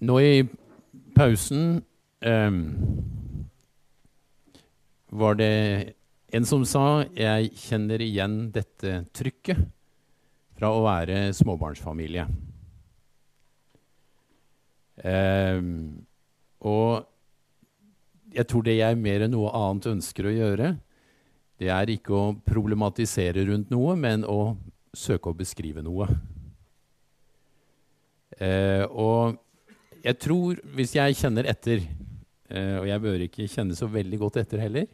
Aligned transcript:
nå 0.00 0.18
i 0.24 0.34
pausen 1.16 1.80
um, 2.24 2.60
var 5.10 5.34
det 5.40 5.94
en 6.32 6.46
som 6.46 6.64
sa 6.64 7.04
'Jeg 7.04 7.50
kjenner 7.58 8.00
igjen 8.00 8.52
dette 8.54 9.04
trykket' 9.12 9.66
fra 10.60 10.70
å 10.76 10.84
være 10.84 11.32
småbarnsfamilie. 11.32 12.26
Um, 15.00 16.04
og 16.60 17.06
jeg 18.36 18.46
tror 18.46 18.66
det 18.66 18.76
jeg 18.76 18.98
mer 19.00 19.24
enn 19.24 19.32
noe 19.32 19.52
annet 19.56 19.88
ønsker 19.94 20.28
å 20.28 20.34
gjøre, 20.34 20.74
det 21.60 21.70
er 21.72 21.92
ikke 21.92 22.12
å 22.12 22.34
problematisere 22.44 23.46
rundt 23.48 23.72
noe, 23.72 23.96
men 23.96 24.26
å 24.28 24.56
søke 24.96 25.32
å 25.32 25.36
beskrive 25.36 25.82
noe. 25.84 26.08
Uh, 28.36 28.84
og 28.92 29.40
jeg 30.04 30.18
tror, 30.20 30.60
hvis 30.76 30.94
jeg 30.96 31.16
kjenner 31.18 31.48
etter, 31.50 31.82
eh, 32.50 32.76
og 32.80 32.86
jeg 32.88 33.02
bør 33.04 33.24
ikke 33.26 33.48
kjenne 33.50 33.76
så 33.76 33.88
veldig 33.90 34.20
godt 34.20 34.40
etter 34.42 34.62
heller, 34.62 34.86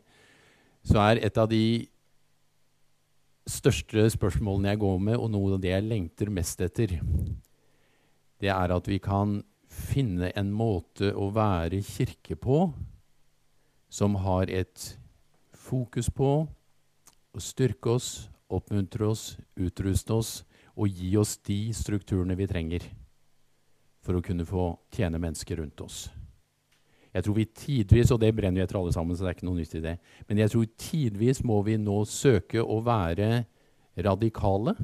så 0.87 1.01
er 1.03 1.23
et 1.27 1.39
av 1.39 1.49
de 1.51 1.87
største 3.47 4.09
spørsmålene 4.17 4.73
jeg 4.73 4.83
går 4.83 4.99
med, 5.09 5.19
og 5.19 5.31
noe 5.31 5.55
av 5.55 5.63
det 5.63 5.73
jeg 5.73 5.87
lengter 5.87 6.33
mest 6.35 6.63
etter, 6.67 6.99
det 8.43 8.51
er 8.53 8.75
at 8.75 8.91
vi 8.91 8.99
kan 9.03 9.39
finne 9.71 10.33
en 10.37 10.51
måte 10.55 11.13
å 11.15 11.31
være 11.35 11.83
kirke 11.85 12.37
på 12.39 12.67
som 13.93 14.17
har 14.25 14.51
et 14.51 14.91
fokus 15.57 16.11
på 16.13 16.31
å 17.37 17.43
styrke 17.43 17.97
oss, 17.97 18.29
oppmuntre 18.53 19.09
oss, 19.09 19.37
utruste 19.59 20.15
oss 20.15 20.31
og 20.77 20.93
gi 20.93 21.15
oss 21.19 21.37
de 21.47 21.59
strukturene 21.77 22.37
vi 22.39 22.49
trenger 22.51 22.85
for 24.07 24.19
å 24.19 24.23
kunne 24.25 24.47
få 24.47 24.71
tjene 24.95 25.21
mennesker 25.21 25.59
rundt 25.61 25.83
oss. 25.83 26.07
Jeg 27.17 27.25
tror 27.25 27.37
vi 27.39 27.47
tidvis, 27.49 28.13
og 28.13 28.21
det 28.21 28.35
brenner 28.37 28.61
vi 28.61 28.65
etter 28.67 28.79
alle 28.79 28.93
sammen, 28.93 29.17
så 29.17 29.25
det 29.25 29.31
er 29.31 29.37
ikke 29.39 29.49
noe 29.49 29.59
nytt 29.59 29.77
i 29.79 29.85
det, 29.85 29.97
men 30.29 30.41
jeg 30.43 30.53
tror 30.53 30.67
tidvis 30.79 31.43
må 31.49 31.63
vi 31.67 31.79
nå 31.81 32.03
søke 32.09 32.61
å 32.61 32.83
være 32.85 33.47
radikale 34.05 34.77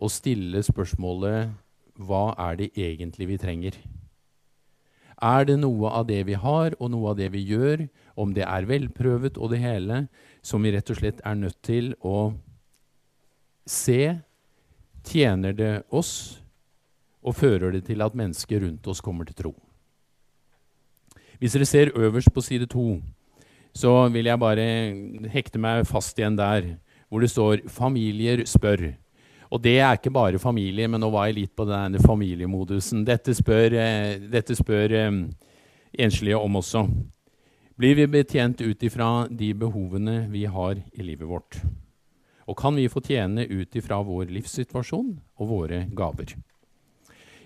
og 0.00 0.12
stille 0.14 0.62
spørsmålet 0.64 1.50
hva 2.00 2.30
er 2.48 2.60
det 2.60 2.70
egentlig 2.78 3.26
vi 3.32 3.40
trenger? 3.42 3.74
Er 5.20 5.44
det 5.44 5.58
noe 5.60 5.90
av 5.92 6.06
det 6.08 6.22
vi 6.30 6.38
har, 6.38 6.72
og 6.80 6.94
noe 6.94 7.10
av 7.10 7.18
det 7.18 7.28
vi 7.34 7.42
gjør, 7.44 7.84
om 8.16 8.32
det 8.32 8.46
er 8.46 8.68
velprøvet 8.70 9.36
og 9.36 9.52
det 9.52 9.60
hele, 9.60 10.06
som 10.40 10.64
vi 10.64 10.72
rett 10.72 10.88
og 10.94 10.96
slett 10.96 11.20
er 11.26 11.36
nødt 11.36 11.58
til 11.66 11.92
å 12.00 12.32
se 13.68 14.16
Tjener 15.00 15.54
det 15.56 15.74
oss, 15.96 16.39
og 17.22 17.36
fører 17.36 17.72
det 17.72 17.84
til 17.86 18.02
at 18.02 18.16
mennesker 18.16 18.64
rundt 18.64 18.86
oss 18.88 19.02
kommer 19.04 19.28
til 19.28 19.36
tro? 19.36 19.54
Hvis 21.40 21.56
dere 21.56 21.68
ser 21.68 21.92
øverst 21.96 22.32
på 22.34 22.40
side 22.44 22.66
to, 22.66 23.00
så 23.72 24.08
vil 24.12 24.28
jeg 24.28 24.40
bare 24.40 24.66
hekte 25.32 25.60
meg 25.60 25.86
fast 25.88 26.18
igjen 26.18 26.36
der 26.36 26.76
hvor 27.08 27.20
det 27.20 27.30
står 27.30 27.66
'Familier 27.66 28.44
spør'. 28.46 28.94
Og 29.50 29.62
det 29.62 29.78
er 29.78 29.92
ikke 29.92 30.12
bare 30.14 30.38
familie, 30.38 30.88
men 30.88 31.00
nå 31.00 31.10
var 31.10 31.26
jeg 31.26 31.34
litt 31.34 31.56
på 31.56 31.64
denne 31.66 31.98
familiemodusen. 31.98 33.04
Dette 33.04 33.34
spør, 33.34 33.74
eh, 33.74 34.18
dette 34.30 34.54
spør 34.54 34.92
eh, 34.92 35.10
enslige 35.98 36.38
om 36.38 36.56
også. 36.56 36.86
Blir 37.76 37.94
vi 37.96 38.06
betjent 38.06 38.60
ut 38.60 38.82
ifra 38.82 39.26
de 39.26 39.54
behovene 39.54 40.28
vi 40.30 40.44
har 40.44 40.76
i 40.76 41.02
livet 41.02 41.26
vårt? 41.26 41.58
Og 42.46 42.56
kan 42.56 42.76
vi 42.76 42.88
få 42.88 43.00
tjene 43.00 43.46
ut 43.48 43.74
ifra 43.74 44.02
vår 44.02 44.30
livssituasjon 44.30 45.18
og 45.40 45.48
våre 45.48 45.86
gaver? 45.90 46.36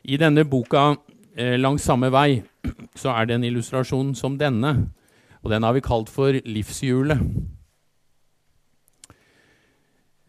I 0.04 0.16
denne 0.20 0.44
boka 0.44 0.96
eh, 1.36 1.56
'Langs 1.56 1.82
samme 1.82 2.10
vei' 2.12 2.42
så 2.96 3.14
er 3.16 3.26
det 3.26 3.34
en 3.34 3.44
illustrasjon 3.44 4.14
som 4.14 4.38
denne. 4.38 4.90
Og 5.42 5.50
den 5.50 5.62
har 5.62 5.72
vi 5.72 5.80
kalt 5.84 6.08
for 6.08 6.32
livshjulet. 6.32 7.20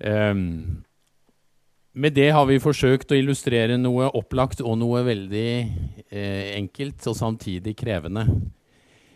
Um, 0.05 0.83
med 1.95 2.11
det 2.11 2.33
har 2.35 2.43
vi 2.49 2.59
forsøkt 2.59 3.11
å 3.11 3.15
illustrere 3.15 3.77
noe 3.79 4.09
opplagt 4.19 4.59
og 4.59 4.75
noe 4.81 5.05
veldig 5.07 5.51
eh, 6.11 6.51
enkelt 6.57 7.07
og 7.07 7.15
samtidig 7.15 7.77
krevende. 7.79 8.25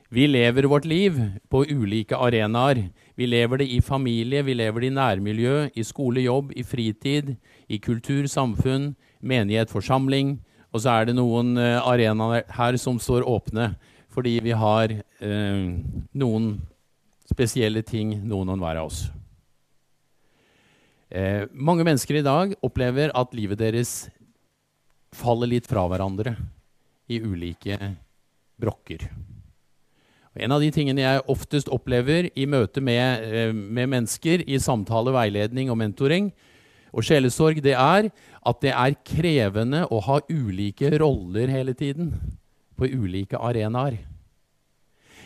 Vi 0.09 0.23
lever 0.25 0.65
vårt 0.71 0.87
liv 0.87 1.19
på 1.51 1.65
ulike 1.67 2.15
arenaer. 2.15 2.87
Vi 3.19 3.27
lever 3.27 3.59
det 3.59 3.67
i 3.67 3.81
familie, 3.83 4.45
vi 4.47 4.55
lever 4.55 4.81
det 4.81 4.87
i 4.87 4.95
nærmiljø, 4.95 5.57
i 5.75 5.83
skole, 5.83 6.23
jobb, 6.23 6.55
i 6.55 6.63
fritid, 6.63 7.35
i 7.67 7.77
kultur, 7.83 8.25
samfunn, 8.31 8.95
menighet, 9.21 9.69
forsamling. 9.69 10.39
Og 10.69 10.83
så 10.83 10.93
er 10.93 11.09
det 11.09 11.17
noen 11.17 11.55
eh, 11.57 11.77
arenaer 11.81 12.45
her 12.57 12.77
som 12.81 12.99
står 13.01 13.27
åpne 13.27 13.73
fordi 14.09 14.39
vi 14.41 14.53
har 14.57 14.91
eh, 14.91 15.65
noen 16.17 16.51
spesielle 17.29 17.83
ting, 17.85 18.15
noen 18.25 18.49
og 18.55 18.61
hver 18.61 18.79
av 18.81 18.89
oss. 18.89 19.03
Eh, 21.09 21.45
mange 21.53 21.85
mennesker 21.85 22.19
i 22.19 22.25
dag 22.25 22.55
opplever 22.65 23.13
at 23.17 23.33
livet 23.37 23.61
deres 23.61 23.93
faller 25.15 25.49
litt 25.49 25.69
fra 25.69 25.87
hverandre 25.89 26.35
i 27.09 27.21
ulike 27.21 27.77
brokker. 28.61 29.07
Og 30.35 30.43
en 30.45 30.53
av 30.53 30.61
de 30.61 30.69
tingene 30.73 31.01
jeg 31.01 31.25
oftest 31.31 31.71
opplever 31.73 32.29
i 32.37 32.45
møte 32.45 32.81
med, 32.81 33.23
eh, 33.25 33.53
med 33.53 33.89
mennesker 33.89 34.45
i 34.45 34.59
samtale, 34.61 35.13
veiledning 35.15 35.71
og 35.71 35.77
mentoring 35.77 36.31
og 36.93 37.05
sjelesorg, 37.05 37.61
det 37.61 37.73
er 37.73 38.11
at 38.47 38.61
det 38.63 38.71
er 38.73 38.99
krevende 39.05 39.85
å 39.91 39.99
ha 40.05 40.19
ulike 40.29 40.91
roller 41.01 41.51
hele 41.51 41.75
tiden 41.77 42.13
på 42.79 42.87
ulike 42.87 43.37
arenaer. 43.37 43.99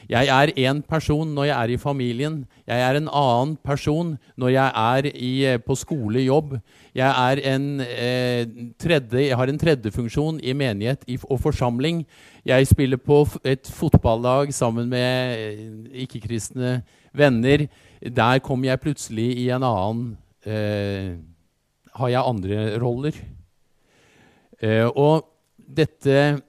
Jeg 0.10 0.28
er 0.28 0.52
én 0.60 0.82
person 0.84 1.30
når 1.32 1.46
jeg 1.48 1.56
er 1.56 1.72
i 1.72 1.78
familien. 1.80 2.46
Jeg 2.68 2.82
er 2.82 2.98
en 2.98 3.08
annen 3.08 3.56
person 3.64 4.18
når 4.36 4.50
jeg 4.50 4.72
er 4.76 5.08
i, 5.16 5.46
eh, 5.46 5.58
på 5.58 5.76
skole, 5.76 6.20
jobb. 6.26 6.60
Jeg, 6.96 7.08
er 7.08 7.54
en, 7.54 7.80
eh, 7.80 8.46
tredje, 8.80 9.28
jeg 9.30 9.38
har 9.38 9.48
en 9.48 9.58
tredjefunksjon 9.58 10.40
i 10.44 10.54
menighet 10.54 11.06
og 11.30 11.40
forsamling. 11.40 12.06
Jeg 12.46 12.68
spiller 12.68 12.98
på 12.98 13.28
et 13.46 13.64
fotballag 13.64 14.54
sammen 14.54 14.90
med 14.90 15.38
eh, 15.38 16.04
ikke-kristne 16.04 16.84
venner. 17.14 17.68
Der 18.02 18.40
kommer 18.40 18.68
jeg 18.68 18.80
plutselig 18.80 19.38
i 19.38 19.50
en 19.50 19.64
annen 19.64 20.18
eh, 20.46 21.16
Har 21.94 22.10
jeg 22.10 22.26
andre 22.26 22.64
roller? 22.82 23.18
Eh, 24.64 24.88
og 24.88 25.28
dette 25.58 26.42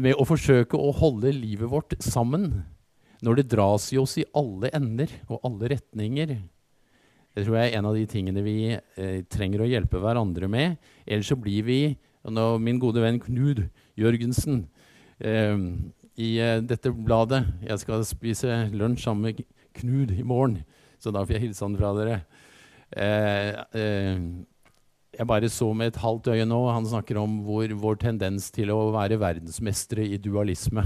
med 0.00 0.16
å 0.16 0.26
forsøke 0.28 0.78
å 0.78 0.92
holde 0.96 1.32
livet 1.36 1.70
vårt 1.70 1.96
sammen 2.04 2.62
når 3.22 3.38
det 3.38 3.50
dras 3.52 3.90
i 3.94 4.00
oss 4.00 4.16
i 4.18 4.26
alle 4.36 4.70
ender 4.74 5.10
og 5.28 5.44
alle 5.46 5.70
retninger. 5.76 6.34
Det 7.32 7.44
tror 7.46 7.56
jeg 7.56 7.70
er 7.70 7.78
en 7.78 7.88
av 7.88 7.96
de 7.96 8.04
tingene 8.10 8.44
vi 8.44 8.56
eh, 8.74 9.20
trenger 9.32 9.64
å 9.64 9.70
hjelpe 9.70 10.00
hverandre 10.02 10.48
med. 10.50 10.76
Ellers 11.06 11.30
så 11.32 11.38
blir 11.40 11.64
vi 11.68 11.80
og 12.22 12.60
Min 12.62 12.78
gode 12.78 13.02
venn 13.02 13.18
Knud 13.18 13.64
Jørgensen 13.98 14.66
eh, 15.18 15.56
i 16.20 16.36
eh, 16.38 16.60
dette 16.62 16.92
bladet 16.94 17.42
Jeg 17.64 17.82
skal 17.82 18.04
spise 18.06 18.66
lunsj 18.70 19.06
sammen 19.06 19.30
med 19.30 19.42
Knud 19.72 20.12
i 20.12 20.22
morgen, 20.22 20.60
så 21.00 21.10
da 21.10 21.24
får 21.24 21.38
jeg 21.38 21.46
hilse 21.46 21.64
han 21.64 21.78
fra 21.78 21.94
dere. 21.96 22.18
Eh, 22.92 23.56
eh, 23.80 24.18
jeg 25.12 25.28
bare 25.28 25.48
så 25.52 25.68
med 25.76 25.92
et 25.92 26.00
halvt 26.00 26.30
øye 26.32 26.44
nå. 26.48 26.60
Han 26.72 26.88
snakker 26.88 27.18
om 27.20 27.40
vår, 27.46 27.74
vår 27.78 27.98
tendens 28.00 28.48
til 28.54 28.72
å 28.72 28.90
være 28.94 29.20
verdensmestere 29.20 30.06
i 30.08 30.20
dualisme. 30.20 30.84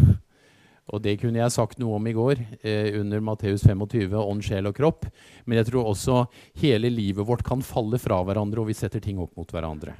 Og 0.95 1.03
det 1.03 1.17
kunne 1.19 1.41
jeg 1.41 1.55
sagt 1.55 1.81
noe 1.83 1.97
om 1.99 2.05
i 2.07 2.15
går 2.15 2.41
eh, 2.61 2.95
under 3.01 3.23
Matteus 3.25 3.65
25, 3.67 4.15
ånd, 4.19 4.45
sjel 4.47 4.69
og 4.71 4.77
kropp. 4.77 5.09
Men 5.47 5.61
jeg 5.61 5.71
tror 5.71 5.91
også 5.91 6.21
hele 6.63 6.91
livet 6.93 7.27
vårt 7.27 7.43
kan 7.47 7.65
falle 7.67 7.99
fra 8.03 8.21
hverandre, 8.27 8.63
og 8.63 8.71
vi 8.71 8.79
setter 8.79 9.03
ting 9.03 9.19
opp 9.23 9.35
mot 9.39 9.51
hverandre. 9.51 9.97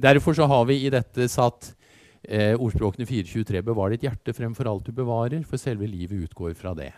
Derfor 0.00 0.36
så 0.36 0.48
har 0.48 0.64
vi 0.68 0.78
i 0.84 0.92
dette 0.92 1.28
satt 1.28 1.72
eh, 2.24 2.54
ordspråkene 2.54 3.08
423 3.08 3.64
Bevar 3.66 3.92
ditt 3.92 4.06
hjerte 4.06 4.36
fremfor 4.36 4.70
alt 4.70 4.88
du 4.88 4.96
bevarer, 4.96 5.42
for 5.44 5.60
selve 5.60 5.88
livet 5.88 6.28
utgår 6.28 6.54
fra 6.56 6.72
det, 6.78 6.92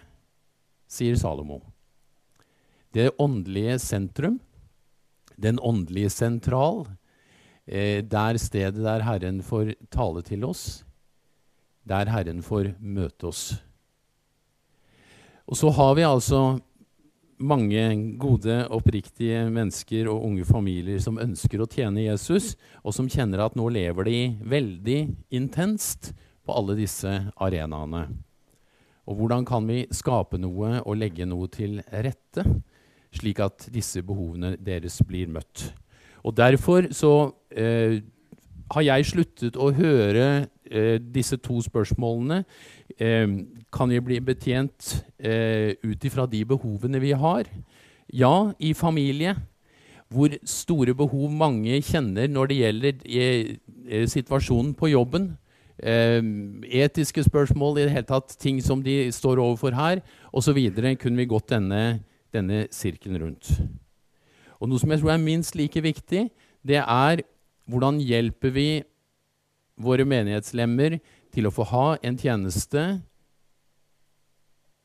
sier 0.90 1.18
Salomo. 1.18 1.62
Det 2.92 3.10
åndelige 3.22 3.78
sentrum, 3.80 4.38
den 5.36 5.60
åndelige 5.60 6.10
sentral, 6.10 6.86
eh, 7.66 8.02
der 8.04 8.38
stedet 8.38 8.82
der 8.84 9.04
Herren 9.06 9.42
får 9.42 9.74
tale 9.90 10.22
til 10.22 10.44
oss, 10.44 10.84
der 11.84 12.10
Herren 12.10 12.42
får 12.42 12.74
møte 12.80 13.30
oss. 13.30 13.44
Og 15.46 15.58
så 15.58 15.70
har 15.74 15.94
vi 15.98 16.04
altså 16.06 16.60
mange 17.42 17.82
gode, 18.22 18.54
oppriktige 18.70 19.48
mennesker 19.50 20.08
og 20.10 20.24
unge 20.28 20.44
familier 20.46 21.00
som 21.02 21.18
ønsker 21.20 21.62
å 21.62 21.68
tjene 21.70 22.06
Jesus, 22.06 22.54
og 22.86 22.94
som 22.94 23.10
kjenner 23.10 23.42
at 23.42 23.56
nå 23.58 23.66
lever 23.74 24.06
de 24.06 24.18
veldig 24.46 25.00
intenst 25.34 26.12
på 26.46 26.54
alle 26.54 26.76
disse 26.78 27.10
arenaene. 27.36 28.06
Og 29.10 29.18
hvordan 29.18 29.46
kan 29.46 29.66
vi 29.66 29.82
skape 29.90 30.38
noe 30.38 30.78
og 30.84 30.98
legge 30.98 31.26
noe 31.26 31.48
til 31.50 31.80
rette, 31.90 32.46
slik 33.12 33.40
at 33.44 33.68
disse 33.72 34.02
behovene 34.04 34.56
deres 34.56 35.00
blir 35.06 35.30
møtt? 35.32 35.70
Og 36.22 36.36
Derfor 36.36 36.86
så 36.94 37.32
eh, 37.50 38.00
har 38.72 38.86
jeg 38.86 39.08
sluttet 39.10 39.58
å 39.58 39.70
høre 39.74 40.46
eh, 40.70 40.98
disse 41.02 41.36
to 41.42 41.58
spørsmålene 41.64 42.42
eh, 42.96 43.26
Kan 43.72 43.92
vi 43.92 44.00
bli 44.04 44.20
betjent 44.24 44.94
eh, 45.18 45.74
ut 45.82 46.04
ifra 46.04 46.26
de 46.30 46.44
behovene 46.48 47.02
vi 47.02 47.12
har? 47.16 47.50
Ja, 48.12 48.52
i 48.60 48.74
familie, 48.76 49.34
hvor 50.12 50.34
store 50.44 50.92
behov 50.94 51.32
mange 51.32 51.78
kjenner 51.80 52.28
når 52.28 52.50
det 52.50 52.58
gjelder 52.58 53.06
eh, 53.08 53.54
eh, 53.88 54.08
situasjonen 54.08 54.74
på 54.74 54.92
jobben. 54.92 55.36
etiske 55.82 57.24
spørsmål, 57.24 57.78
i 57.78 57.82
det 57.82 57.90
hele 57.90 58.06
tatt, 58.06 58.36
ting 58.38 58.60
som 58.62 58.82
de 58.84 59.10
står 59.10 59.40
overfor 59.40 59.72
her, 59.74 60.02
osv. 60.30 60.58
kunne 61.00 61.16
vi 61.16 61.26
gått 61.26 61.48
denne, 61.50 62.04
denne 62.32 62.66
sirkelen 62.74 63.20
rundt. 63.22 63.52
Og 64.60 64.70
noe 64.70 64.78
som 64.78 64.90
jeg 64.90 65.02
tror 65.02 65.14
er 65.14 65.22
minst 65.22 65.56
like 65.58 65.82
viktig, 65.82 66.28
det 66.62 66.80
er 66.80 67.24
hvordan 67.70 68.00
hjelper 68.02 68.54
vi 68.54 68.68
våre 69.82 70.06
menighetslemmer 70.06 70.98
til 71.32 71.48
å 71.48 71.54
få 71.54 71.66
ha 71.72 71.86
en 72.04 72.18
tjeneste 72.18 72.82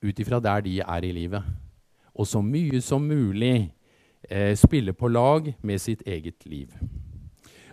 ut 0.02 0.22
ifra 0.22 0.40
der 0.42 0.64
de 0.66 0.80
er 0.82 1.06
i 1.06 1.14
livet. 1.14 1.44
Og 2.18 2.26
så 2.30 2.42
mye 2.42 2.82
som 2.82 3.04
mulig 3.06 3.70
eh, 4.30 4.54
spille 4.58 4.94
på 4.94 5.10
lag 5.12 5.52
med 5.62 5.82
sitt 5.82 6.02
eget 6.08 6.46
liv. 6.50 6.72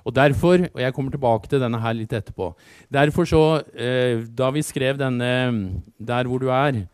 Og 0.04 0.12
derfor, 0.12 0.66
og 0.74 0.80
jeg 0.80 0.92
kommer 0.92 1.14
tilbake 1.14 1.48
til 1.48 1.62
denne 1.62 1.80
her 1.80 1.94
litt 1.96 2.12
etterpå 2.12 2.50
Derfor 2.92 3.24
så, 3.24 3.62
eh, 3.72 4.20
Da 4.28 4.50
vi 4.50 4.60
skrev 4.62 4.98
denne 4.98 5.80
'Der 5.98 6.24
hvor 6.28 6.38
du 6.38 6.48
er', 6.48 6.86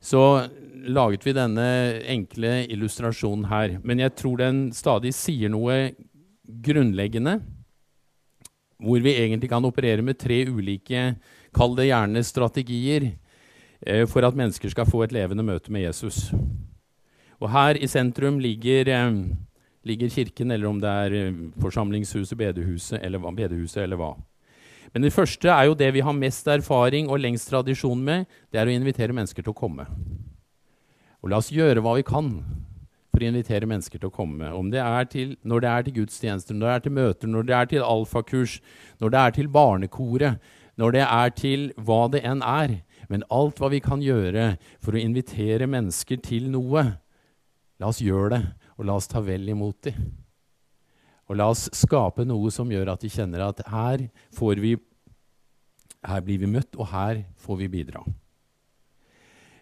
så 0.00 0.50
laget 0.84 1.24
vi 1.26 1.34
denne 1.36 1.66
enkle 2.12 2.66
illustrasjonen 2.72 3.48
her. 3.50 3.78
Men 3.82 4.02
jeg 4.02 4.14
tror 4.18 4.40
den 4.40 4.66
stadig 4.76 5.14
sier 5.16 5.52
noe 5.52 5.94
grunnleggende 6.46 7.40
hvor 8.82 9.00
vi 9.00 9.14
egentlig 9.16 9.48
kan 9.48 9.64
operere 9.64 10.04
med 10.04 10.18
tre 10.20 10.42
ulike, 10.52 11.14
kall 11.56 11.76
det 11.78 11.88
gjerne 11.88 12.22
strategier, 12.24 13.06
eh, 13.80 14.04
for 14.04 14.26
at 14.26 14.36
mennesker 14.36 14.68
skal 14.68 14.88
få 14.88 15.06
et 15.06 15.14
levende 15.16 15.42
møte 15.46 15.72
med 15.72 15.86
Jesus. 15.86 16.30
Og 17.40 17.50
her 17.50 17.80
i 17.80 17.88
sentrum 17.88 18.38
ligger, 18.38 18.88
eh, 18.88 19.12
ligger 19.84 20.08
kirken, 20.08 20.50
eller 20.50 20.68
om 20.68 20.80
det 20.80 20.88
er 20.88 21.12
eh, 21.12 21.32
forsamlingshuset, 21.60 22.36
bedehuset 22.36 23.00
eller, 23.02 23.18
bedehuset 23.18 23.82
eller 23.82 23.96
hva. 23.96 24.14
Men 24.92 25.02
det 25.02 25.12
første 25.12 25.48
er 25.48 25.64
jo 25.64 25.74
det 25.74 25.92
vi 25.94 26.00
har 26.00 26.12
mest 26.12 26.46
erfaring 26.46 27.08
og 27.08 27.20
lengst 27.20 27.48
tradisjon 27.48 28.04
med. 28.04 28.26
Det 28.52 28.60
er 28.60 28.66
å 28.66 28.76
invitere 28.76 29.12
mennesker 29.12 29.42
til 29.42 29.52
å 29.52 29.56
komme. 29.56 29.86
Og 31.22 31.32
la 31.32 31.40
oss 31.40 31.52
gjøre 31.54 31.82
hva 31.84 31.96
vi 31.98 32.06
kan 32.06 32.32
for 33.16 33.24
å 33.24 33.30
invitere 33.30 33.68
mennesker 33.68 34.00
til 34.00 34.10
å 34.10 34.12
komme. 34.12 34.50
Om 34.52 34.68
det 34.74 34.82
er 34.82 35.08
til, 35.08 35.36
når 35.40 35.62
det 35.64 35.70
er 35.70 35.86
til 35.86 35.96
gudstjenester, 36.02 36.56
når 36.56 36.66
det 36.66 36.74
er 36.74 36.84
til 36.84 36.94
møter, 36.98 37.30
når 37.32 37.48
det 37.48 37.56
er 37.56 37.70
til 37.70 37.86
alfakurs, 37.86 38.58
når 39.00 39.14
det 39.14 39.22
er 39.22 39.36
til 39.38 39.48
barnekoret, 39.54 40.52
når 40.76 40.92
det 40.98 41.06
er 41.06 41.32
til 41.38 41.64
hva 41.80 42.02
det 42.12 42.20
enn 42.28 42.44
er. 42.44 42.76
Men 43.08 43.24
alt 43.32 43.62
hva 43.62 43.70
vi 43.72 43.80
kan 43.80 44.04
gjøre 44.04 44.50
for 44.84 44.92
å 44.92 45.00
invitere 45.00 45.68
mennesker 45.70 46.20
til 46.20 46.50
noe, 46.52 46.84
la 47.80 47.88
oss 47.88 48.02
gjøre 48.04 48.34
det, 48.34 48.42
og 48.76 48.88
la 48.88 48.98
oss 49.00 49.08
ta 49.08 49.24
vel 49.24 49.48
imot 49.48 49.80
dem. 49.88 50.12
Og 51.26 51.40
la 51.40 51.48
oss 51.50 51.66
skape 51.74 52.26
noe 52.28 52.52
som 52.54 52.68
gjør 52.70 52.92
at 52.92 53.02
de 53.02 53.10
kjenner 53.10 53.48
at 53.48 53.64
her, 53.72 54.04
vi, 54.60 54.76
her 56.04 56.22
blir 56.22 56.44
vi 56.44 56.52
møtt, 56.52 56.76
og 56.76 56.92
her 56.92 57.24
får 57.40 57.62
vi 57.64 57.72
bidra. 57.80 58.04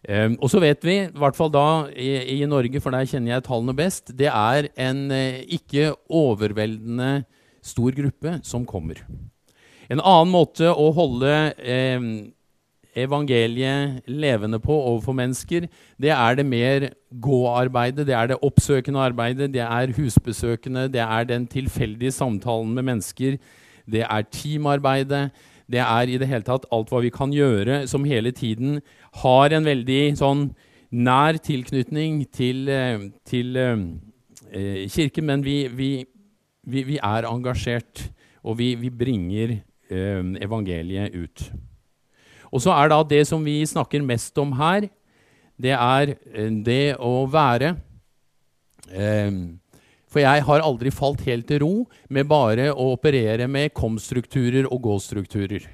Um, 0.04 0.34
og 0.42 0.50
så 0.52 0.60
vet 0.60 0.84
vi, 0.84 0.98
i 1.06 1.20
hvert 1.20 1.36
fall 1.36 1.48
da 1.52 1.88
i, 1.96 2.10
i, 2.36 2.40
Norge, 2.48 2.80
for 2.84 2.92
der 2.92 3.06
kjenner 3.08 3.36
jeg 3.38 3.46
tallene 3.46 3.76
best, 3.76 4.12
det 4.12 4.28
er 4.28 4.68
en 4.76 5.06
uh, 5.08 5.40
ikke 5.56 5.94
overveldende 6.12 7.22
stor 7.64 7.96
gruppe 7.96 8.38
som 8.44 8.66
kommer. 8.68 9.00
En 9.88 10.00
annen 10.00 10.32
måte 10.32 10.68
å 10.68 10.90
holde 10.96 11.32
eh, 11.60 12.04
evangeliet 12.96 14.04
levende 14.08 14.60
på 14.62 14.72
overfor 14.76 15.16
mennesker, 15.16 15.66
det 16.00 16.12
er 16.14 16.38
det 16.38 16.46
mer 16.48 16.86
gå-arbeidet, 17.24 18.06
det 18.08 18.16
er 18.16 18.30
det 18.32 18.40
oppsøkende 18.44 19.02
arbeidet, 19.04 19.50
det 19.52 19.64
er 19.64 19.92
husbesøkende, 19.96 20.86
det 20.92 21.02
er 21.04 21.28
den 21.28 21.48
tilfeldige 21.50 22.14
samtalen 22.16 22.72
med 22.76 22.88
mennesker, 22.92 23.36
det 23.84 24.06
er 24.06 24.28
teamarbeidet. 24.32 25.26
Det 25.70 25.80
er 25.80 26.10
i 26.10 26.18
det 26.20 26.28
hele 26.28 26.44
tatt 26.46 26.66
alt 26.74 26.90
hva 26.92 27.00
vi 27.04 27.12
kan 27.14 27.32
gjøre 27.32 27.84
som 27.88 28.04
hele 28.04 28.32
tiden 28.36 28.80
har 29.22 29.54
en 29.54 29.64
veldig 29.64 30.02
sånn 30.20 30.48
nær 30.94 31.38
tilknytning 31.42 32.22
til, 32.32 32.68
eh, 32.68 33.08
til 33.26 33.56
eh, 33.56 34.84
kirken, 34.92 35.26
men 35.26 35.44
vi, 35.44 35.64
vi, 35.68 35.90
vi, 36.62 36.82
vi, 36.86 36.98
er 37.02 37.26
engasjert, 37.28 38.10
og 38.44 38.58
vi, 38.60 38.76
bringer 38.90 39.56
eh, 39.90 40.22
evangeliet 40.44 41.16
ut. 41.16 41.48
Og 42.52 42.62
så 42.62 42.74
er 42.76 42.92
da 42.92 43.00
det 43.02 43.24
som 43.26 43.42
vi 43.42 43.58
snakker 43.66 44.04
mest 44.06 44.38
om 44.38 44.52
her, 44.60 44.86
det 45.58 45.74
er 45.74 46.14
eh, 46.14 46.50
det 46.66 46.96
å 47.02 47.24
være 47.30 47.74
eh, 48.92 49.32
For 50.14 50.22
jeg 50.22 50.44
har 50.46 50.62
aldri 50.62 50.92
falt 50.94 51.24
helt 51.26 51.48
til 51.50 51.64
ro 51.64 51.72
med 52.06 52.28
bare 52.30 52.68
å 52.70 52.92
operere 52.92 53.48
med 53.50 53.72
kom-strukturer 53.74 54.68
og 54.68 54.84
gå-strukturer. 54.84 55.64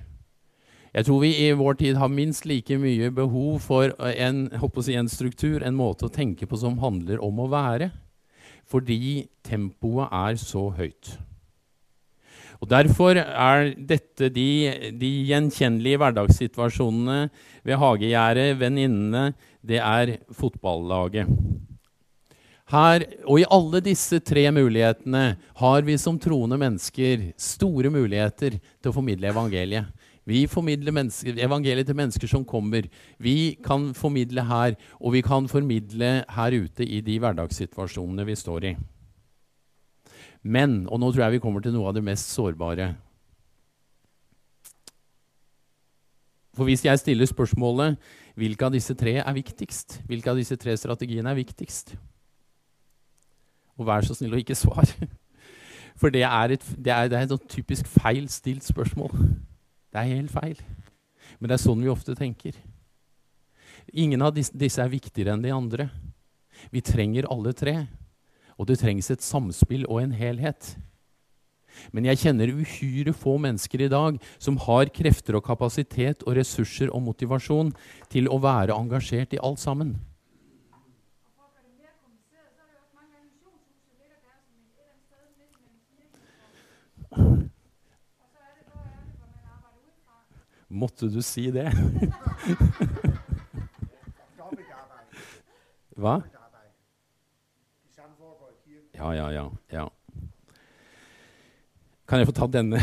Jeg 0.90 1.06
tror 1.06 1.20
vi 1.20 1.34
i 1.44 1.50
vår 1.54 1.76
tid 1.82 1.98
har 2.00 2.08
minst 2.08 2.46
like 2.48 2.78
mye 2.80 3.10
behov 3.12 3.60
for 3.60 3.92
en, 4.00 4.46
si, 4.80 4.96
en, 4.96 5.12
struktur, 5.12 5.60
en 5.60 5.76
måte 5.76 6.08
å 6.08 6.14
tenke 6.14 6.48
på 6.48 6.56
som 6.56 6.80
handler 6.80 7.20
om 7.20 7.44
å 7.44 7.50
være. 7.52 7.90
Fordi 8.64 9.28
tempoet 9.44 10.08
er 10.08 10.40
så 10.40 10.70
høyt. 10.72 11.12
Og 12.64 12.68
Derfor 12.72 13.20
er 13.20 13.70
dette 13.76 14.32
de, 14.32 14.48
de 14.96 15.14
gjenkjennelige 15.28 16.00
hverdagssituasjonene 16.00 17.28
ved 17.60 17.80
hagegjerdet, 17.80 18.54
venninnene, 18.60 19.34
det 19.60 19.84
er 19.84 20.16
fotballaget. 20.32 21.28
Her, 22.70 23.02
og 23.26 23.40
i 23.40 23.48
alle 23.50 23.80
disse 23.82 24.20
tre 24.22 24.44
mulighetene 24.54 25.24
har 25.58 25.82
vi 25.82 25.96
som 25.98 26.18
troende 26.22 26.54
mennesker 26.60 27.32
store 27.40 27.90
muligheter 27.90 28.60
til 28.60 28.92
å 28.92 28.94
formidle 28.94 29.32
evangeliet. 29.32 29.88
Vi 30.28 30.44
formidler 30.46 30.94
evangeliet 31.42 31.88
til 31.88 31.96
mennesker 31.98 32.30
som 32.30 32.44
kommer. 32.46 32.86
Vi 33.18 33.56
kan 33.64 33.88
formidle 33.98 34.44
her, 34.46 34.76
og 35.00 35.16
vi 35.16 35.22
kan 35.26 35.48
formidle 35.50 36.10
her 36.30 36.54
ute 36.54 36.86
i 36.86 37.00
de 37.02 37.16
hverdagssituasjonene 37.18 38.26
vi 38.28 38.36
står 38.38 38.66
i. 38.70 38.72
Men, 40.46 40.84
og 40.86 41.00
nå 41.02 41.10
tror 41.10 41.24
jeg 41.24 41.40
vi 41.40 41.42
kommer 41.42 41.64
til 41.64 41.74
noe 41.74 41.90
av 41.90 41.96
det 41.98 42.04
mest 42.06 42.30
sårbare 42.32 42.94
For 46.56 46.66
hvis 46.66 46.82
jeg 46.86 46.98
stiller 46.98 47.28
spørsmålet 47.28 47.98
hvilke 48.40 48.66
av 48.66 48.72
disse 48.74 48.94
tre 48.98 49.18
er 49.20 49.36
viktigst, 49.36 50.00
hvilke 50.08 50.32
av 50.32 50.40
disse 50.40 50.56
tre 50.60 50.74
strategiene 50.76 51.30
er 51.30 51.38
viktigst 51.38 51.94
Og 53.80 53.88
vær 53.88 54.04
så 54.04 54.16
snill 54.16 54.36
å 54.36 54.40
ikke 54.40 54.58
svare. 54.58 55.08
For 56.00 56.12
det 56.12 56.26
er 56.26 56.56
et, 56.56 56.66
det 56.76 56.92
er, 56.92 57.08
det 57.12 57.18
er 57.18 57.26
et 57.28 57.48
typisk 57.48 57.88
feil 57.88 58.28
stilt 58.32 58.64
spørsmål. 58.68 59.12
Det 59.90 60.00
er 60.00 60.12
helt 60.12 60.32
feil. 60.32 60.60
Men 61.38 61.50
det 61.50 61.56
er 61.56 61.64
sånn 61.64 61.80
vi 61.82 61.90
ofte 61.92 62.16
tenker. 62.16 62.56
Ingen 63.92 64.22
av 64.22 64.34
disse, 64.36 64.54
disse 64.56 64.80
er 64.82 64.92
viktigere 64.92 65.34
enn 65.34 65.44
de 65.44 65.52
andre. 65.54 65.88
Vi 66.72 66.84
trenger 66.84 67.28
alle 67.32 67.54
tre. 67.56 67.74
Og 68.60 68.68
det 68.68 68.78
trengs 68.82 69.08
et 69.12 69.24
samspill 69.24 69.86
og 69.88 70.02
en 70.02 70.12
helhet. 70.16 70.74
Men 71.94 72.08
jeg 72.10 72.20
kjenner 72.24 72.52
uhyre 72.52 73.14
få 73.16 73.36
mennesker 73.40 73.86
i 73.86 73.90
dag 73.92 74.18
som 74.42 74.58
har 74.66 74.90
krefter 74.92 75.38
og 75.38 75.46
kapasitet 75.46 76.24
og 76.26 76.36
ressurser 76.36 76.92
og 76.92 77.04
motivasjon 77.06 77.72
til 78.12 78.28
å 78.28 78.40
være 78.42 78.76
engasjert 78.76 79.36
i 79.36 79.40
alt 79.40 79.62
sammen. 79.62 79.94
Måtte 90.70 91.06
du 91.10 91.22
si 91.22 91.50
det? 91.50 91.72
Hva? 95.98 96.22
Ja, 98.94 99.14
ja, 99.16 99.30
ja, 99.32 99.50
ja. 99.72 99.90
Kan 102.06 102.18
jeg 102.20 102.28
få 102.28 102.34
ta 102.36 102.46
denne? 102.50 102.78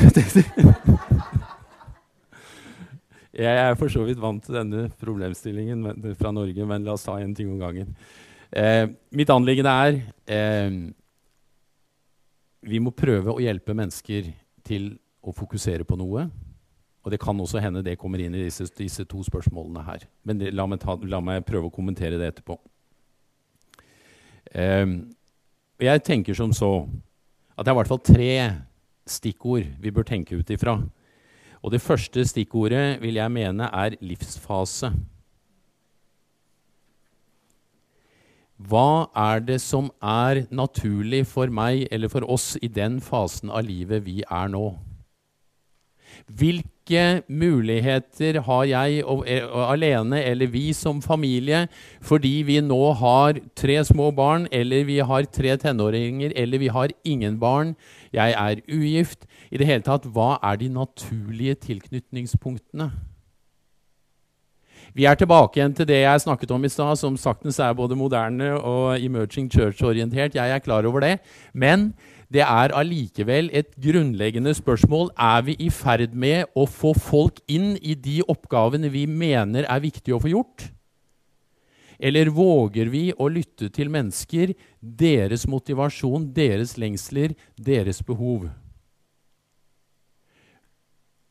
jeg 3.37 3.55
er 3.63 3.75
for 3.79 3.91
så 3.91 4.03
vidt 4.07 4.19
vant 4.19 4.43
til 4.43 4.55
denne 4.57 4.89
problemstillingen 4.99 6.13
fra 6.19 6.31
Norge, 6.35 6.65
men 6.67 6.83
la 6.83 6.95
oss 6.97 7.07
ta 7.07 7.19
en 7.21 7.35
ting 7.37 7.51
om 7.53 7.59
gangen. 7.61 7.95
Eh, 8.51 8.87
mitt 9.15 9.29
anliggende 9.31 9.71
er 9.71 9.99
eh, 10.31 10.71
Vi 12.67 12.81
må 12.83 12.91
prøve 12.91 13.31
å 13.31 13.41
hjelpe 13.41 13.75
mennesker 13.77 14.31
til 14.67 14.91
å 15.23 15.33
fokusere 15.35 15.87
på 15.87 15.95
noe 15.99 16.27
og 17.07 17.11
det 17.13 17.21
kan 17.23 17.39
også 17.39 17.61
hende 17.63 17.79
det 17.85 17.93
kommer 17.95 18.19
inn 18.19 18.33
i 18.35 18.41
disse, 18.43 18.65
disse 18.75 19.05
to 19.07 19.21
spørsmålene 19.23 19.79
her. 19.87 20.01
Men 20.27 20.41
la, 20.51 20.65
meg 20.67 20.81
ta, 20.83 20.97
la, 21.07 21.21
meg 21.23 21.45
prøve 21.47 21.69
å 21.69 21.71
kommentere 21.71 22.17
det 22.19 22.33
etterpå. 22.33 22.57
Um, 24.51 24.97
jeg 25.79 26.03
tenker 26.03 26.35
som 26.35 26.51
så 26.51 26.71
at 27.55 27.63
det 27.63 27.71
er 27.71 27.77
i 27.77 27.79
hvert 27.79 27.93
fall 27.93 28.03
tre 28.03 28.33
stikkord 29.07 29.69
vi 29.79 29.93
bør 29.95 30.03
tenke 30.09 30.35
ut 30.35 30.51
ifra. 30.51 30.75
Og 31.63 31.71
det 31.71 31.79
første 31.79 32.27
stikkordet 32.27 32.99
vil 32.99 33.21
jeg 33.21 33.35
mene 33.37 33.71
er 33.71 33.95
livsfase. 34.03 34.91
Hva 38.57 39.05
er 39.13 39.43
det 39.45 39.59
som 39.61 39.91
er 40.01 40.47
naturlig 40.49 41.27
for 41.29 41.51
meg 41.53 41.85
eller 41.93 42.09
for 42.09 42.25
oss 42.25 42.55
i 42.57 42.69
den 42.73 42.97
fasen 43.05 43.53
av 43.53 43.67
livet 43.67 44.01
vi 44.07 44.23
er 44.25 44.49
nå? 44.49 44.71
Hvilke 46.25 47.21
muligheter 47.29 48.39
har 48.47 48.63
jeg 48.65 49.03
eh, 49.05 49.45
alene 49.45 50.23
eller 50.23 50.49
vi 50.49 50.71
som 50.73 51.03
familie 51.05 51.67
fordi 52.01 52.41
vi 52.47 52.57
nå 52.65 52.79
har 52.97 53.37
tre 53.53 53.77
små 53.85 54.09
barn, 54.15 54.47
eller 54.51 54.87
vi 54.87 54.97
har 55.05 55.27
tre 55.29 55.53
tenåringer, 55.61 56.33
eller 56.35 56.57
vi 56.57 56.71
har 56.73 56.95
ingen 57.05 57.37
barn, 57.39 57.75
jeg 58.13 58.33
er 58.33 58.63
ugift 58.65 59.27
I 59.51 59.61
det 59.61 59.67
hele 59.69 59.85
tatt, 59.85 60.09
hva 60.09 60.39
er 60.41 60.57
de 60.57 60.71
naturlige 60.73 61.59
tilknytningspunktene? 61.67 62.89
Vi 64.97 65.05
er 65.05 65.13
tilbake 65.13 65.59
igjen 65.59 65.75
til 65.77 65.85
det 65.85 65.99
jeg 65.99 66.21
snakket 66.23 66.49
om 66.55 66.63
i 66.65 66.69
stad, 66.73 66.97
som 66.97 67.17
saktens 67.21 67.59
er 67.61 67.75
både 67.77 67.93
moderne 67.93 68.55
og 68.57 68.97
emerging 68.97 69.45
church-orientert. 69.53 70.33
Jeg 70.33 70.49
er 70.49 70.63
klar 70.65 70.87
over 70.89 71.03
det. 71.05 71.19
Men 71.53 71.91
det 72.33 72.41
er 72.41 72.73
allikevel 72.73 73.51
et 73.53 73.69
grunnleggende 73.77 74.55
spørsmål. 74.57 75.11
Er 75.13 75.45
vi 75.45 75.53
i 75.61 75.69
ferd 75.69 76.17
med 76.17 76.49
å 76.57 76.65
få 76.65 76.95
folk 76.97 77.43
inn 77.45 77.75
i 77.77 77.93
de 77.93 78.23
oppgavene 78.25 78.89
vi 78.89 79.05
mener 79.05 79.69
er 79.69 79.85
viktige 79.85 80.17
å 80.17 80.23
få 80.23 80.33
gjort? 80.33 80.65
Eller 82.01 82.33
våger 82.33 82.89
vi 82.89 83.11
å 83.13 83.29
lytte 83.29 83.69
til 83.73 83.93
mennesker, 83.93 84.57
deres 84.81 85.45
motivasjon, 85.45 86.31
deres 86.33 86.73
lengsler, 86.81 87.37
deres 87.53 88.01
behov? 88.01 88.49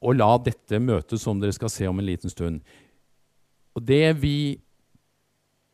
Og 0.07 0.19
la 0.23 0.35
dette 0.39 0.79
møtes, 0.79 1.27
som 1.27 1.43
dere 1.43 1.55
skal 1.55 1.73
se 1.73 1.87
om 1.91 1.99
en 1.99 2.07
liten 2.15 2.31
stund. 2.31 2.63
Og 3.77 3.85
det 3.85 4.17
vi 4.23 4.57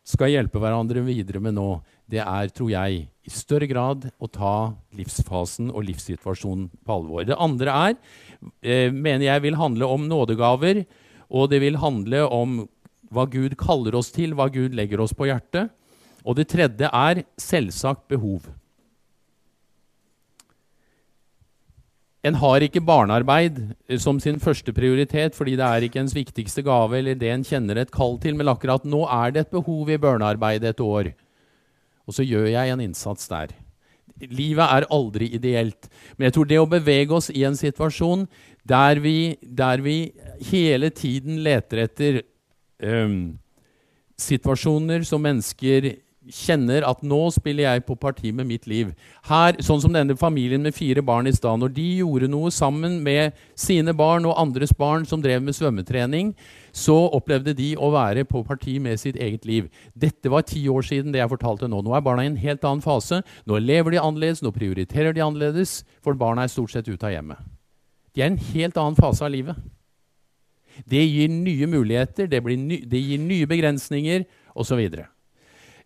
skal 0.02 0.32
hjelpe 0.32 0.58
hverandre 0.58 1.04
videre 1.06 1.40
med 1.42 1.54
nå, 1.54 1.76
det 2.10 2.20
er, 2.24 2.50
tror 2.50 2.72
jeg, 2.72 3.04
i 3.22 3.30
større 3.30 3.68
grad 3.70 4.08
å 4.18 4.28
ta 4.30 4.72
livsfasen 4.98 5.70
og 5.70 5.86
livssituasjonen 5.86 6.66
på 6.82 6.96
alvor. 6.96 7.22
Det 7.24 7.38
andre 7.38 7.76
er, 7.90 7.94
eh, 8.62 8.90
mener 8.90 9.26
jeg 9.26 9.42
vil 9.42 9.56
handle 9.60 9.86
om 9.86 10.08
nådegaver, 10.10 10.84
og 11.30 11.50
det 11.50 11.60
vil 11.62 11.78
handle 11.78 12.26
om 12.26 12.68
hva 13.12 13.28
Gud 13.30 13.56
kaller 13.56 13.94
oss 13.94 14.10
til, 14.10 14.34
hva 14.34 14.50
Gud 14.50 14.74
legger 14.74 15.00
oss 15.00 15.14
på 15.14 15.30
hjertet. 15.30 15.70
Og 16.26 16.36
det 16.36 16.48
tredje 16.48 16.90
er 16.90 17.24
selvsagt 17.38 18.08
behov. 18.08 18.50
En 22.22 22.36
har 22.38 22.62
ikke 22.62 22.84
barnearbeid 22.86 23.56
eh, 23.88 23.98
som 23.98 24.20
sin 24.22 24.38
første 24.42 24.74
prioritet 24.74 25.34
fordi 25.34 25.56
det 25.58 25.66
er 25.66 25.86
ikke 25.86 26.02
ens 26.04 26.14
viktigste 26.14 26.62
gave 26.66 27.00
eller 27.00 27.18
det 27.18 27.32
en 27.32 27.46
kjenner 27.46 27.82
et 27.82 27.90
kall 27.94 28.14
til, 28.22 28.36
men 28.38 28.50
akkurat 28.52 28.86
nå 28.86 29.02
er 29.10 29.34
det 29.34 29.46
et 29.46 29.56
behov 29.56 29.90
i 29.90 29.98
barnearbeid 29.98 30.64
et 30.70 30.82
år. 30.82 31.10
Og 32.06 32.14
så 32.14 32.26
gjør 32.26 32.46
jeg 32.52 32.70
en 32.70 32.82
innsats 32.82 33.26
der. 33.30 33.54
Livet 34.22 34.62
er 34.62 34.86
aldri 34.94 35.32
ideelt, 35.34 35.88
men 36.14 36.28
jeg 36.28 36.36
tror 36.36 36.46
det 36.46 36.58
å 36.62 36.70
bevege 36.70 37.16
oss 37.16 37.30
i 37.32 37.42
en 37.48 37.58
situasjon 37.58 38.28
der 38.68 39.00
vi, 39.02 39.34
der 39.42 39.82
vi 39.82 40.12
hele 40.46 40.92
tiden 40.94 41.40
leter 41.42 41.82
etter 41.88 42.20
um, 42.78 43.34
situasjoner 44.20 45.02
som 45.08 45.24
mennesker 45.26 45.88
kjenner 46.30 46.84
at 46.86 47.00
nå 47.02 47.18
spiller 47.34 47.66
jeg 47.66 47.84
på 47.86 47.96
parti 47.98 48.30
med 48.34 48.46
mitt 48.46 48.66
liv. 48.70 48.92
Her, 49.26 49.56
Sånn 49.64 49.80
som 49.82 49.94
denne 49.94 50.14
familien 50.18 50.62
med 50.62 50.76
fire 50.76 51.02
barn 51.02 51.26
i 51.26 51.34
stad. 51.34 51.58
Når 51.58 51.72
de 51.74 51.86
gjorde 51.98 52.28
noe 52.30 52.52
sammen 52.54 53.00
med 53.02 53.38
sine 53.58 53.94
barn 53.96 54.26
og 54.28 54.38
andres 54.38 54.74
barn 54.76 55.06
som 55.08 55.22
drev 55.22 55.42
med 55.42 55.56
svømmetrening, 55.58 56.32
så 56.72 56.94
opplevde 57.12 57.54
de 57.58 57.72
å 57.76 57.90
være 57.92 58.24
på 58.28 58.44
parti 58.46 58.78
med 58.80 59.00
sitt 59.02 59.18
eget 59.20 59.44
liv. 59.48 59.68
Dette 59.98 60.30
var 60.32 60.46
ti 60.48 60.62
år 60.70 60.86
siden 60.86 61.12
det 61.12 61.20
jeg 61.20 61.32
fortalte 61.34 61.68
nå. 61.68 61.82
Nå 61.82 61.96
er 61.96 62.04
barna 62.04 62.24
i 62.24 62.30
en 62.30 62.40
helt 62.40 62.64
annen 62.64 62.84
fase. 62.84 63.22
Nå 63.46 63.58
lever 63.60 63.96
de 63.96 64.02
annerledes, 64.02 64.42
nå 64.44 64.54
prioriterer 64.54 65.16
de 65.16 65.24
annerledes, 65.24 65.82
for 66.04 66.18
barna 66.18 66.46
er 66.46 66.52
stort 66.54 66.72
sett 66.72 66.88
ute 66.88 67.06
av 67.08 67.16
hjemmet. 67.16 67.42
De 68.12 68.22
er 68.22 68.30
i 68.30 68.34
en 68.34 68.44
helt 68.52 68.78
annen 68.78 68.98
fase 68.98 69.24
av 69.24 69.32
livet. 69.32 69.58
Det 70.88 71.02
gir 71.04 71.28
nye 71.28 71.68
muligheter, 71.68 72.28
det, 72.30 72.40
ny, 72.44 72.80
det 72.88 73.00
gir 73.00 73.20
nye 73.20 73.48
begrensninger 73.48 74.24
osv. 74.56 74.86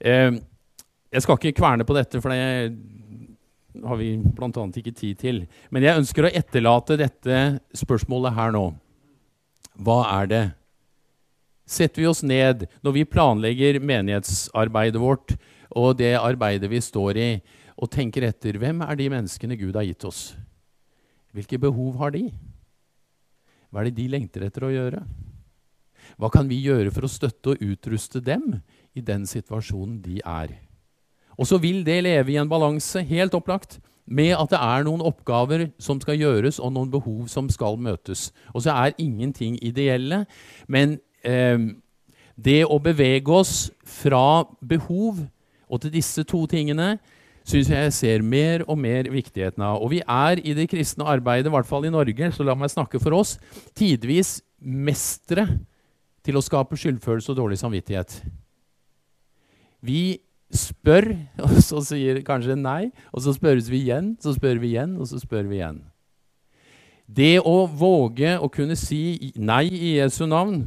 Eh, 0.01 0.37
jeg 1.13 1.25
skal 1.25 1.39
ikke 1.39 1.59
kverne 1.61 1.87
på 1.87 1.97
dette, 1.97 2.21
for 2.21 2.33
det 2.33 2.77
har 3.85 3.99
vi 4.01 4.17
bl.a. 4.19 4.51
ikke 4.51 4.95
tid 4.97 5.19
til. 5.21 5.43
Men 5.71 5.85
jeg 5.87 6.03
ønsker 6.03 6.27
å 6.27 6.33
etterlate 6.33 6.99
dette 7.01 7.41
spørsmålet 7.77 8.37
her 8.37 8.55
nå. 8.57 8.67
Hva 9.77 10.01
er 10.23 10.31
det? 10.31 10.45
Setter 11.67 12.05
vi 12.05 12.09
oss 12.09 12.23
ned 12.23 12.69
når 12.85 12.95
vi 12.95 13.09
planlegger 13.11 13.81
menighetsarbeidet 13.83 15.03
vårt 15.03 15.35
og 15.77 15.97
det 15.99 16.15
arbeidet 16.17 16.71
vi 16.71 16.81
står 16.81 17.19
i, 17.21 17.31
og 17.77 17.91
tenker 17.93 18.25
etter 18.25 18.57
hvem 18.61 18.81
er 18.87 18.97
de 18.97 19.09
menneskene 19.13 19.59
Gud 19.61 19.77
har 19.77 19.85
gitt 19.85 20.07
oss? 20.09 20.31
Hvilke 21.37 21.59
behov 21.61 21.99
har 22.01 22.15
de? 22.15 22.31
Hva 23.69 23.83
er 23.83 23.91
det 23.91 23.99
de 23.99 24.07
lengter 24.15 24.47
etter 24.47 24.65
å 24.65 24.73
gjøre? 24.73 25.03
Hva 26.17 26.31
kan 26.33 26.49
vi 26.49 26.63
gjøre 26.65 26.93
for 26.95 27.05
å 27.05 27.11
støtte 27.11 27.53
og 27.53 27.65
utruste 27.67 28.23
dem 28.25 28.55
i 28.97 29.05
den 29.05 29.27
situasjonen 29.29 30.01
de 30.03 30.21
er. 30.25 30.55
Og 31.37 31.47
så 31.47 31.59
vil 31.61 31.83
det 31.87 32.03
leve 32.07 32.33
i 32.33 32.39
en 32.41 32.49
balanse, 32.49 33.03
helt 33.05 33.35
opplagt, 33.37 33.79
med 34.07 34.37
at 34.39 34.53
det 34.53 34.59
er 34.63 34.85
noen 34.87 35.03
oppgaver 35.05 35.67
som 35.83 36.01
skal 36.01 36.19
gjøres, 36.21 36.61
og 36.63 36.73
noen 36.73 36.91
behov 36.91 37.27
som 37.29 37.51
skal 37.51 37.77
møtes. 37.79 38.31
Og 38.55 38.63
så 38.65 38.73
er 38.73 38.97
ingenting 39.03 39.59
ideelle, 39.65 40.25
men 40.69 40.99
eh, 41.27 41.59
det 42.37 42.63
å 42.65 42.79
bevege 42.83 43.33
oss 43.33 43.69
fra 43.85 44.47
behov 44.61 45.25
og 45.67 45.83
til 45.83 45.93
disse 45.97 46.23
to 46.29 46.45
tingene 46.47 46.97
syns 47.47 47.71
jeg 47.71 47.93
ser 47.95 48.25
mer 48.27 48.65
og 48.67 48.79
mer 48.79 49.09
viktigheten 49.11 49.63
av. 49.63 49.81
Og 49.83 49.93
vi 49.95 50.01
er 50.03 50.43
i 50.43 50.55
det 50.57 50.69
kristne 50.71 51.07
arbeidet, 51.07 51.51
i 51.51 51.55
hvert 51.55 51.69
fall 51.69 51.87
i 51.87 51.93
Norge, 51.95 52.33
så 52.35 52.47
la 52.47 52.57
meg 52.59 52.73
snakke 52.73 53.01
for 53.03 53.15
oss, 53.19 53.37
tidvis 53.79 54.41
mestere 54.59 55.47
til 56.27 56.39
å 56.39 56.43
skape 56.43 56.79
skyldfølelse 56.79 57.33
og 57.33 57.39
dårlig 57.39 57.61
samvittighet. 57.63 58.19
Vi 59.87 60.19
spør, 60.55 61.11
og 61.45 61.59
så 61.65 61.83
sier 61.87 62.23
kanskje 62.27 62.59
nei. 62.59 62.89
Og 63.13 63.25
så 63.25 63.35
spørres 63.37 63.71
vi 63.73 63.85
igjen, 63.87 64.15
så 64.23 64.35
spør 64.37 64.61
vi 64.63 64.75
igjen, 64.75 64.97
og 65.01 65.11
så 65.11 65.21
spør 65.23 65.49
vi 65.51 65.61
igjen. 65.61 65.85
Det 67.07 67.37
å 67.47 67.69
våge 67.71 68.35
å 68.43 68.51
kunne 68.51 68.75
si 68.79 69.31
nei 69.39 69.69
i 69.71 69.95
Jesu 70.01 70.25
navn 70.27 70.65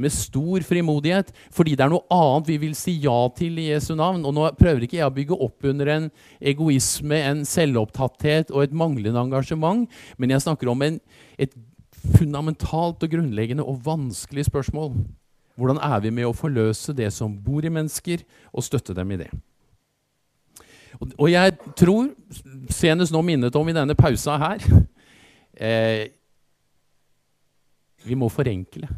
med 0.00 0.12
stor 0.14 0.62
frimodighet, 0.64 1.32
fordi 1.52 1.74
det 1.76 1.84
er 1.84 1.92
noe 1.92 2.06
annet 2.14 2.48
vi 2.48 2.58
vil 2.62 2.76
si 2.78 2.94
ja 3.02 3.18
til 3.36 3.58
i 3.60 3.68
Jesu 3.68 3.92
navn. 3.98 4.22
Og 4.24 4.34
nå 4.36 4.46
prøver 4.58 4.86
ikke 4.86 5.00
jeg 5.00 5.08
å 5.08 5.16
bygge 5.16 5.40
opp 5.46 5.66
under 5.72 5.90
en 5.92 6.06
egoisme, 6.40 7.18
en 7.18 7.42
selvopptatthet 7.48 8.54
og 8.54 8.64
et 8.64 8.76
manglende 8.76 9.20
engasjement, 9.20 9.90
men 10.16 10.32
jeg 10.32 10.46
snakker 10.46 10.72
om 10.72 10.86
en, 10.86 11.00
et 11.36 11.52
fundamentalt 12.16 13.02
og 13.04 13.12
grunnleggende 13.12 13.66
og 13.66 13.82
vanskelig 13.84 14.46
spørsmål. 14.48 14.94
Hvordan 15.60 15.76
er 15.84 15.98
vi 16.00 16.10
med 16.14 16.24
å 16.24 16.32
forløse 16.32 16.94
det 16.96 17.10
som 17.12 17.34
bor 17.44 17.60
i 17.60 17.72
mennesker, 17.72 18.22
og 18.48 18.64
støtte 18.64 18.94
dem 18.96 19.10
i 19.12 19.18
det? 19.20 19.28
Og, 21.00 21.26
jeg 21.30 21.52
tror, 21.78 22.08
senest 22.72 23.12
nå 23.12 23.20
minnet 23.24 23.56
om 23.56 23.68
i 23.68 23.74
denne 23.76 23.94
pausa 23.96 24.34
her 24.40 24.64
eh, 25.54 26.08
Vi 28.04 28.16
må 28.18 28.30
forenkle. 28.32 28.88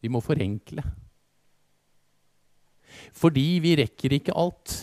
Vi 0.00 0.10
må 0.12 0.22
forenkle. 0.22 0.84
Fordi 3.18 3.46
vi 3.64 3.74
rekker 3.82 4.14
ikke 4.14 4.36
alt. 4.38 4.76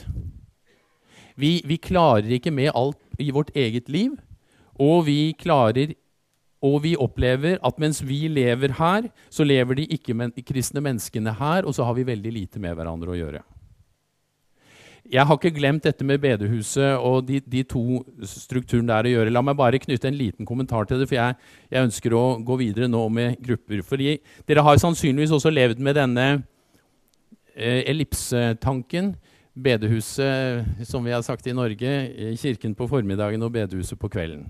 Vi, 1.39 1.61
vi 1.63 1.79
klarer 1.79 2.35
ikke 2.35 2.51
med 2.51 2.75
alt 2.75 2.99
i 3.21 3.31
vårt 3.31 3.55
eget 3.55 3.87
liv. 3.89 4.17
Og 4.75 5.05
vi 5.07 5.31
klarer 5.39 5.95
og 6.61 6.83
vi 6.83 6.93
opplever 6.99 7.57
at 7.65 7.79
mens 7.81 8.03
vi 8.05 8.27
lever 8.29 8.75
her, 8.77 9.07
så 9.33 9.45
lever 9.47 9.79
de 9.79 9.87
ikke-kristne 9.97 10.83
menneskene 10.83 11.33
her, 11.39 11.65
og 11.65 11.73
så 11.73 11.87
har 11.87 11.97
vi 11.97 12.05
veldig 12.05 12.33
lite 12.35 12.61
med 12.61 12.77
hverandre 12.77 13.13
å 13.13 13.17
gjøre. 13.17 13.41
Jeg 15.11 15.25
har 15.27 15.35
ikke 15.35 15.51
glemt 15.57 15.83
dette 15.83 16.05
med 16.07 16.21
bedehuset 16.23 17.01
og 17.01 17.25
de, 17.27 17.41
de 17.43 17.63
to 17.67 17.99
strukturene 18.29 18.87
der 18.93 19.09
å 19.09 19.13
gjøre. 19.15 19.33
La 19.33 19.41
meg 19.43 19.57
bare 19.59 19.81
knytte 19.81 20.07
en 20.07 20.15
liten 20.15 20.47
kommentar 20.47 20.85
til 20.87 21.01
det, 21.01 21.07
for 21.09 21.17
jeg, 21.17 21.35
jeg, 21.67 21.87
ønsker 21.89 22.15
å 22.15 22.23
gå 22.45 22.55
videre 22.61 22.87
nå 22.87 23.01
med 23.11 23.41
grupper. 23.43 23.81
Fordi 23.83 24.13
dere 24.47 24.63
har 24.63 24.79
sannsynligvis 24.79 25.33
også 25.35 25.51
levd 25.51 25.81
med 25.83 25.97
denne 25.97 26.27
eh, 27.57 27.81
ellipsetanken. 27.91 29.15
Bedehuset, 29.51 30.85
som 30.87 31.03
vi 31.03 31.11
har 31.11 31.25
sagt 31.27 31.49
i 31.49 31.57
Norge, 31.57 31.91
kirken 32.39 32.77
på 32.77 32.87
formiddagen 32.87 33.41
og 33.43 33.51
bedehuset 33.57 33.99
på 33.99 34.07
kvelden. 34.13 34.45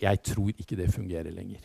Jeg 0.00 0.22
tror 0.24 0.48
ikke 0.56 0.76
det 0.76 0.88
fungerer 0.94 1.30
lenger. 1.30 1.60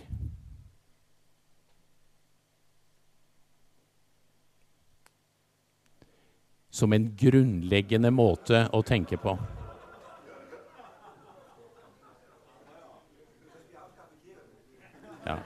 Som 6.70 6.94
en 6.94 7.08
grunnleggende 7.16 8.12
måte 8.12 8.66
å 8.76 8.82
tenke 8.84 9.18
på. 9.18 9.38
Ja. 15.26 15.38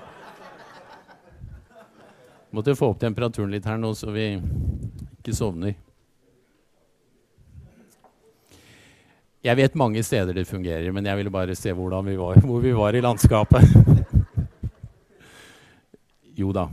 Måtte 2.49 2.73
få 2.75 2.89
opp 2.89 2.99
temperaturen 2.99 3.53
litt 3.53 3.69
her 3.69 3.77
nå, 3.77 3.93
så 3.93 4.09
vi 4.11 4.31
ikke 5.19 5.37
sovner. 5.37 5.77
Jeg 9.39 9.55
vet 9.55 9.75
mange 9.79 10.01
steder 10.03 10.35
det 10.35 10.49
fungerer, 10.49 10.89
men 10.91 11.05
jeg 11.07 11.15
ville 11.15 11.31
bare 11.31 11.55
se 11.55 11.71
vi 11.71 12.15
var, 12.19 12.39
hvor 12.43 12.59
vi 12.59 12.73
var 12.75 12.95
i 12.95 13.01
landskapet. 13.01 13.63
jo 16.41 16.51
da. 16.51 16.65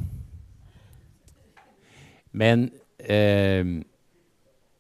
Men 2.35 2.67
eh, 2.99 3.63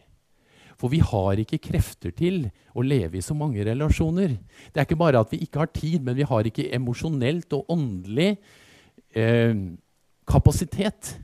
For 0.79 0.91
vi 0.91 1.01
har 1.03 1.39
ikke 1.39 1.59
krefter 1.63 2.11
til 2.15 2.45
å 2.75 2.83
leve 2.83 3.19
i 3.19 3.23
så 3.23 3.35
mange 3.35 3.63
relasjoner. 3.67 4.35
Det 4.71 4.79
er 4.79 4.87
ikke 4.87 4.99
bare 4.99 5.23
at 5.23 5.31
vi 5.31 5.41
ikke 5.43 5.63
har 5.63 5.71
tid, 5.75 6.03
men 6.03 6.15
vi 6.15 6.27
har 6.27 6.47
ikke 6.47 6.69
emosjonelt 6.75 7.51
og 7.55 7.71
åndelig 7.71 8.33
eh, 9.15 9.55
kapasitet 10.27 11.15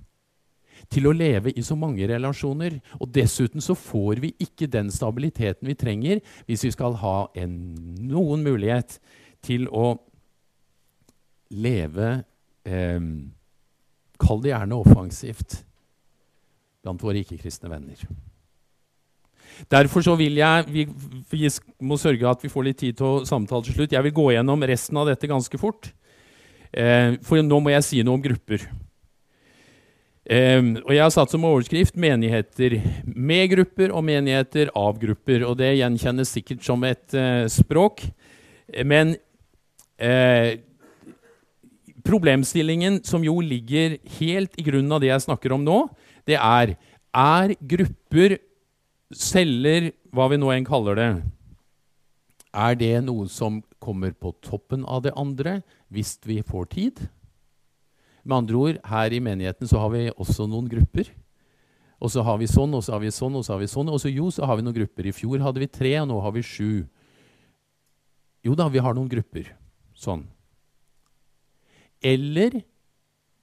til 0.91 1.07
å 1.07 1.15
leve 1.15 1.53
i 1.55 1.63
så 1.63 1.77
mange 1.79 2.07
relasjoner. 2.09 2.79
Og 2.99 3.11
dessuten 3.15 3.63
så 3.63 3.75
får 3.77 4.21
vi 4.23 4.33
ikke 4.43 4.69
den 4.71 4.91
stabiliteten 4.93 5.69
vi 5.69 5.77
trenger 5.79 6.21
hvis 6.47 6.65
vi 6.67 6.73
skal 6.75 6.97
ha 7.01 7.17
en, 7.39 7.53
noen 8.11 8.43
mulighet 8.45 8.99
til 9.45 9.67
å 9.69 9.93
leve 11.51 12.21
eh, 12.67 12.99
Kall 14.21 14.37
det 14.43 14.51
gjerne 14.51 14.77
offensivt 14.77 15.55
blant 16.85 17.01
våre 17.01 17.23
ikke-kristne 17.23 17.71
venner. 17.71 17.97
Derfor 19.69 20.03
så 20.05 20.13
vil 20.17 20.37
jeg 20.37 20.67
vi, 20.69 20.85
vi, 21.31 21.49
må 21.81 21.97
sørge 21.97 22.29
at 22.29 22.45
vi 22.45 22.51
får 22.53 22.67
litt 22.67 22.79
tid 22.83 22.99
til 22.99 23.07
å 23.07 23.25
samtale 23.25 23.65
til 23.65 23.79
slutt. 23.79 23.95
Jeg 23.95 24.05
vil 24.05 24.15
gå 24.15 24.27
gjennom 24.35 24.65
resten 24.69 25.01
av 25.01 25.09
dette 25.09 25.29
ganske 25.29 25.57
fort. 25.61 25.89
Eh, 26.69 27.17
for 27.25 27.41
nå 27.41 27.59
må 27.59 27.73
jeg 27.73 27.87
si 27.87 28.05
noe 28.05 28.19
om 28.19 28.23
grupper. 28.23 28.69
Um, 30.21 30.75
og 30.85 30.91
Jeg 30.93 31.01
har 31.01 31.09
satt 31.09 31.31
som 31.33 31.45
overskrift 31.49 31.95
'menigheter 31.97 32.77
med 33.05 33.49
grupper' 33.49 33.89
og 33.89 34.03
'menigheter 34.03 34.69
av 34.75 34.99
grupper'. 34.99 35.43
og 35.43 35.57
Det 35.57 35.77
gjenkjennes 35.77 36.29
sikkert 36.29 36.63
som 36.63 36.83
et 36.83 37.13
uh, 37.13 37.47
språk. 37.47 38.05
Men 38.85 39.15
uh, 39.97 40.57
problemstillingen 42.05 43.03
som 43.03 43.23
jo 43.23 43.39
ligger 43.39 43.97
helt 44.19 44.53
i 44.57 44.63
grunnen 44.63 44.91
av 44.91 45.01
det 45.01 45.09
jeg 45.09 45.25
snakker 45.25 45.53
om 45.53 45.63
nå, 45.65 45.89
det 46.27 46.37
er 46.37 46.77
er 47.13 47.55
grupper, 47.59 48.37
celler, 49.11 49.91
hva 50.13 50.29
vi 50.31 50.37
nå 50.37 50.51
enn 50.53 50.65
kaller 50.65 50.95
det, 50.95 51.09
er 52.53 52.75
det 52.75 53.03
noe 53.03 53.27
som 53.27 53.61
kommer 53.79 54.11
på 54.11 54.31
toppen 54.43 54.85
av 54.85 55.03
det 55.03 55.11
andre 55.15 55.61
hvis 55.91 56.19
vi 56.23 56.41
får 56.41 56.65
tid? 56.71 57.09
Med 58.23 58.37
andre 58.37 58.59
ord, 58.59 58.79
her 58.85 59.13
i 59.13 59.21
menigheten 59.23 59.69
så 59.69 59.81
har 59.81 59.91
vi 59.93 60.07
også 60.11 60.47
noen 60.49 60.69
grupper. 60.69 61.09
Og 62.01 62.09
så 62.09 62.23
har 62.25 62.39
vi 62.41 62.49
sånn, 62.49 62.73
og 62.73 62.83
så 62.85 62.95
har 62.95 63.03
vi 63.03 63.13
sånn, 63.13 63.35
og 63.37 63.45
så 63.45 63.55
har 63.55 63.61
vi 63.61 63.69
sånn. 63.69 63.89
Og 63.93 64.01
så 64.01 64.09
jo, 64.09 64.29
så 64.33 64.47
har 64.49 64.57
vi 64.57 64.65
noen 64.65 64.77
grupper. 64.77 65.09
I 65.09 65.15
fjor 65.15 65.41
hadde 65.45 65.61
vi 65.61 65.69
tre, 65.69 65.93
og 66.01 66.09
nå 66.09 66.17
har 66.23 66.33
vi 66.33 66.45
sju. 66.45 66.71
Jo 68.45 68.57
da, 68.57 68.65
vi 68.73 68.81
har 68.81 68.97
noen 68.97 69.09
grupper. 69.09 69.51
Sånn. 69.97 70.25
Eller 72.01 72.63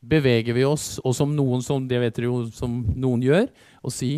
beveger 0.03 0.55
vi 0.55 0.67
oss, 0.67 0.97
og 1.07 1.15
som 1.15 1.31
noen, 1.35 1.63
som, 1.63 1.87
det 1.91 2.01
vet 2.03 2.19
dere 2.19 2.31
jo, 2.31 2.43
som 2.55 2.81
noen 2.99 3.23
gjør, 3.23 3.49
og 3.83 3.95
si 3.95 4.13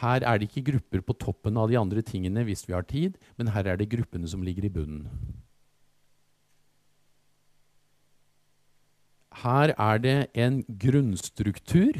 her 0.00 0.24
er 0.24 0.40
det 0.40 0.48
ikke 0.48 0.64
grupper 0.72 1.02
på 1.04 1.16
toppen 1.20 1.58
av 1.60 1.68
de 1.68 1.76
andre 1.80 2.00
tingene 2.04 2.44
hvis 2.48 2.64
vi 2.68 2.76
har 2.76 2.84
tid, 2.88 3.18
men 3.36 3.52
her 3.52 3.68
er 3.68 3.80
det 3.80 3.90
gruppene 3.92 4.28
som 4.28 4.44
ligger 4.44 4.64
i 4.68 4.72
bunnen. 4.72 5.08
Her 9.40 9.72
er 9.78 9.98
det 9.98 10.18
en 10.34 10.62
grunnstruktur 10.78 11.96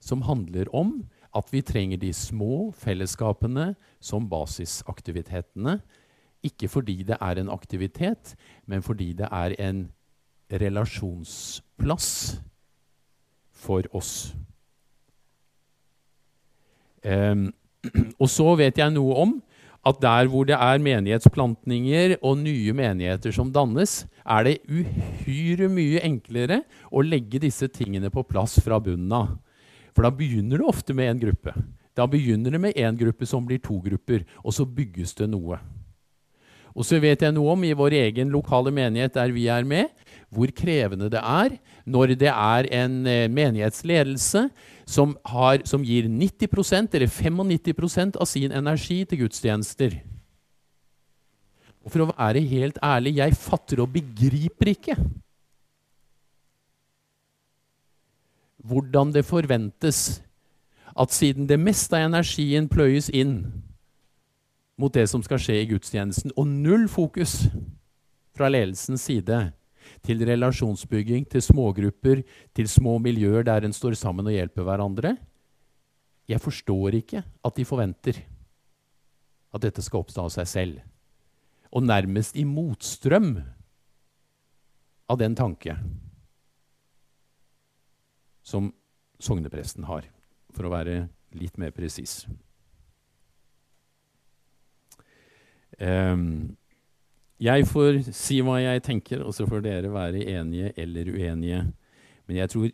som 0.00 0.22
handler 0.22 0.68
om 0.74 1.08
at 1.34 1.48
vi 1.52 1.62
trenger 1.64 1.96
de 1.96 2.12
små 2.12 2.72
fellesskapene 2.76 3.74
som 4.00 4.28
basisaktivitetene. 4.28 5.80
Ikke 6.42 6.68
fordi 6.68 7.02
det 7.08 7.16
er 7.20 7.40
en 7.40 7.50
aktivitet, 7.50 8.34
men 8.66 8.82
fordi 8.82 9.12
det 9.12 9.28
er 9.32 9.54
en 9.58 9.86
relasjonsplass 10.52 12.40
for 13.52 13.82
oss. 13.92 14.34
Um, 17.04 17.54
og 18.22 18.28
så 18.30 18.54
vet 18.58 18.78
jeg 18.78 18.92
noe 18.94 19.14
om 19.14 19.38
at 19.82 19.98
der 20.02 20.28
hvor 20.30 20.46
det 20.46 20.54
er 20.54 20.82
menighetsplantninger 20.82 22.16
og 22.22 22.38
nye 22.38 22.74
menigheter 22.76 23.34
som 23.34 23.50
dannes, 23.52 24.04
er 24.22 24.46
det 24.46 24.60
uhyre 24.70 25.66
mye 25.72 26.02
enklere 26.06 26.60
å 26.90 27.02
legge 27.02 27.42
disse 27.42 27.66
tingene 27.66 28.12
på 28.14 28.22
plass 28.28 28.60
fra 28.62 28.78
bunnen 28.82 29.10
av. 29.16 29.34
For 29.92 30.06
da 30.06 30.12
begynner 30.14 30.62
det 30.62 30.68
ofte 30.70 30.94
med 30.96 31.10
én 31.10 31.22
gruppe. 31.24 31.56
Da 31.98 32.06
begynner 32.08 32.54
det 32.54 32.62
med 32.62 32.78
én 32.78 32.96
gruppe 32.96 33.26
som 33.28 33.44
blir 33.44 33.60
to 33.60 33.80
grupper, 33.82 34.22
og 34.46 34.54
så 34.54 34.64
bygges 34.64 35.16
det 35.18 35.28
noe. 35.34 35.58
Og 36.72 36.86
så 36.88 36.96
vet 37.02 37.20
jeg 37.20 37.34
noe 37.34 37.52
om 37.52 37.64
i 37.66 37.74
vår 37.76 37.98
egen 37.98 38.30
lokale 38.32 38.72
menighet 38.72 39.18
der 39.18 39.34
vi 39.34 39.48
er 39.52 39.66
med, 39.68 39.90
hvor 40.32 40.52
krevende 40.56 41.10
det 41.12 41.20
er 41.20 41.58
når 41.84 42.14
det 42.16 42.30
er 42.30 42.68
en 42.72 42.94
eh, 43.06 43.28
menighetsledelse 43.28 44.46
som, 44.88 45.16
har, 45.28 45.60
som 45.68 45.84
gir 45.84 46.08
90% 46.08 46.96
eller 46.96 47.10
95% 47.10 48.16
av 48.16 48.28
sin 48.30 48.52
energi 48.52 49.02
til 49.04 49.24
gudstjenester. 49.24 49.98
Og 51.82 51.92
for 51.92 52.04
å 52.04 52.10
være 52.12 52.42
helt 52.46 52.78
ærlig, 52.84 53.16
jeg 53.18 53.36
fatter 53.36 53.82
og 53.82 53.92
begriper 53.92 54.72
ikke 54.72 54.96
hvordan 58.62 59.10
det 59.10 59.24
forventes 59.26 60.22
at 60.94 61.10
siden 61.10 61.48
det 61.50 61.58
meste 61.58 61.98
av 61.98 62.06
energien 62.06 62.68
pløyes 62.70 63.08
inn 63.10 63.40
mot 64.78 64.92
det 64.94 65.08
som 65.10 65.22
skal 65.24 65.40
skje 65.42 65.56
i 65.62 65.66
gudstjenesten, 65.70 66.32
og 66.36 66.46
null 66.46 66.86
fokus 66.90 67.48
fra 68.36 68.48
ledelsens 68.52 69.02
side 69.08 69.50
til 70.04 70.22
relasjonsbygging, 70.26 71.26
til 71.28 71.42
smågrupper, 71.44 72.22
til 72.54 72.68
små 72.68 72.98
miljøer 73.02 73.44
der 73.46 73.66
en 73.66 73.76
står 73.76 73.96
sammen 73.98 74.26
og 74.26 74.36
hjelper 74.36 74.66
hverandre. 74.66 75.16
Jeg 76.28 76.40
forstår 76.40 76.96
ikke 77.02 77.22
at 77.22 77.56
de 77.58 77.66
forventer 77.68 78.22
at 79.52 79.64
dette 79.64 79.84
skal 79.84 80.02
oppstå 80.02 80.24
av 80.24 80.32
seg 80.32 80.48
selv. 80.48 80.78
Og 81.72 81.84
nærmest 81.84 82.36
i 82.36 82.44
motstrøm 82.48 83.34
av 85.12 85.18
den 85.20 85.36
tanke 85.36 85.76
som 88.42 88.72
sognepresten 89.22 89.86
har, 89.86 90.08
for 90.52 90.66
å 90.66 90.72
være 90.72 91.06
litt 91.38 91.58
mer 91.60 91.72
presis. 91.74 92.24
Um, 95.78 96.56
jeg 97.42 97.66
får 97.66 97.98
si 98.14 98.38
hva 98.44 98.60
jeg 98.62 98.82
tenker, 98.86 99.22
og 99.26 99.34
så 99.34 99.46
får 99.48 99.64
dere 99.64 99.90
være 99.92 100.22
enige 100.30 100.72
eller 100.78 101.10
uenige. 101.10 101.64
Men 102.28 102.38
jeg 102.38 102.52
tror 102.52 102.70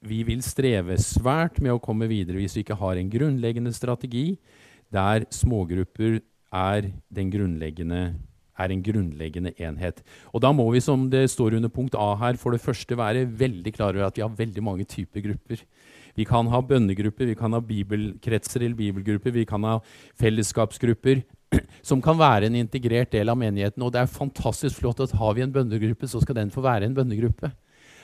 vi 0.00 0.22
vil 0.24 0.40
streve 0.44 0.96
svært 1.00 1.60
med 1.60 1.74
å 1.74 1.82
komme 1.82 2.08
videre 2.08 2.40
hvis 2.40 2.56
vi 2.56 2.64
ikke 2.64 2.78
har 2.80 2.96
en 2.96 3.10
grunnleggende 3.12 3.72
strategi 3.76 4.38
der 4.92 5.26
smågrupper 5.32 6.18
er, 6.50 6.88
er 6.90 8.72
en 8.74 8.82
grunnleggende 8.82 9.52
enhet. 9.60 10.00
Og 10.32 10.42
da 10.42 10.50
må 10.56 10.66
vi, 10.72 10.80
som 10.82 11.04
det 11.12 11.28
står 11.30 11.58
under 11.58 11.70
punkt 11.72 11.94
A 11.94 12.14
her, 12.20 12.40
for 12.40 12.56
det 12.56 12.64
første 12.64 12.98
være 12.98 13.28
veldig 13.28 13.72
klar 13.76 13.94
over 13.94 14.08
at 14.08 14.18
vi 14.18 14.24
har 14.24 14.40
veldig 14.40 14.64
mange 14.64 14.88
typer 14.88 15.22
grupper. 15.28 15.62
Vi 16.16 16.26
kan 16.28 16.48
ha 16.50 16.60
bønnegrupper, 16.60 17.28
vi 17.30 17.38
kan 17.38 17.54
ha 17.56 17.60
bibelkretser 17.64 18.64
eller 18.64 18.78
bibelgrupper, 18.78 19.34
vi 19.34 19.46
kan 19.48 19.64
ha 19.66 19.78
fellesskapsgrupper 20.20 21.22
som 21.88 22.02
kan 22.02 22.18
være 22.18 22.50
en 22.50 22.58
integrert 22.60 23.12
del 23.14 23.30
av 23.32 23.38
menigheten. 23.40 23.82
Og 23.82 23.92
det 23.94 24.02
er 24.02 24.12
fantastisk 24.12 24.80
flott 24.80 25.02
at 25.04 25.16
har 25.18 25.34
vi 25.36 25.44
en 25.46 25.54
bønnegruppe, 25.54 26.08
så 26.10 26.22
skal 26.22 26.38
den 26.38 26.54
få 26.54 26.64
være 26.66 26.88
en 26.88 26.96
bønnegruppe. 26.96 27.52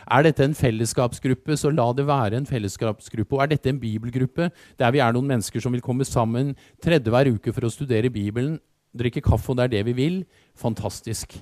Er 0.07 0.23
dette 0.23 0.45
en 0.47 0.55
fellesskapsgruppe, 0.55 1.57
så 1.59 1.73
la 1.75 1.89
det 1.97 2.07
være 2.07 2.39
en 2.39 2.47
fellesskapsgruppe. 2.47 3.35
Og 3.35 3.43
er 3.43 3.51
dette 3.57 3.73
en 3.73 3.81
bibelgruppe 3.83 4.53
der 4.79 4.95
vi 4.95 5.03
er 5.03 5.15
noen 5.15 5.27
mennesker 5.33 5.63
som 5.63 5.75
vil 5.75 5.83
komme 5.83 6.07
sammen 6.07 6.55
tredje 6.83 7.11
hver 7.11 7.33
uke 7.35 7.55
for 7.55 7.67
å 7.67 7.73
studere 7.75 8.13
Bibelen, 8.15 8.61
drikke 8.97 9.25
kaffe, 9.25 9.51
og 9.51 9.59
det 9.59 9.67
er 9.67 9.75
det 9.75 9.85
vi 9.91 9.97
vil, 9.99 10.21
fantastisk. 10.55 11.35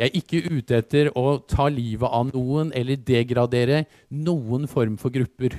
Jeg 0.00 0.08
er 0.08 0.16
ikke 0.16 0.42
ute 0.48 0.78
etter 0.80 1.10
å 1.14 1.38
ta 1.44 1.68
livet 1.68 2.08
av 2.08 2.30
noen 2.32 2.72
eller 2.76 2.98
degradere 2.98 3.84
noen 4.08 4.66
form 4.68 4.96
for 4.98 5.12
grupper. 5.12 5.58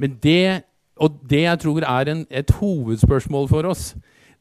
Men 0.00 0.18
det, 0.22 0.64
og 0.96 1.20
det 1.28 1.44
jeg 1.44 1.62
tror 1.64 1.86
er 1.88 2.12
en, 2.12 2.26
et 2.30 2.50
hovedspørsmål 2.58 3.48
for 3.50 3.70
oss, 3.72 3.92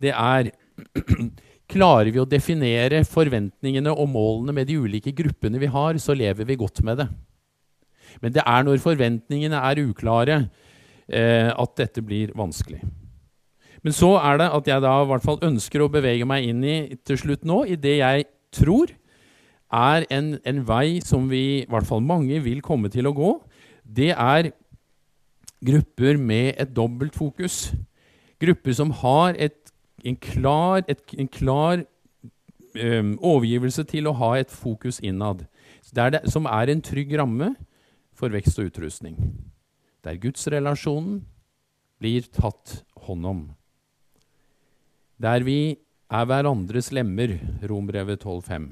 det 0.01 0.13
er 0.15 0.51
Klarer 1.71 2.09
vi 2.11 2.19
å 2.19 2.27
definere 2.27 2.97
forventningene 3.07 3.93
og 3.93 4.09
målene 4.11 4.51
med 4.57 4.67
de 4.67 4.75
ulike 4.75 5.13
gruppene 5.15 5.55
vi 5.61 5.69
har, 5.71 5.95
så 6.03 6.11
lever 6.11 6.43
vi 6.49 6.57
godt 6.59 6.81
med 6.83 6.99
det. 6.99 7.05
Men 8.19 8.33
det 8.35 8.43
er 8.43 8.65
når 8.67 8.81
forventningene 8.83 9.61
er 9.69 9.79
uklare, 9.85 10.37
eh, 11.07 11.47
at 11.47 11.77
dette 11.79 12.03
blir 12.03 12.33
vanskelig. 12.35 12.81
Men 13.81 13.95
så 13.95 14.13
er 14.19 14.41
det 14.41 14.49
at 14.53 14.67
jeg 14.67 14.83
da 14.83 14.97
i 14.99 15.07
hvert 15.09 15.25
fall 15.25 15.39
ønsker 15.47 15.85
å 15.85 15.91
bevege 15.93 16.27
meg 16.27 16.49
inn 16.49 16.59
i 16.67 16.77
til 17.07 17.21
slutt 17.23 17.47
nå, 17.47 17.63
i 17.65 17.79
det 17.79 17.97
jeg 18.01 18.27
tror 18.53 18.91
er 19.71 20.05
en, 20.11 20.35
en 20.43 20.61
vei 20.67 20.99
som 21.05 21.29
vi, 21.31 21.63
i 21.63 21.69
hvert 21.71 21.87
fall 21.87 22.03
mange, 22.03 22.43
vil 22.43 22.59
komme 22.65 22.91
til 22.91 23.07
å 23.07 23.15
gå. 23.15 23.31
Det 23.81 24.11
er 24.11 24.51
grupper 25.65 26.17
med 26.17 26.55
et 26.57 26.75
dobbelt 26.75 27.15
fokus. 27.15 27.71
Grupper 28.41 28.73
som 28.73 28.91
har 29.01 29.35
et 29.37 29.61
en 30.05 30.17
klar, 30.17 30.83
et, 30.89 31.01
en 31.17 31.29
klar 31.29 31.83
um, 32.75 33.15
overgivelse 33.17 33.85
til 33.89 34.09
å 34.09 34.15
ha 34.17 34.33
et 34.39 34.51
fokus 34.53 35.01
innad, 35.03 35.45
det, 35.91 36.23
som 36.31 36.47
er 36.49 36.71
en 36.71 36.83
trygg 36.83 37.13
ramme 37.19 37.53
for 38.17 38.33
vekst 38.33 38.59
og 38.61 38.71
utrustning. 38.71 39.17
Der 40.05 40.17
gudsrelasjonen 40.21 41.21
blir 42.01 42.25
tatt 42.33 42.81
hånd 43.05 43.27
om. 43.27 43.41
Der 45.21 45.45
vi 45.45 45.77
er 46.11 46.25
hverandres 46.27 46.89
lemmer, 46.95 47.35
Rombrevet 47.69 48.23
12,5. 48.25 48.71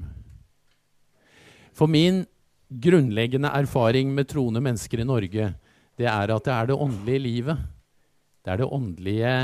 For 1.76 1.86
min 1.86 2.24
grunnleggende 2.70 3.52
erfaring 3.54 4.10
med 4.14 4.28
troende 4.30 4.62
mennesker 4.64 5.02
i 5.02 5.06
Norge, 5.06 5.52
det 6.00 6.08
er 6.08 6.32
at 6.32 6.46
det 6.46 6.54
er 6.54 6.70
det 6.70 6.78
åndelige 6.80 7.24
livet. 7.26 7.66
Det 8.40 8.54
er 8.54 8.62
det 8.62 8.72
åndelige 8.72 9.34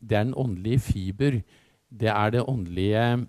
det 0.00 0.16
er 0.16 0.24
den 0.24 0.34
åndelige 0.34 0.80
fiber. 0.80 1.42
Det 1.90 2.08
er 2.08 2.30
det 2.30 2.48
åndelige 2.48 3.26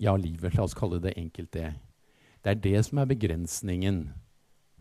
Ja, 0.00 0.16
livet. 0.16 0.54
La 0.54 0.64
oss 0.64 0.74
kalle 0.74 0.98
det 0.98 1.14
enkelt 1.16 1.52
det. 1.52 1.74
Det 2.42 2.50
er 2.50 2.54
det 2.54 2.84
som 2.84 2.98
er 2.98 3.06
begrensningen 3.06 4.12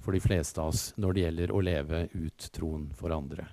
for 0.01 0.11
de 0.11 0.19
fleste 0.19 0.61
av 0.61 0.71
oss 0.71 0.93
når 0.97 1.13
det 1.13 1.21
gjelder 1.25 1.51
å 1.51 1.61
leve 1.61 2.07
ut 2.13 2.47
troen 2.53 2.87
for 2.97 3.13
andre. 3.13 3.45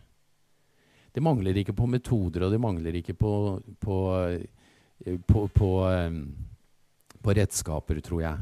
Det 1.12 1.20
mangler 1.20 1.56
ikke 1.60 1.76
på 1.76 1.88
metoder, 1.90 2.46
og 2.46 2.52
det 2.52 2.60
mangler 2.60 2.94
ikke 3.00 3.14
på, 3.14 3.32
på, 3.80 3.98
på, 5.26 5.42
på, 5.48 5.70
på 7.20 7.36
redskaper, 7.36 8.00
tror 8.00 8.22
jeg. 8.22 8.38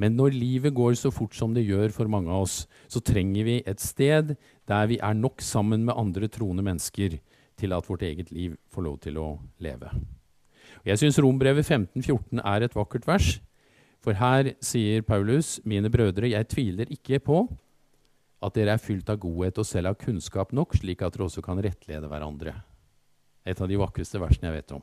Men 0.00 0.16
når 0.18 0.34
livet 0.34 0.74
går 0.74 0.96
så 0.98 1.12
fort 1.14 1.36
som 1.38 1.54
det 1.54 1.66
gjør 1.68 1.92
for 1.94 2.10
mange 2.10 2.32
av 2.32 2.46
oss, 2.46 2.64
så 2.90 3.02
trenger 3.04 3.46
vi 3.46 3.60
et 3.62 3.82
sted 3.82 4.34
der 4.68 4.90
vi 4.90 4.98
er 4.98 5.14
nok 5.14 5.42
sammen 5.44 5.84
med 5.86 5.96
andre 5.96 6.28
troende 6.28 6.64
mennesker 6.66 7.18
til 7.60 7.74
at 7.76 7.88
vårt 7.88 8.02
eget 8.02 8.32
liv 8.34 8.56
får 8.74 8.86
lov 8.86 8.98
til 9.04 9.18
å 9.22 9.28
leve. 9.62 9.90
Jeg 10.84 11.00
syns 11.00 11.20
Rombrevet 11.22 11.64
15-14 11.64 12.42
er 12.42 12.64
et 12.66 12.74
vakkert 12.76 13.06
vers. 13.08 13.36
For 14.04 14.18
her 14.18 14.50
sier 14.60 15.04
Paulus, 15.06 15.60
mine 15.64 15.88
brødre, 15.88 16.28
jeg 16.34 16.48
tviler 16.50 16.90
ikke 16.92 17.22
på 17.24 17.44
at 18.44 18.56
dere 18.58 18.74
er 18.74 18.82
fylt 18.82 19.08
av 19.08 19.20
godhet 19.22 19.56
og 19.62 19.64
selv 19.64 19.88
har 19.92 20.00
kunnskap 20.00 20.52
nok, 20.52 20.74
slik 20.76 21.00
at 21.00 21.14
dere 21.14 21.28
også 21.28 21.44
kan 21.44 21.62
rettlede 21.64 22.10
hverandre. 22.10 22.52
Et 23.48 23.60
av 23.60 23.70
de 23.70 23.78
vakreste 23.80 24.20
versene 24.20 24.50
jeg 24.50 24.58
vet 24.58 24.74
om. 24.76 24.82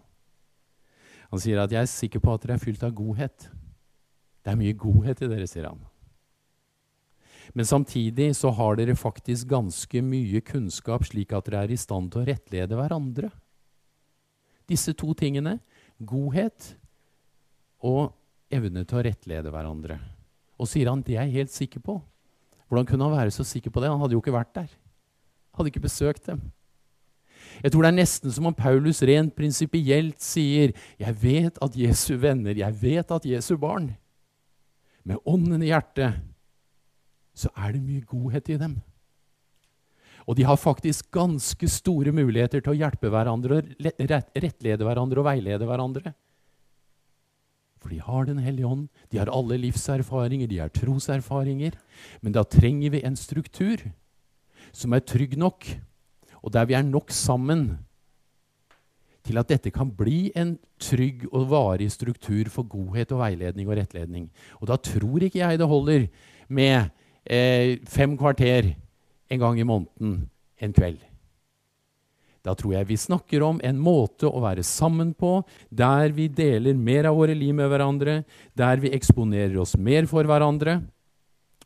Han 1.31 1.41
sier 1.41 1.61
at 1.61 1.71
jeg 1.71 1.85
er 1.85 1.91
sikker 1.91 2.23
på 2.23 2.33
at 2.33 2.43
dere 2.43 2.57
er 2.57 2.63
fylt 2.63 2.81
av 2.83 2.95
godhet. 2.97 3.45
Det 4.41 4.51
er 4.51 4.59
mye 4.59 4.77
godhet 4.77 5.21
i 5.21 5.29
dere, 5.29 5.47
sier 5.49 5.69
han. 5.69 5.81
Men 7.53 7.67
samtidig 7.67 8.31
så 8.37 8.51
har 8.55 8.77
dere 8.79 8.95
faktisk 8.95 9.49
ganske 9.51 10.01
mye 10.05 10.41
kunnskap, 10.45 11.03
slik 11.07 11.33
at 11.35 11.49
dere 11.49 11.65
er 11.65 11.73
i 11.73 11.79
stand 11.79 12.11
til 12.13 12.23
å 12.23 12.27
rettlede 12.29 12.77
hverandre. 12.77 13.31
Disse 14.69 14.93
to 14.95 15.11
tingene, 15.17 15.57
godhet 15.99 16.75
og 17.83 18.13
evne 18.53 18.85
til 18.87 19.01
å 19.01 19.03
rettlede 19.05 19.51
hverandre. 19.51 19.99
Og 20.61 20.69
sier 20.69 20.89
han 20.91 21.03
det 21.03 21.17
er 21.17 21.27
jeg 21.27 21.41
helt 21.41 21.53
sikker 21.53 21.83
på. 21.83 21.99
Hvordan 22.69 22.87
kunne 22.87 23.09
han 23.09 23.17
være 23.17 23.35
så 23.35 23.43
sikker 23.43 23.73
på 23.73 23.83
det? 23.83 23.91
Han 23.91 23.99
hadde 23.99 24.15
jo 24.15 24.21
ikke 24.23 24.35
vært 24.35 24.53
der. 24.55 24.69
Hadde 25.57 25.73
ikke 25.73 25.83
besøkt 25.83 26.29
dem. 26.29 26.39
Jeg 27.59 27.73
tror 27.73 27.83
det 27.83 27.89
er 27.91 27.97
nesten 27.97 28.31
som 28.31 28.47
om 28.47 28.55
Paulus 28.55 29.01
rent 29.03 29.33
prinsipielt 29.35 30.21
sier 30.23 30.71
Jeg 31.01 31.15
vet 31.19 31.57
at 31.61 31.75
Jesu 31.75 32.13
venner, 32.21 32.55
jeg 32.55 32.77
vet 32.79 33.11
at 33.11 33.25
Jesu 33.27 33.57
barn 33.59 33.89
med 35.07 35.21
ånden 35.25 35.63
i 35.63 35.71
hjertet, 35.71 36.21
så 37.33 37.49
er 37.55 37.73
det 37.73 37.83
mye 37.83 38.05
godhet 38.05 38.49
i 38.51 38.59
dem. 38.61 38.79
Og 40.29 40.37
de 40.37 40.45
har 40.45 40.59
faktisk 40.59 41.09
ganske 41.13 41.67
store 41.71 42.13
muligheter 42.13 42.61
til 42.61 42.75
å 42.75 42.77
hjelpe 42.77 43.09
hverandre, 43.09 43.63
og 43.63 44.11
rettlede 44.37 44.85
hverandre 44.85 45.23
og 45.23 45.27
veilede 45.27 45.67
hverandre. 45.67 46.13
For 47.81 47.89
de 47.89 47.97
har 47.97 48.25
Den 48.25 48.37
hellige 48.37 48.67
ånd, 48.67 48.89
de 49.09 49.17
har 49.17 49.31
alle 49.33 49.57
livserfaringer, 49.57 50.47
de 50.47 50.59
har 50.61 50.69
troserfaringer. 50.69 51.73
Men 52.21 52.31
da 52.31 52.43
trenger 52.43 52.93
vi 52.93 53.03
en 53.03 53.17
struktur 53.17 53.81
som 54.71 54.93
er 54.93 55.01
trygg 55.01 55.33
nok, 55.37 55.65
og 56.45 56.53
der 56.53 56.65
vi 56.65 56.77
er 56.77 56.85
nok 56.85 57.09
sammen 57.09 57.79
til 59.31 59.39
at 59.39 59.51
dette 59.51 59.71
kan 59.73 59.91
bli 59.95 60.29
en 60.37 60.57
trygg 60.81 61.23
og 61.31 61.47
varig 61.53 61.89
struktur 61.93 62.49
for 62.51 62.67
godhet 62.67 63.13
og 63.15 63.23
veiledning 63.23 63.69
og 63.69 63.77
rettledning. 63.79 64.27
Og 64.59 64.67
da 64.69 64.77
tror 64.77 65.23
ikke 65.23 65.41
jeg 65.41 65.61
det 65.61 65.69
holder 65.69 66.09
med 66.51 66.91
eh, 67.23 67.79
fem 67.87 68.17
kvarter 68.19 68.73
en 69.31 69.39
gang 69.39 69.59
i 69.59 69.67
måneden 69.67 70.27
en 70.61 70.75
kveld. 70.75 70.99
Da 72.41 72.55
tror 72.57 72.73
jeg 72.73 72.89
vi 72.89 72.97
snakker 72.97 73.43
om 73.45 73.59
en 73.63 73.77
måte 73.79 74.25
å 74.25 74.41
være 74.41 74.65
sammen 74.65 75.13
på, 75.13 75.43
der 75.69 76.09
vi 76.15 76.25
deler 76.27 76.73
mer 76.73 77.11
av 77.11 77.19
våre 77.19 77.35
liv 77.37 77.53
med 77.53 77.69
hverandre, 77.69 78.23
der 78.57 78.81
vi 78.81 78.93
eksponerer 78.97 79.59
oss 79.61 79.75
mer 79.77 80.09
for 80.09 80.25
hverandre, 80.25 80.79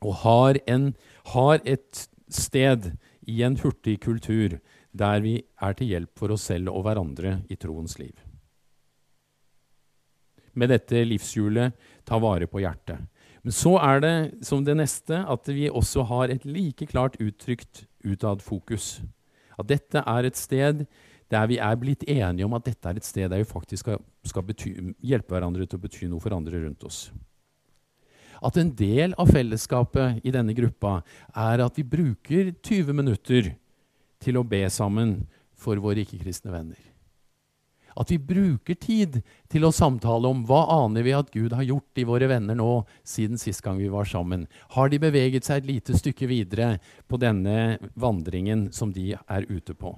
og 0.03 0.19
har, 0.25 0.59
en, 0.67 0.91
har 1.31 1.63
et 1.63 2.05
sted 2.27 2.91
i 3.25 3.39
en 3.47 3.55
hurtig 3.57 4.01
kultur 4.03 4.59
der 4.95 5.19
vi 5.23 5.35
er 5.61 5.75
til 5.75 5.91
hjelp 5.91 6.13
for 6.19 6.35
oss 6.35 6.47
selv 6.49 6.71
og 6.71 6.85
hverandre 6.85 7.39
i 7.51 7.57
troens 7.59 7.97
liv. 7.99 8.15
Med 10.55 10.71
dette 10.71 11.01
livshjulet 11.03 11.75
ta 12.07 12.19
vare 12.21 12.47
på 12.47 12.61
hjertet. 12.63 13.01
Men 13.43 13.53
så 13.53 13.75
er 13.77 13.99
det 14.01 14.15
som 14.47 14.63
det 14.65 14.77
neste 14.79 15.19
at 15.29 15.49
vi 15.51 15.67
også 15.67 16.05
har 16.09 16.31
et 16.33 16.47
like 16.47 16.87
klart 16.89 17.19
uttrykt 17.21 17.83
utad-fokus. 18.07 19.03
At 19.59 19.69
dette 19.69 20.01
er 20.01 20.25
et 20.25 20.39
sted 20.39 20.85
der 21.31 21.47
vi 21.49 21.59
er 21.61 21.77
blitt 21.77 22.05
enige 22.07 22.45
om 22.45 22.55
at 22.57 22.65
dette 22.65 22.89
er 22.89 22.97
et 22.97 23.05
sted 23.05 23.29
der 23.29 23.41
vi 23.41 23.49
faktisk 23.49 23.83
skal, 23.83 24.01
skal 24.23 24.45
bety, 24.45 24.71
hjelpe 25.03 25.35
hverandre 25.35 25.65
til 25.65 25.79
å 25.79 25.83
bety 25.83 26.09
noe 26.09 26.23
for 26.23 26.35
andre 26.37 26.63
rundt 26.63 26.85
oss. 26.87 27.09
at 28.45 28.57
en 28.59 28.69
del 28.75 29.13
av 29.17 29.29
fellesskapet 29.31 30.25
i 30.27 30.31
denne 30.33 30.53
gruppa 30.53 30.99
er 31.33 31.63
at 31.63 31.77
vi 31.79 31.85
bruker 31.87 32.51
20 32.61 32.93
minutter 32.93 33.53
til 34.25 34.41
å 34.41 34.47
be 34.47 34.65
sammen 34.73 35.19
for 35.55 35.79
våre 35.81 36.03
ikke-kristne 36.03 36.53
venner. 36.53 36.81
At 37.95 38.11
vi 38.11 38.17
bruker 38.19 38.75
tid 38.75 39.21
til 39.51 39.63
å 39.63 39.71
samtale 39.71 40.27
om 40.27 40.41
hva 40.47 40.65
aner 40.83 41.05
vi 41.05 41.13
at 41.15 41.29
Gud 41.31 41.53
har 41.55 41.63
gjort 41.63 42.01
i 42.01 42.03
våre 42.07 42.27
venner 42.27 42.57
nå 42.59 42.81
siden 43.07 43.39
sist 43.39 43.63
gang 43.63 43.79
vi 43.79 43.87
var 43.91 44.09
sammen. 44.09 44.49
Har 44.75 44.91
de 44.91 44.99
beveget 44.99 45.47
seg 45.47 45.63
et 45.63 45.69
lite 45.69 45.95
stykke 45.95 46.27
videre 46.27 46.73
på 47.07 47.19
denne 47.21 47.77
vandringen 47.95 48.67
som 48.75 48.91
de 48.91 49.13
er 49.15 49.47
ute 49.47 49.77
på? 49.79 49.95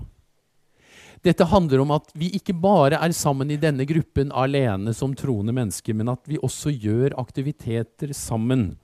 Dette 1.25 1.47
handler 1.49 1.81
om 1.81 1.95
at 1.95 2.11
vi 2.13 2.29
ikke 2.37 2.53
bare 2.53 2.99
er 3.01 3.13
sammen 3.17 3.49
i 3.49 3.57
denne 3.57 3.87
gruppen 3.89 4.29
alene 4.29 4.93
som 4.93 5.15
troende 5.17 5.55
mennesker, 5.55 5.97
men 5.97 6.13
at 6.13 6.21
vi 6.29 6.37
også 6.37 6.69
gjør 6.69 7.17
aktiviteter 7.17 8.13
sammen. 8.13 8.75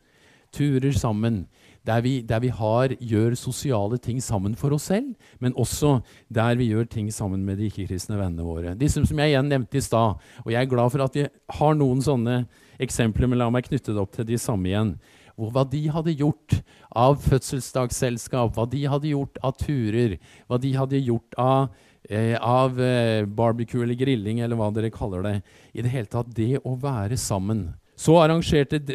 Turer 0.53 0.93
sammen 0.97 1.43
der 1.87 2.03
vi, 2.03 2.13
der 2.23 2.39
vi 2.39 2.51
har, 2.53 2.93
gjør 2.99 3.35
sosiale 3.35 3.97
ting 3.99 4.21
sammen 4.23 4.55
for 4.55 4.75
oss 4.75 4.87
selv, 4.91 5.13
men 5.43 5.55
også 5.59 5.97
der 6.31 6.55
vi 6.59 6.69
gjør 6.71 6.87
ting 6.89 7.09
sammen 7.11 7.43
med 7.45 7.59
de 7.59 7.67
ikke-kristne 7.67 8.19
vennene 8.19 8.45
våre. 8.47 8.75
Disse 8.79 9.03
som 9.03 9.19
jeg 9.19 9.33
igjen 9.33 9.51
nevnte 9.51 9.79
i 9.79 9.83
stad. 9.83 10.21
Og 10.45 10.53
jeg 10.53 10.61
er 10.61 10.71
glad 10.71 10.93
for 10.93 11.03
at 11.03 11.17
vi 11.17 11.27
har 11.57 11.75
noen 11.75 12.03
sånne 12.03 12.43
eksempler, 12.83 13.27
men 13.27 13.41
la 13.41 13.49
meg 13.51 13.67
knytte 13.67 13.91
det 13.91 14.01
opp 14.01 14.15
til 14.15 14.27
de 14.29 14.39
samme 14.39 14.71
igjen. 14.71 14.95
Hva 15.33 15.63
de 15.65 15.81
hadde 15.89 16.13
gjort 16.15 16.59
av 16.95 17.17
fødselsdagsselskap, 17.25 18.53
hva 18.55 18.67
de 18.69 18.83
hadde 18.87 19.09
gjort 19.09 19.39
av 19.43 19.57
turer, 19.59 20.19
hva 20.47 20.59
de 20.61 20.75
hadde 20.77 21.01
gjort 21.01 21.39
av, 21.41 21.73
eh, 22.07 22.37
av 22.37 22.79
eh, 22.79 23.25
barbecue 23.25 23.83
eller 23.83 23.97
grilling, 23.97 24.39
eller 24.39 24.55
hva 24.55 24.69
dere 24.71 24.93
kaller 24.93 25.25
det. 25.25 25.37
I 25.73 25.81
det 25.81 25.91
hele 25.91 26.11
tatt, 26.11 26.29
det 26.37 26.61
å 26.63 26.77
være 26.79 27.17
sammen. 27.17 27.73
Så, 27.95 28.17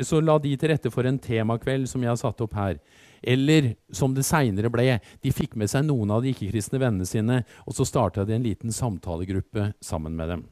så, 0.02 0.20
la 0.20 0.38
de 0.42 0.56
til 0.58 0.72
rette 0.72 0.90
for 0.90 1.06
en 1.06 1.20
temakveld 1.22 1.86
som 1.88 2.02
jeg 2.02 2.10
har 2.10 2.18
satt 2.20 2.40
opp 2.42 2.56
her. 2.58 2.78
Eller 3.22 3.72
som 3.94 4.14
det 4.14 4.26
seinere 4.26 4.70
ble, 4.70 4.98
de 5.22 5.34
fikk 5.34 5.56
med 5.58 5.70
seg 5.70 5.86
noen 5.86 6.10
av 6.14 6.22
de 6.22 6.32
ikke-kristne 6.34 6.80
vennene 6.82 7.06
sine, 7.08 7.42
og 7.66 7.74
så 7.74 7.86
starta 7.86 8.26
de 8.26 8.36
en 8.36 8.46
liten 8.46 8.74
samtalegruppe 8.74 9.72
sammen 9.84 10.16
med 10.18 10.34
dem. 10.34 10.46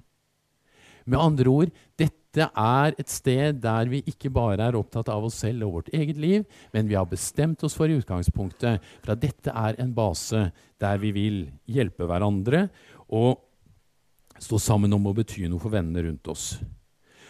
Med 1.07 1.23
andre 1.23 1.51
ord, 1.51 1.75
dette 1.99 2.49
er 2.51 2.97
et 2.99 3.11
sted 3.11 3.61
der 3.63 3.87
vi 3.89 4.03
ikke 4.11 4.33
bare 4.35 4.67
er 4.67 4.77
opptatt 4.77 5.09
av 5.13 5.29
oss 5.29 5.39
selv 5.45 5.69
og 5.69 5.77
vårt 5.79 5.93
eget 5.95 6.19
liv, 6.19 6.47
men 6.75 6.91
vi 6.91 6.99
har 6.99 7.07
bestemt 7.09 7.63
oss 7.65 7.77
for 7.79 7.89
i 7.89 7.99
utgangspunktet 8.01 8.83
for 8.99 9.15
at 9.15 9.23
dette 9.23 9.55
er 9.55 9.79
en 9.83 9.95
base 9.95 10.49
der 10.83 10.99
vi 11.01 11.15
vil 11.15 11.39
hjelpe 11.71 12.11
hverandre 12.11 12.67
og 13.15 13.39
stå 14.43 14.59
sammen 14.61 14.93
om 14.93 15.07
å 15.07 15.15
bety 15.17 15.47
noe 15.49 15.63
for 15.63 15.73
vennene 15.73 16.09
rundt 16.09 16.35
oss. 16.35 16.57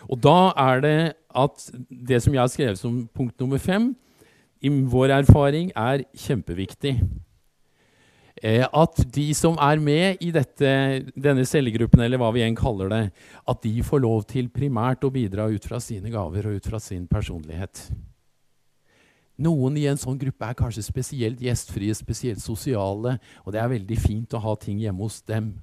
Og 0.06 0.20
da 0.22 0.52
er 0.68 0.82
det 0.84 0.98
at 1.36 1.68
det 1.88 2.22
som 2.22 2.34
jeg 2.34 2.42
har 2.42 2.50
skrevet 2.52 2.80
som 2.80 3.04
punkt 3.14 3.38
nummer 3.40 3.60
fem, 3.60 3.92
i 4.64 4.70
vår 4.70 5.12
erfaring 5.20 5.70
er 5.76 6.06
kjempeviktig. 6.16 6.96
Eh, 8.42 8.64
at 8.64 8.98
de 9.14 9.26
som 9.36 9.56
er 9.62 9.80
med 9.80 10.20
i 10.24 10.30
dette, 10.32 10.72
denne 11.16 11.44
cellegruppen, 11.48 12.02
eller 12.04 12.20
hva 12.20 12.32
vi 12.34 12.42
igjen 12.42 12.58
kaller 12.58 12.90
det, 12.92 13.02
at 13.48 13.62
de 13.64 13.74
får 13.84 14.02
lov 14.04 14.26
til 14.28 14.50
primært 14.52 15.04
å 15.04 15.12
bidra 15.12 15.48
ut 15.48 15.64
fra 15.64 15.80
sine 15.80 16.12
gaver 16.12 16.50
og 16.50 16.58
ut 16.60 16.68
fra 16.68 16.80
sin 16.82 17.06
personlighet. 17.08 17.88
Noen 19.40 19.76
i 19.76 19.84
en 19.88 20.00
sånn 20.00 20.18
gruppe 20.20 20.48
er 20.48 20.56
kanskje 20.56 20.84
spesielt 20.84 21.40
gjestfrie, 21.44 21.96
spesielt 21.96 22.40
sosiale, 22.40 23.18
og 23.44 23.52
det 23.52 23.60
er 23.60 23.72
veldig 23.72 23.98
fint 24.00 24.36
å 24.36 24.40
ha 24.44 24.56
ting 24.60 24.80
hjemme 24.80 25.04
hos 25.04 25.20
dem 25.28 25.54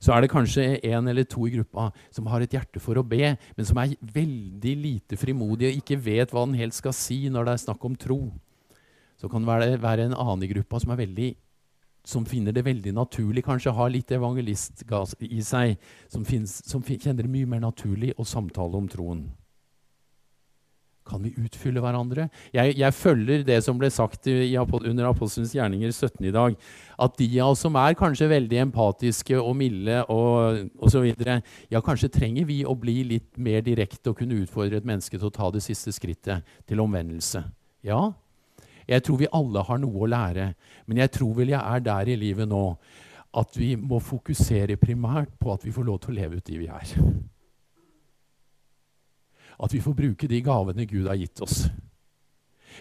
så 0.00 0.14
er 0.14 0.24
det 0.24 0.32
kanskje 0.32 0.64
en 0.88 1.10
eller 1.12 1.26
to 1.28 1.44
i 1.46 1.52
gruppa 1.52 1.90
som 2.08 2.28
har 2.32 2.40
et 2.40 2.54
hjerte 2.56 2.80
for 2.80 2.96
å 2.96 3.04
be, 3.04 3.34
men 3.56 3.68
som 3.68 3.78
er 3.82 3.92
veldig 4.00 4.72
lite 4.80 5.18
frimodige 5.20 5.74
og 5.74 5.82
ikke 5.82 6.00
vet 6.00 6.32
hva 6.32 6.46
den 6.46 6.56
helt 6.60 6.76
skal 6.76 6.96
si 6.96 7.26
når 7.28 7.46
det 7.46 7.54
er 7.54 7.64
snakk 7.66 7.84
om 7.84 7.98
tro. 8.00 8.20
Så 9.20 9.28
kan 9.28 9.44
det 9.44 9.76
være 9.82 10.08
en 10.08 10.16
annen 10.16 10.46
i 10.46 10.50
gruppa 10.54 10.80
som, 10.80 10.94
veldig, 10.96 11.34
som 12.08 12.24
finner 12.24 12.56
det 12.56 12.64
veldig 12.64 12.94
naturlig, 12.96 13.44
kanskje 13.44 13.76
har 13.76 13.92
litt 13.92 14.12
evangelistgass 14.16 15.18
i 15.28 15.42
seg, 15.44 15.76
som, 16.08 16.24
finnes, 16.24 16.62
som 16.64 16.80
kjenner 16.80 17.26
det 17.26 17.34
mye 17.34 17.50
mer 17.50 17.60
naturlig 17.66 18.14
å 18.16 18.24
samtale 18.24 18.80
om 18.80 18.88
troen. 18.88 19.26
Kan 21.10 21.24
vi 21.26 21.32
utfylle 21.42 21.82
hverandre? 21.82 22.28
Jeg, 22.54 22.76
jeg 22.78 22.94
følger 22.94 23.42
det 23.46 23.58
som 23.66 23.78
ble 23.80 23.90
sagt 23.90 24.28
i, 24.30 24.54
under 24.54 25.10
Apostelens 25.10 25.54
gjerninger 25.56 25.90
17 25.90 26.28
i 26.28 26.34
dag. 26.34 26.56
At 27.00 27.18
de 27.18 27.28
av 27.40 27.54
oss 27.54 27.64
som 27.66 27.76
er 27.80 27.98
kanskje 27.98 28.30
veldig 28.30 28.62
empatiske 28.68 29.38
og 29.40 29.54
milde 29.58 30.04
og 30.12 30.70
osv., 30.78 31.10
ja, 31.72 31.82
kanskje 31.82 32.12
trenger 32.14 32.46
vi 32.46 32.62
å 32.64 32.76
bli 32.78 33.00
litt 33.16 33.38
mer 33.38 33.64
direkte 33.66 34.12
og 34.12 34.20
kunne 34.22 34.38
utfordre 34.44 34.78
et 34.78 34.88
menneske 34.88 35.18
til 35.18 35.30
å 35.30 35.34
ta 35.34 35.50
det 35.50 35.64
siste 35.64 35.92
skrittet 35.96 36.46
til 36.68 36.82
omvendelse. 36.84 37.42
Ja, 37.86 38.10
jeg 38.90 39.04
tror 39.06 39.20
vi 39.20 39.30
alle 39.34 39.62
har 39.66 39.78
noe 39.80 40.02
å 40.02 40.10
lære, 40.10 40.52
men 40.86 41.02
jeg 41.02 41.14
tror 41.14 41.36
vel 41.38 41.52
jeg 41.52 41.60
er 41.60 41.82
der 41.84 42.10
i 42.10 42.18
livet 42.18 42.48
nå 42.50 42.64
at 43.38 43.54
vi 43.54 43.76
må 43.78 44.00
fokusere 44.02 44.78
primært 44.80 45.36
på 45.38 45.52
at 45.54 45.64
vi 45.66 45.74
får 45.74 45.86
lov 45.86 46.00
til 46.02 46.14
å 46.14 46.18
leve 46.18 46.40
ut 46.40 46.48
de 46.48 46.58
vi 46.58 46.66
er. 46.66 46.94
At 49.60 49.74
vi 49.74 49.82
får 49.84 49.96
bruke 49.96 50.28
de 50.28 50.40
gavene 50.42 50.86
Gud 50.88 51.08
har 51.08 51.18
gitt 51.20 51.40
oss. 51.44 51.66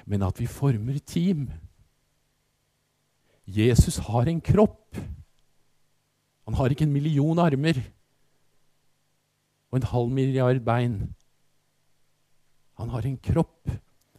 Men 0.05 0.23
at 0.23 0.39
vi 0.39 0.47
former 0.47 0.99
team. 1.03 1.49
Jesus 3.45 3.99
har 4.07 4.29
en 4.29 4.41
kropp. 4.41 4.95
Han 6.47 6.57
har 6.57 6.71
ikke 6.71 6.87
en 6.87 6.93
million 6.93 7.39
armer 7.39 7.81
og 9.69 9.77
en 9.77 9.89
halv 9.91 10.13
milliard 10.13 10.63
bein. 10.65 10.95
Han 12.79 12.89
har 12.89 13.05
en 13.05 13.19
kropp 13.21 13.69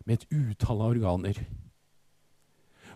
med 0.04 0.20
et 0.20 0.26
utall 0.30 0.82
av 0.84 0.92
organer. 0.92 1.40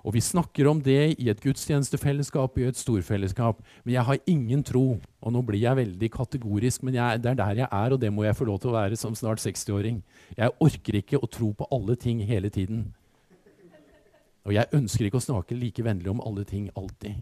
Og 0.05 0.13
vi 0.13 0.21
snakker 0.21 0.69
om 0.69 0.83
det 0.85 1.17
i 1.17 1.31
et 1.33 1.41
gudstjenestefellesskap, 1.41 2.59
i 2.61 2.67
et 2.69 2.77
storfellesskap. 2.77 3.63
Men 3.87 3.95
jeg 3.95 4.05
har 4.05 4.27
ingen 4.29 4.65
tro, 4.67 4.99
og 5.01 5.33
nå 5.33 5.41
blir 5.49 5.63
jeg 5.63 5.79
veldig 5.79 6.11
kategorisk, 6.13 6.85
men 6.85 6.99
jeg, 6.99 7.23
det 7.25 7.31
er 7.33 7.39
der 7.39 7.63
jeg 7.63 7.69
er, 7.71 7.95
og 7.95 8.03
det 8.03 8.11
må 8.13 8.27
jeg 8.27 8.37
få 8.37 8.45
lov 8.51 8.61
til 8.61 8.75
å 8.75 8.77
være 8.77 8.99
som 9.01 9.17
snart 9.17 9.41
60-åring. 9.41 10.03
Jeg 10.37 10.57
orker 10.61 11.01
ikke 11.01 11.23
å 11.23 11.31
tro 11.31 11.55
på 11.57 11.69
alle 11.73 11.97
ting 11.97 12.21
hele 12.29 12.53
tiden. 12.53 12.91
Og 14.45 14.53
jeg 14.53 14.77
ønsker 14.77 15.09
ikke 15.09 15.23
å 15.23 15.25
snakke 15.25 15.57
like 15.57 15.87
vennlig 15.87 16.13
om 16.13 16.21
alle 16.21 16.45
ting 16.45 16.69
alltid. 16.77 17.17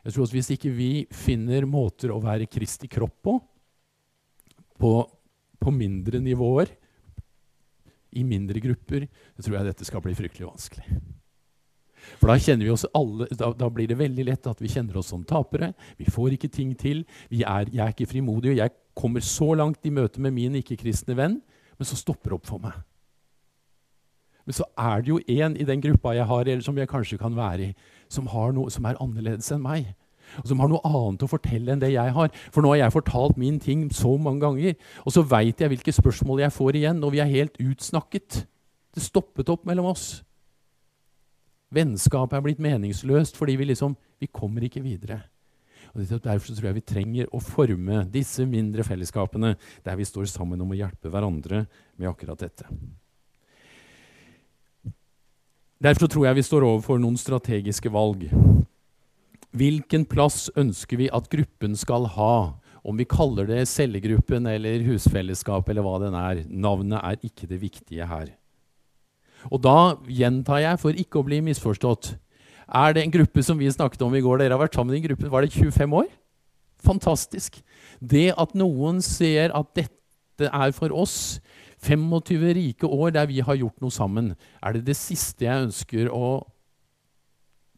Jeg 0.00 0.14
tror 0.16 0.24
at 0.24 0.32
Hvis 0.32 0.52
ikke 0.56 0.72
vi 0.72 0.92
finner 1.12 1.68
måter 1.68 2.08
å 2.14 2.22
være 2.24 2.48
Kristi 2.48 2.88
kropp 2.88 3.18
på, 3.20 3.36
på, 4.80 4.92
på 5.60 5.72
mindre 5.76 6.24
nivåer, 6.24 6.72
i 8.12 8.24
mindre 8.26 8.60
grupper, 8.62 9.06
så 9.36 9.46
tror 9.46 9.58
jeg 9.58 9.70
dette 9.70 9.86
skal 9.86 10.02
bli 10.04 10.14
fryktelig 10.18 10.48
vanskelig. 10.48 11.00
For 12.16 12.30
da, 12.30 12.36
kjenner 12.40 12.64
vi 12.64 12.72
oss 12.72 12.86
alle, 12.96 13.28
da, 13.36 13.50
da, 13.56 13.68
blir 13.72 13.90
det 13.90 13.98
veldig 14.00 14.24
lett 14.30 14.48
at 14.48 14.60
vi 14.62 14.70
kjenner 14.72 14.96
oss 15.00 15.10
som 15.12 15.24
tapere. 15.28 15.72
Vi 15.98 16.08
får 16.10 16.36
ikke 16.36 16.50
ting 16.52 16.72
til. 16.78 17.04
Er, 17.28 17.68
jeg 17.68 17.82
er 17.84 17.92
ikke 17.92 18.08
frimodig, 18.08 18.54
og 18.54 18.62
jeg 18.62 18.74
kommer 18.96 19.24
så 19.24 19.52
langt 19.58 19.84
i 19.86 19.92
møte 19.94 20.22
med 20.22 20.34
min 20.36 20.56
ikke-kristne 20.60 21.16
venn, 21.18 21.38
men 21.76 21.88
så 21.88 21.98
stopper 21.98 22.32
det 22.32 22.40
opp 22.40 22.48
for 22.48 22.62
meg. 22.64 22.78
Men 24.48 24.56
så 24.56 24.66
er 24.80 25.04
det 25.04 25.12
jo 25.12 25.20
en 25.20 25.56
i 25.60 25.68
den 25.68 25.82
gruppa 25.84 26.16
jeg 26.16 26.26
har, 26.26 26.48
eller 26.48 26.64
som 26.64 26.78
jeg 26.80 26.90
kanskje 26.90 27.20
kan 27.20 27.36
være 27.36 27.70
i, 27.70 27.72
som, 28.10 28.26
noe, 28.26 28.72
som 28.72 28.88
er 28.88 28.98
annerledes 28.98 29.52
enn 29.54 29.62
meg 29.62 29.92
og 30.38 30.48
som 30.50 30.62
har 30.62 30.70
noe 30.70 30.82
annet 30.86 31.24
å 31.26 31.30
fortelle 31.30 31.74
enn 31.74 31.82
det 31.82 31.92
jeg 31.94 32.14
har. 32.16 32.30
For 32.54 32.62
nå 32.62 32.72
har 32.74 32.84
jeg 32.84 32.96
fortalt 32.96 33.40
min 33.40 33.58
ting 33.62 33.88
så 33.94 34.14
mange 34.16 34.44
ganger, 34.44 34.78
og 35.04 35.14
så 35.14 35.24
veit 35.26 35.60
jeg 35.60 35.72
hvilke 35.74 35.94
spørsmål 35.94 36.44
jeg 36.44 36.56
får 36.56 36.80
igjen, 36.80 37.02
og 37.04 37.14
vi 37.14 37.22
er 37.22 37.34
helt 37.34 37.60
utsnakket. 37.62 38.44
Det 38.94 39.04
stoppet 39.04 39.50
opp 39.52 39.66
mellom 39.68 39.90
oss. 39.92 40.20
Vennskapet 41.70 42.34
er 42.34 42.42
blitt 42.42 42.62
meningsløst 42.62 43.36
fordi 43.38 43.54
vi 43.60 43.68
liksom 43.70 43.94
Vi 44.20 44.26
kommer 44.26 44.60
ikke 44.66 44.82
videre. 44.84 45.22
Og 45.94 46.02
Derfor 46.02 46.54
tror 46.54 46.66
jeg 46.68 46.76
vi 46.76 46.86
trenger 46.86 47.30
å 47.32 47.40
forme 47.40 48.04
disse 48.12 48.44
mindre 48.46 48.84
fellesskapene 48.84 49.54
der 49.82 49.96
vi 49.96 50.04
står 50.04 50.28
sammen 50.28 50.60
om 50.60 50.70
å 50.70 50.76
hjelpe 50.76 51.08
hverandre 51.08 51.64
med 51.96 52.10
akkurat 52.10 52.38
dette. 52.38 52.68
Derfor 55.80 56.06
tror 56.12 56.26
jeg 56.26 56.36
vi 56.36 56.44
står 56.44 56.66
overfor 56.68 57.00
noen 57.00 57.16
strategiske 57.16 57.90
valg. 57.90 58.26
Hvilken 59.50 60.04
plass 60.06 60.46
ønsker 60.58 61.00
vi 61.00 61.08
at 61.10 61.26
gruppen 61.30 61.74
skal 61.78 62.06
ha? 62.14 62.34
Om 62.86 62.96
vi 62.96 63.06
kaller 63.08 63.48
det 63.48 63.66
cellegruppen 63.68 64.46
eller 64.48 64.84
husfellesskap 64.86 65.68
eller 65.68 65.84
hva 65.84 65.96
den 66.04 66.16
er. 66.16 66.44
Navnet 66.48 67.02
er 67.02 67.26
ikke 67.26 67.48
det 67.50 67.58
viktige 67.60 68.06
her. 68.08 68.30
Og 69.50 69.60
da 69.64 69.96
gjentar 70.08 70.60
jeg, 70.62 70.80
for 70.80 70.96
ikke 70.96 71.20
å 71.20 71.24
bli 71.24 71.38
misforstått 71.44 72.14
Er 72.68 72.92
det 72.92 73.02
en 73.02 73.12
gruppe 73.14 73.42
som 73.42 73.58
vi 73.58 73.70
snakket 73.72 74.02
om 74.04 74.14
i 74.14 74.20
går? 74.22 74.38
Dere 74.38 74.54
har 74.54 74.62
vært 74.62 74.76
sammen 74.78 74.94
i 74.94 75.02
gruppen, 75.02 75.30
var 75.32 75.42
det 75.42 75.50
25 75.50 75.96
år? 75.96 76.06
Fantastisk. 76.84 77.58
Det 77.98 78.30
at 78.38 78.54
noen 78.54 79.00
ser 79.02 79.50
at 79.56 79.72
dette 79.74 80.46
er 80.46 80.70
for 80.72 80.94
oss, 80.94 81.40
25 81.82 82.44
rike 82.54 82.86
år 82.86 83.16
der 83.16 83.26
vi 83.26 83.40
har 83.42 83.58
gjort 83.58 83.80
noe 83.82 83.90
sammen, 83.90 84.34
er 84.62 84.76
det 84.76 84.84
det 84.86 84.96
siste 84.96 85.48
jeg 85.48 85.66
ønsker 85.66 86.12
å 86.12 86.46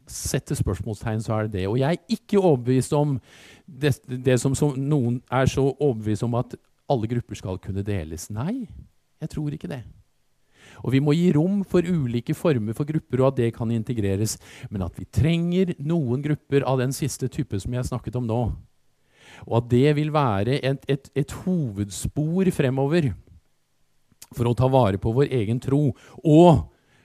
setter 0.09 0.57
spørsmålstegn, 0.57 1.21
så 1.23 1.37
er 1.37 1.47
det 1.47 1.59
det. 1.59 1.65
Og 1.69 1.79
jeg 1.79 1.97
er 1.97 2.15
ikke 2.15 2.41
overbevist 2.41 2.93
om 2.97 3.17
det, 3.65 3.95
det 4.07 4.39
som, 4.41 4.55
som, 4.55 4.75
noen 4.77 5.21
er 5.31 5.49
så 5.49 5.65
overbevist 5.71 6.25
om, 6.27 6.35
at 6.39 6.55
alle 6.91 7.09
grupper 7.09 7.39
skal 7.39 7.59
kunne 7.63 7.85
deles. 7.85 8.29
Nei, 8.33 8.65
jeg 9.23 9.31
tror 9.31 9.55
ikke 9.55 9.71
det. 9.71 9.83
Og 10.83 10.93
vi 10.95 11.01
må 11.03 11.13
gi 11.15 11.29
rom 11.35 11.61
for 11.67 11.85
ulike 11.85 12.35
former 12.35 12.75
for 12.75 12.87
grupper, 12.87 13.21
og 13.21 13.31
at 13.31 13.39
det 13.39 13.49
kan 13.55 13.71
integreres. 13.71 14.37
Men 14.71 14.85
at 14.87 14.97
vi 14.99 15.07
trenger 15.07 15.73
noen 15.79 16.23
grupper 16.23 16.65
av 16.67 16.81
den 16.81 16.95
siste 16.95 17.29
type 17.31 17.59
som 17.61 17.75
jeg 17.75 17.89
snakket 17.89 18.19
om 18.19 18.27
nå. 18.27 18.43
Og 19.47 19.57
at 19.59 19.69
det 19.71 19.95
vil 19.97 20.11
være 20.13 20.59
et, 20.59 20.83
et, 20.91 21.09
et 21.15 21.35
hovedspor 21.43 22.51
fremover 22.55 23.13
for 24.33 24.49
å 24.49 24.55
ta 24.57 24.67
vare 24.71 24.99
på 25.01 25.13
vår 25.13 25.31
egen 25.41 25.59
tro. 25.61 25.91
Og 26.23 26.63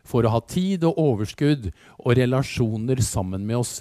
for 0.09 0.25
å 0.25 0.33
ha 0.33 0.41
tid 0.49 0.87
og 0.89 0.99
overskudd 1.03 1.71
og 1.99 2.17
relasjoner 2.19 3.03
sammen 3.05 3.45
med 3.47 3.61
oss 3.61 3.79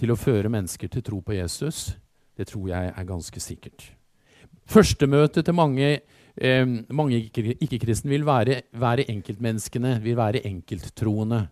til 0.00 0.12
å 0.12 0.18
føre 0.18 0.52
mennesker 0.52 0.88
til 0.88 1.04
tro 1.04 1.20
på 1.20 1.36
Jesus, 1.36 1.90
det 2.36 2.48
tror 2.48 2.70
jeg 2.70 2.92
er 2.96 3.08
ganske 3.08 3.42
sikkert. 3.42 3.90
Førstemøtet 4.70 5.44
til 5.44 5.56
mange 5.56 5.88
eh, 6.40 6.66
mange 6.88 7.18
ikke-kristne 7.26 8.12
vil 8.12 8.24
være, 8.26 8.62
være, 8.72 9.08
enkeltmenneskene, 9.12 9.98
vil 10.04 10.16
være 10.16 10.44
enkelttroende. 10.48 11.46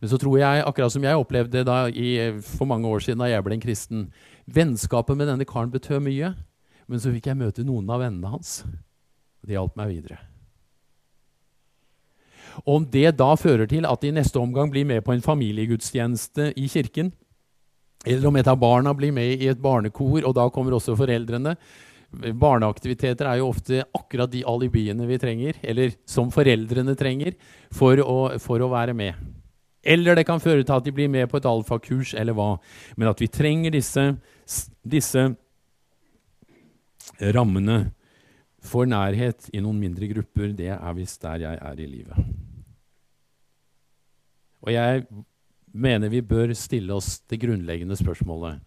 Men 0.00 0.10
så 0.10 0.18
tror 0.20 0.38
jeg, 0.40 0.64
akkurat 0.66 0.92
som 0.92 1.04
jeg 1.06 1.16
opplevde 1.16 1.64
i, 1.94 2.08
for 2.44 2.68
mange 2.68 2.88
år 2.88 3.04
siden 3.04 3.22
da 3.22 3.30
jeg 3.30 3.46
ble 3.46 3.56
en 3.56 3.64
kristen 3.64 4.08
Vennskapet 4.44 5.16
med 5.16 5.30
denne 5.30 5.46
karen 5.48 5.72
betød 5.72 6.04
mye. 6.04 6.34
Men 6.90 7.00
så 7.00 7.14
fikk 7.14 7.30
jeg 7.30 7.40
møte 7.40 7.64
noen 7.64 7.88
av 7.88 8.02
vennene 8.04 8.34
hans. 8.34 8.58
Det 9.44 9.56
hjalp 9.56 9.76
meg 9.80 9.94
videre. 9.94 10.20
Om 12.62 12.86
det 12.90 13.16
da 13.18 13.32
fører 13.40 13.66
til 13.70 13.88
at 13.88 14.02
de 14.02 14.12
i 14.12 14.14
neste 14.14 14.38
omgang 14.38 14.70
blir 14.70 14.86
med 14.86 15.02
på 15.04 15.14
en 15.14 15.24
familiegudstjeneste 15.24 16.52
i 16.60 16.68
kirken, 16.70 17.10
eller 18.04 18.28
om 18.28 18.36
et 18.36 18.48
av 18.50 18.60
barna 18.60 18.92
blir 18.94 19.12
med 19.16 19.42
i 19.42 19.48
et 19.48 19.60
barnekor, 19.60 20.22
og 20.22 20.34
da 20.36 20.46
kommer 20.52 20.76
også 20.76 20.96
foreldrene, 20.98 21.56
Barneaktiviteter 22.14 23.26
er 23.26 23.40
jo 23.40 23.48
ofte 23.50 23.80
akkurat 23.96 24.30
de 24.30 24.44
alibiene 24.46 25.06
vi 25.08 25.18
trenger, 25.18 25.58
eller 25.62 25.94
som 26.06 26.30
foreldrene 26.34 26.94
trenger, 26.98 27.34
for 27.74 27.98
å, 28.00 28.18
for 28.42 28.62
å 28.62 28.70
være 28.72 28.94
med. 28.96 29.18
Eller 29.84 30.16
det 30.16 30.26
kan 30.28 30.40
føre 30.40 30.64
til 30.64 30.76
at 30.76 30.86
de 30.86 30.94
blir 30.96 31.10
med 31.12 31.28
på 31.30 31.40
et 31.40 31.48
alfakurs, 31.48 32.14
eller 32.16 32.36
hva. 32.36 32.54
Men 32.96 33.10
at 33.10 33.20
vi 33.20 33.28
trenger 33.28 33.74
disse, 33.74 34.06
disse 34.80 35.26
rammene 37.34 37.82
for 38.64 38.88
nærhet 38.88 39.50
i 39.52 39.60
noen 39.60 39.82
mindre 39.82 40.08
grupper, 40.08 40.54
det 40.56 40.72
er 40.72 40.96
visst 40.96 41.20
der 41.24 41.44
jeg 41.44 41.60
er 41.60 41.82
i 41.84 41.90
livet. 41.90 42.43
Og 44.64 44.72
jeg 44.72 45.04
mener 45.74 46.12
vi 46.12 46.22
bør 46.24 46.54
stille 46.56 46.94
oss 46.94 47.18
det 47.28 47.40
grunnleggende 47.42 47.96
spørsmålet. 47.98 48.62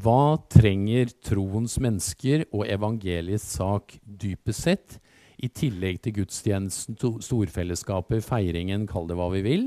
Hva 0.00 0.38
trenger 0.52 1.10
troens 1.24 1.78
mennesker 1.82 2.44
og 2.54 2.68
evangeliets 2.68 3.46
sak 3.56 3.96
dypest 4.04 4.68
sett, 4.68 5.00
i 5.40 5.48
tillegg 5.48 6.02
til 6.04 6.18
gudstjenesten, 6.18 6.98
storfellesskapet, 7.24 8.20
feiringen, 8.20 8.84
kall 8.84 9.06
det 9.08 9.16
hva 9.16 9.30
vi 9.32 9.40
vil, 9.46 9.62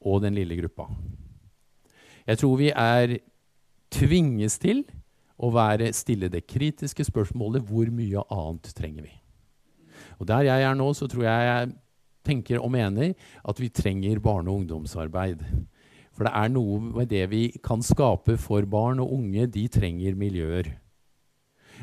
og 0.00 0.22
den 0.24 0.32
lille 0.38 0.56
gruppa? 0.62 0.88
Jeg 2.24 2.40
tror 2.40 2.56
vi 2.56 2.70
er 2.72 3.18
tvinges 3.92 4.56
til 4.62 4.80
å 5.36 5.50
være 5.52 5.92
stille 5.92 6.30
det 6.32 6.46
kritiske 6.48 7.04
spørsmålet 7.04 7.66
hvor 7.68 7.90
mye 7.92 8.24
annet 8.32 8.72
trenger 8.76 9.04
vi? 9.04 9.12
Og 10.18 10.26
Der 10.30 10.48
jeg 10.48 10.62
er 10.62 10.74
nå, 10.78 10.88
så 10.96 11.06
tror 11.10 11.26
jeg 11.26 11.48
jeg 11.50 11.74
tenker 12.24 12.62
og 12.62 12.72
mener 12.74 13.14
at 13.44 13.60
vi 13.60 13.68
trenger 13.68 14.22
barne- 14.22 14.50
og 14.50 14.62
ungdomsarbeid. 14.62 15.44
For 16.14 16.26
det 16.26 16.34
er 16.34 16.48
noe 16.54 16.78
med 16.80 17.10
det 17.10 17.26
vi 17.30 17.44
kan 17.62 17.82
skape 17.82 18.38
for 18.38 18.66
barn 18.70 19.02
og 19.02 19.12
unge. 19.16 19.46
De 19.50 19.66
trenger 19.68 20.14
miljøer. 20.14 20.70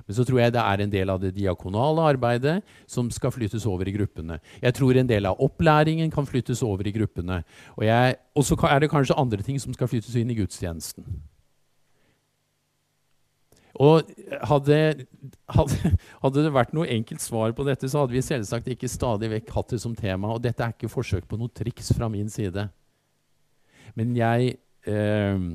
Men 0.07 0.15
så 0.15 0.23
tror 0.23 0.39
jeg 0.39 0.53
det 0.55 0.61
er 0.61 0.81
en 0.81 0.93
del 0.93 1.11
av 1.11 1.19
det 1.19 1.33
diakonale 1.35 2.05
arbeidet 2.13 2.61
som 2.89 3.09
skal 3.11 3.33
flyttes 3.35 3.65
over 3.67 3.89
i 3.89 3.95
gruppene. 3.95 4.39
Jeg 4.63 4.77
tror 4.77 4.97
en 4.97 5.09
del 5.09 5.27
av 5.27 5.41
opplæringen 5.43 6.11
kan 6.11 6.25
flyttes 6.25 6.63
over 6.63 6.87
i 6.87 6.95
gruppene. 6.95 7.41
Og 7.75 8.45
så 8.47 8.57
er 8.69 8.79
det 8.79 8.91
kanskje 8.91 9.19
andre 9.19 9.43
ting 9.43 9.59
som 9.59 9.75
skal 9.75 9.91
flyttes 9.91 10.15
inn 10.15 10.31
i 10.31 10.39
gudstjenesten. 10.39 11.05
Og 13.81 14.11
hadde, 14.45 14.77
hadde, 15.49 15.91
hadde, 16.21 16.43
det 16.45 16.53
vært 16.53 16.73
noe 16.77 16.89
enkelt 16.91 17.23
svar 17.23 17.55
på 17.57 17.65
dette, 17.65 17.89
så 17.89 18.03
hadde 18.03 18.13
vi 18.13 18.21
selvsagt 18.25 18.69
ikke 18.69 18.89
stadig 18.91 19.31
vekk 19.31 19.49
hatt 19.55 19.73
det 19.73 19.81
som 19.81 19.95
tema. 19.97 20.35
Og 20.35 20.43
dette 20.43 20.61
er 20.61 20.75
ikke 20.75 20.91
forsøk 20.91 21.25
på 21.29 21.39
noe 21.41 21.53
triks 21.55 21.89
fra 21.97 22.09
min 22.11 22.29
side. 22.29 22.67
Men 23.97 24.13
jeg 24.15 24.55
eh, 24.85 25.47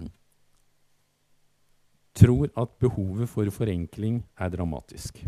tror 2.16 2.50
at 2.58 2.74
behovet 2.82 3.30
for 3.30 3.52
forenkling 3.54 4.20
er 4.40 4.52
dramatisk. 4.52 5.22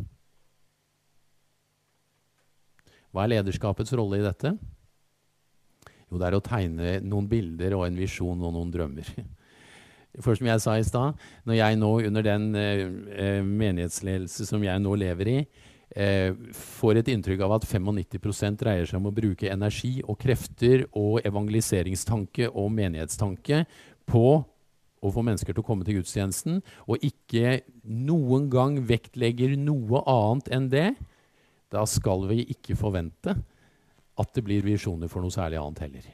Hva 3.15 3.25
er 3.25 3.37
lederskapets 3.37 3.95
rolle 3.97 4.19
i 4.21 4.27
dette? 4.27 4.53
Jo, 6.09 6.19
det 6.19 6.27
er 6.29 6.37
å 6.37 6.45
tegne 6.45 6.99
noen 7.05 7.29
bilder 7.31 7.77
og 7.79 7.87
en 7.87 7.99
visjon 8.01 8.43
og 8.43 8.55
noen 8.57 8.73
drømmer. 8.73 9.09
For 10.25 10.39
som 10.39 10.49
jeg 10.51 10.63
sa 10.65 10.77
i 10.79 10.87
stad, 10.87 11.19
når 11.47 11.59
jeg 11.61 11.79
nå 11.79 11.91
under 12.11 12.27
den 12.27 12.55
eh, 12.59 12.85
eh 13.15 13.43
menighetsledelse 13.45 14.47
som 14.49 14.63
jeg 14.65 14.83
nå 14.83 14.95
lever 14.99 15.31
i, 15.31 15.39
eh, 15.95 16.33
får 16.53 16.99
et 16.99 17.11
inntrykk 17.15 17.45
av 17.47 17.59
at 17.59 17.67
95 17.69 18.59
dreier 18.59 18.87
seg 18.87 18.99
om 18.99 19.11
å 19.11 19.15
bruke 19.15 19.51
energi 19.51 20.01
og 20.05 20.19
krefter 20.19 20.87
og 20.93 21.21
evangeliseringstanke 21.27 22.51
og 22.51 22.73
menighetstanke 22.73 23.65
på 24.09 24.45
å 24.99 25.13
få 25.15 25.23
mennesker 25.23 25.55
til 25.55 25.63
å 25.63 25.67
komme 25.67 25.87
til 25.87 26.01
gudstjenesten, 26.01 26.61
og 26.91 27.05
ikke 27.07 27.61
noen 27.85 28.49
gang 28.51 28.81
vektlegger 28.83 29.55
noe 29.61 30.03
annet 30.11 30.51
enn 30.55 30.69
det, 30.73 30.89
da 31.71 31.85
skal 31.87 32.27
vi 32.31 32.43
ikke 32.51 32.79
forvente 32.79 33.37
at 34.19 34.33
det 34.35 34.43
blir 34.43 34.65
visjoner 34.67 35.11
for 35.11 35.23
noe 35.23 35.35
særlig 35.35 35.61
annet 35.61 35.85
heller. 35.85 36.09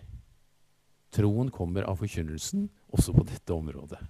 Troen 1.15 1.51
kommer 1.55 1.87
av 1.89 2.01
forkynnelsen, 2.03 2.67
også 2.95 3.15
på 3.15 3.27
dette 3.29 3.55
området. 3.55 4.01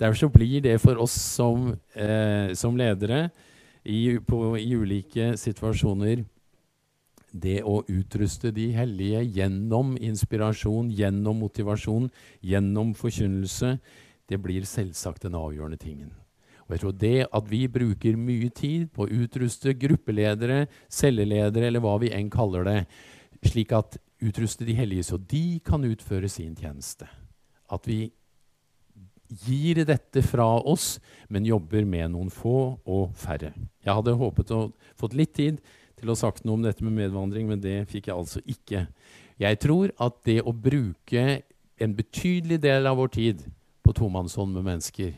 Derfor 0.00 0.32
blir 0.34 0.60
det 0.64 0.80
for 0.82 0.98
oss 0.98 1.14
som, 1.14 1.74
eh, 1.94 2.52
som 2.54 2.76
ledere 2.76 3.28
i, 3.84 4.18
på, 4.18 4.56
i 4.58 4.74
ulike 4.74 5.36
situasjoner 5.38 6.24
det 7.34 7.60
å 7.66 7.80
utruste 7.90 8.52
de 8.54 8.68
hellige 8.74 9.22
gjennom 9.38 9.96
inspirasjon, 9.98 10.90
gjennom 10.94 11.40
motivasjon, 11.42 12.10
gjennom 12.42 12.92
forkynnelse, 12.94 13.78
det 14.30 14.38
blir 14.40 14.66
selvsagt 14.68 15.26
den 15.26 15.34
avgjørende 15.34 15.80
tingen. 15.80 16.12
Og 16.64 16.76
jeg 16.76 16.80
tror 16.80 16.94
det 16.96 17.16
at 17.26 17.50
vi 17.50 17.66
bruker 17.68 18.16
mye 18.16 18.48
tid 18.54 18.86
på 18.94 19.04
å 19.04 19.10
utruste 19.10 19.74
gruppeledere, 19.76 20.64
celleledere 20.88 21.68
eller 21.68 21.82
hva 21.84 21.98
vi 22.00 22.12
enn 22.14 22.30
kaller 22.32 22.64
det, 22.64 22.78
slik 23.44 23.74
at 23.76 23.98
utruste 24.24 24.64
de 24.64 24.78
hellige 24.78 25.10
så 25.10 25.18
de 25.20 25.60
kan 25.66 25.84
utføre 25.84 26.30
sin 26.32 26.54
tjeneste. 26.56 27.10
At 27.72 27.88
vi 27.88 28.12
gir 29.44 29.80
dette 29.88 30.22
fra 30.22 30.46
oss, 30.60 30.98
men 31.28 31.46
jobber 31.48 31.86
med 31.88 32.12
noen 32.12 32.30
få 32.32 32.76
og 32.84 33.14
færre. 33.18 33.54
Jeg 33.84 33.96
hadde 33.96 34.16
håpet 34.20 34.52
å 34.54 34.60
fått 35.00 35.16
litt 35.18 35.34
tid 35.36 35.60
til 35.98 36.10
å 36.10 36.18
sagt 36.18 36.44
noe 36.44 36.58
om 36.58 36.64
dette 36.66 36.84
med 36.84 36.96
medvandring, 36.96 37.48
men 37.48 37.62
det 37.62 37.84
fikk 37.90 38.10
jeg 38.10 38.16
altså 38.16 38.42
ikke. 38.44 38.86
Jeg 39.40 39.60
tror 39.62 39.94
at 40.02 40.20
det 40.28 40.40
å 40.44 40.54
bruke 40.54 41.42
en 41.82 41.94
betydelig 41.96 42.60
del 42.62 42.86
av 42.86 42.98
vår 43.00 43.14
tid 43.16 43.46
på 43.84 43.94
tomannshånd 43.96 44.54
med 44.54 44.66
mennesker 44.68 45.14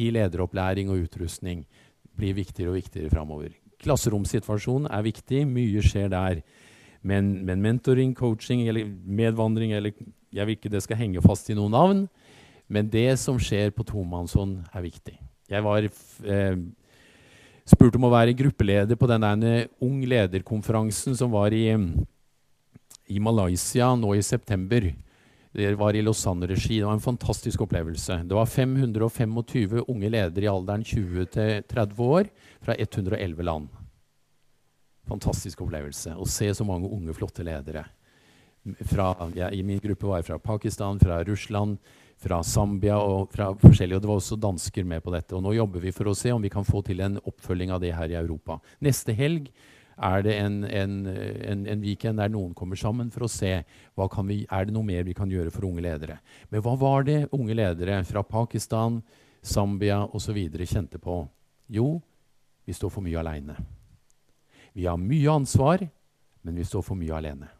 i 0.00 0.08
lederopplæring 0.14 0.88
og 0.90 1.04
utrustning 1.04 1.66
blir 2.16 2.36
viktigere 2.36 2.72
og 2.72 2.78
viktigere 2.80 3.12
framover. 3.12 3.52
Klasseromsituasjonen 3.82 4.88
er 4.92 5.04
viktig, 5.04 5.42
mye 5.48 5.82
skjer 5.84 6.10
der. 6.12 6.42
Men, 7.02 7.32
men 7.44 7.62
mentoring, 7.64 8.14
coaching 8.14 8.62
eller 8.70 8.86
medvandring 8.86 9.74
eller 9.74 9.94
Jeg 10.32 10.48
vil 10.48 10.56
ikke 10.56 10.72
det 10.72 10.82
skal 10.84 11.00
henge 11.00 11.22
fast 11.24 11.50
i 11.52 11.56
noen 11.56 11.74
navn. 11.74 12.06
Men 12.72 12.88
det 12.88 13.10
som 13.20 13.40
skjer 13.40 13.72
på 13.76 13.84
tomannshånd, 13.84 14.62
er 14.72 14.84
viktig. 14.84 15.18
Jeg 15.52 15.64
var 15.64 15.84
eh, 15.84 16.56
spurt 17.68 17.98
om 17.98 18.08
å 18.08 18.12
være 18.14 18.36
gruppeleder 18.38 18.96
på 18.96 19.08
denne 19.10 19.66
Ung 19.84 20.00
lederkonferansen 20.08 21.16
som 21.18 21.34
var 21.34 21.52
i, 21.52 21.66
i 23.12 23.20
Malaysia 23.20 23.92
nå 23.98 24.14
i 24.16 24.24
september. 24.24 24.88
Det 25.52 25.74
var 25.76 25.92
i 25.92 26.00
Lausanne-regi. 26.00 26.78
Det 26.80 26.88
var 26.88 26.96
en 26.96 27.04
fantastisk 27.04 27.66
opplevelse. 27.66 28.22
Det 28.24 28.36
var 28.36 28.48
525 28.48 29.82
unge 29.84 30.12
ledere 30.14 30.48
i 30.48 30.52
alderen 30.52 30.84
20 30.84 31.26
30 31.68 32.04
år 32.06 32.30
fra 32.64 32.76
111 32.78 33.44
land. 33.44 33.68
Fantastisk 35.10 35.60
opplevelse 35.60 36.14
å 36.16 36.24
se 36.24 36.48
så 36.54 36.64
mange 36.64 36.88
unge, 36.88 37.12
flotte 37.12 37.44
ledere. 37.44 37.84
Fra, 38.86 39.08
ja, 39.34 39.50
I 39.50 39.62
min 39.66 39.80
gruppe 39.82 40.06
var 40.06 40.20
jeg 40.20 40.28
fra 40.30 40.38
Pakistan, 40.38 41.00
fra 41.02 41.18
Russland, 41.26 41.78
fra 42.22 42.42
Zambia 42.46 43.00
og 43.02 43.32
fra 43.34 43.50
forskjellige. 43.58 43.98
Og 43.98 44.02
det 44.04 44.10
var 44.10 44.20
også 44.20 44.38
dansker 44.38 44.86
med 44.86 45.02
på 45.02 45.14
dette. 45.14 45.34
Og 45.34 45.42
nå 45.42 45.54
jobber 45.56 45.82
vi 45.82 45.94
for 45.94 46.10
å 46.10 46.16
se 46.16 46.30
om 46.34 46.42
vi 46.42 46.52
kan 46.52 46.66
få 46.66 46.84
til 46.86 47.02
en 47.02 47.18
oppfølging 47.18 47.72
av 47.74 47.82
det 47.82 47.94
her 47.96 48.12
i 48.12 48.18
Europa. 48.20 48.60
Neste 48.84 49.16
helg 49.18 49.50
er 50.02 50.22
det 50.24 50.36
en, 50.40 50.62
en, 50.64 50.94
en, 51.06 51.64
en 51.74 51.82
weekend 51.82 52.22
der 52.22 52.30
noen 52.32 52.54
kommer 52.58 52.78
sammen 52.78 53.10
for 53.12 53.26
å 53.26 53.30
se 53.30 53.50
hva 53.98 54.08
kan 54.10 54.26
vi, 54.30 54.42
er 54.48 54.66
det 54.66 54.74
noe 54.74 54.86
mer 54.86 55.04
vi 55.06 55.14
kan 55.14 55.30
gjøre 55.30 55.52
for 55.52 55.66
unge 55.68 55.84
ledere. 55.84 56.20
Men 56.50 56.62
hva 56.64 56.76
var 56.78 57.06
det 57.08 57.26
unge 57.34 57.56
ledere 57.58 58.00
fra 58.08 58.22
Pakistan, 58.26 59.00
Zambia 59.42 60.04
osv. 60.14 60.38
kjente 60.62 61.02
på? 61.02 61.24
Jo, 61.66 61.96
vi 62.64 62.74
står 62.74 62.94
for 62.94 63.04
mye 63.04 63.18
aleine. 63.18 63.58
Vi 64.72 64.86
har 64.86 64.96
mye 64.96 65.34
ansvar, 65.34 65.82
men 66.42 66.56
vi 66.56 66.64
står 66.64 66.86
for 66.86 66.98
mye 66.98 67.18
alene. 67.18 67.50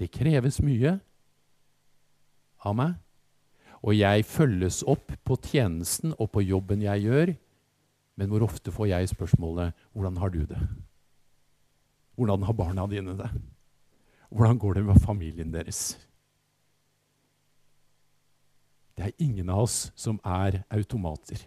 Det 0.00 0.08
kreves 0.08 0.62
mye 0.64 0.94
av 2.64 2.76
meg, 2.76 2.96
og 3.84 3.96
jeg 3.96 4.24
følges 4.28 4.80
opp 4.88 5.12
på 5.24 5.36
tjenesten 5.44 6.14
og 6.16 6.30
på 6.32 6.44
jobben 6.44 6.84
jeg 6.84 7.04
gjør. 7.04 7.34
Men 8.16 8.32
hvor 8.32 8.44
ofte 8.44 8.72
får 8.72 8.86
jeg 8.90 9.08
spørsmålet 9.08 9.72
'Hvordan 9.92 10.16
har 10.16 10.28
du 10.28 10.44
det?' 10.44 10.68
Hvordan 12.16 12.42
har 12.42 12.52
barna 12.52 12.86
dine 12.86 13.16
det? 13.16 13.30
Hvordan 14.30 14.58
går 14.58 14.74
det 14.74 14.84
med 14.84 15.00
familien 15.00 15.52
deres? 15.52 15.96
Det 18.96 19.06
er 19.06 19.24
ingen 19.24 19.48
av 19.48 19.62
oss 19.62 19.92
som 19.96 20.20
er 20.24 20.62
automater. 20.70 21.40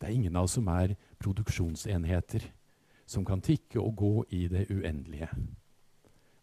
Det 0.00 0.08
er 0.08 0.12
ingen 0.12 0.36
av 0.36 0.42
oss 0.42 0.52
som 0.52 0.68
er 0.68 0.96
produksjonsenheter 1.18 2.44
som 3.06 3.24
kan 3.24 3.40
tikke 3.40 3.80
og 3.80 3.96
gå 3.96 4.24
i 4.30 4.48
det 4.48 4.66
uendelige. 4.70 5.28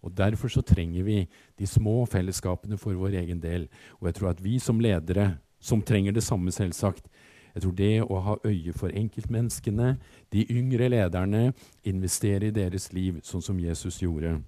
Og 0.06 0.14
Derfor 0.18 0.48
så 0.48 0.62
trenger 0.62 1.04
vi 1.04 1.28
de 1.60 1.68
små 1.68 2.06
fellesskapene 2.06 2.78
for 2.78 2.94
vår 2.94 3.18
egen 3.24 3.42
del. 3.42 3.68
Og 4.00 4.08
jeg 4.08 4.16
tror 4.16 4.30
at 4.30 4.44
vi 4.44 4.60
som 4.60 4.80
ledere, 4.80 5.38
som 5.60 5.82
trenger 5.82 6.14
det 6.14 6.24
samme, 6.24 6.52
selvsagt, 6.52 7.10
jeg 7.56 7.64
tror 7.64 7.72
det 7.72 7.94
å 8.04 8.20
ha 8.20 8.36
øye 8.46 8.74
for 8.76 8.92
enkeltmenneskene, 8.92 9.96
de 10.32 10.46
yngre 10.52 10.90
lederne, 10.92 11.54
investere 11.84 12.52
i 12.52 12.54
deres 12.54 12.92
liv, 12.94 13.22
sånn 13.24 13.42
som 13.42 13.60
Jesus 13.60 14.02
gjorde, 14.04 14.42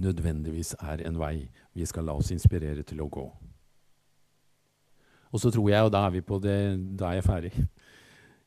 nødvendigvis 0.00 0.74
er 0.80 1.04
en 1.06 1.20
vei 1.20 1.50
vi 1.76 1.86
skal 1.86 2.08
la 2.08 2.16
oss 2.16 2.32
inspirere 2.32 2.82
til 2.82 3.04
å 3.04 3.10
gå. 3.12 3.26
Og 5.32 5.40
så 5.40 5.52
tror 5.52 5.68
jeg, 5.70 5.84
og 5.84 5.92
da 5.92 6.06
er, 6.06 6.16
vi 6.16 6.24
på 6.24 6.40
det, 6.42 6.58
da 6.98 7.12
er 7.12 7.20
jeg 7.20 7.28
ferdig 7.28 7.52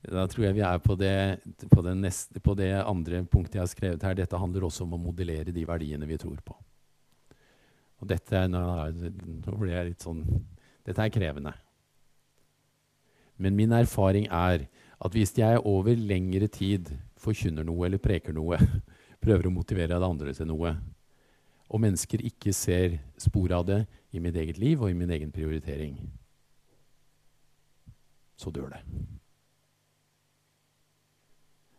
Da 0.05 0.25
tror 0.29 0.45
jeg 0.45 0.57
vi 0.57 0.63
er 0.65 0.79
på 0.83 0.95
det, 0.99 1.15
på, 1.71 1.81
neste, 1.97 2.39
på 2.43 2.53
det 2.57 2.71
andre 2.77 3.23
punktet 3.25 3.57
jeg 3.57 3.63
har 3.63 3.71
skrevet 3.71 4.05
her. 4.05 4.17
Dette 4.17 4.39
handler 4.39 4.67
også 4.67 4.85
om 4.85 4.95
å 4.97 5.01
modellere 5.01 5.53
de 5.55 5.65
verdiene 5.65 6.09
vi 6.09 6.19
tror 6.21 6.37
på. 6.45 6.55
Og 8.01 8.09
dette, 8.09 8.43
nå 8.51 8.61
ble 9.55 9.71
jeg 9.71 9.91
litt 9.93 10.05
sånn 10.05 10.25
Dette 10.85 11.01
er 11.01 11.09
krevende. 11.09 11.55
Men 13.41 13.55
min 13.57 13.73
erfaring 13.73 14.27
er 14.29 14.67
at 15.01 15.15
hvis 15.15 15.33
jeg 15.35 15.63
over 15.65 15.97
lengre 15.97 16.47
tid 16.47 16.91
forkynner 17.19 17.65
noe 17.65 17.87
eller 17.87 18.01
preker 18.01 18.35
noe, 18.35 18.59
prøver 19.23 19.49
å 19.49 19.55
motivere 19.55 19.97
det 19.97 20.11
andre 20.11 20.35
til 20.37 20.51
noe, 20.51 20.75
og 21.65 21.81
mennesker 21.81 22.21
ikke 22.29 22.53
ser 22.53 22.99
spor 23.17 23.55
av 23.57 23.65
det 23.65 23.81
i 24.13 24.21
mitt 24.21 24.37
eget 24.37 24.61
liv 24.61 24.83
og 24.83 24.93
i 24.93 24.97
min 24.97 25.09
egen 25.11 25.33
prioritering, 25.33 25.97
så 28.37 28.53
dør 28.53 28.75
det. 28.75 28.83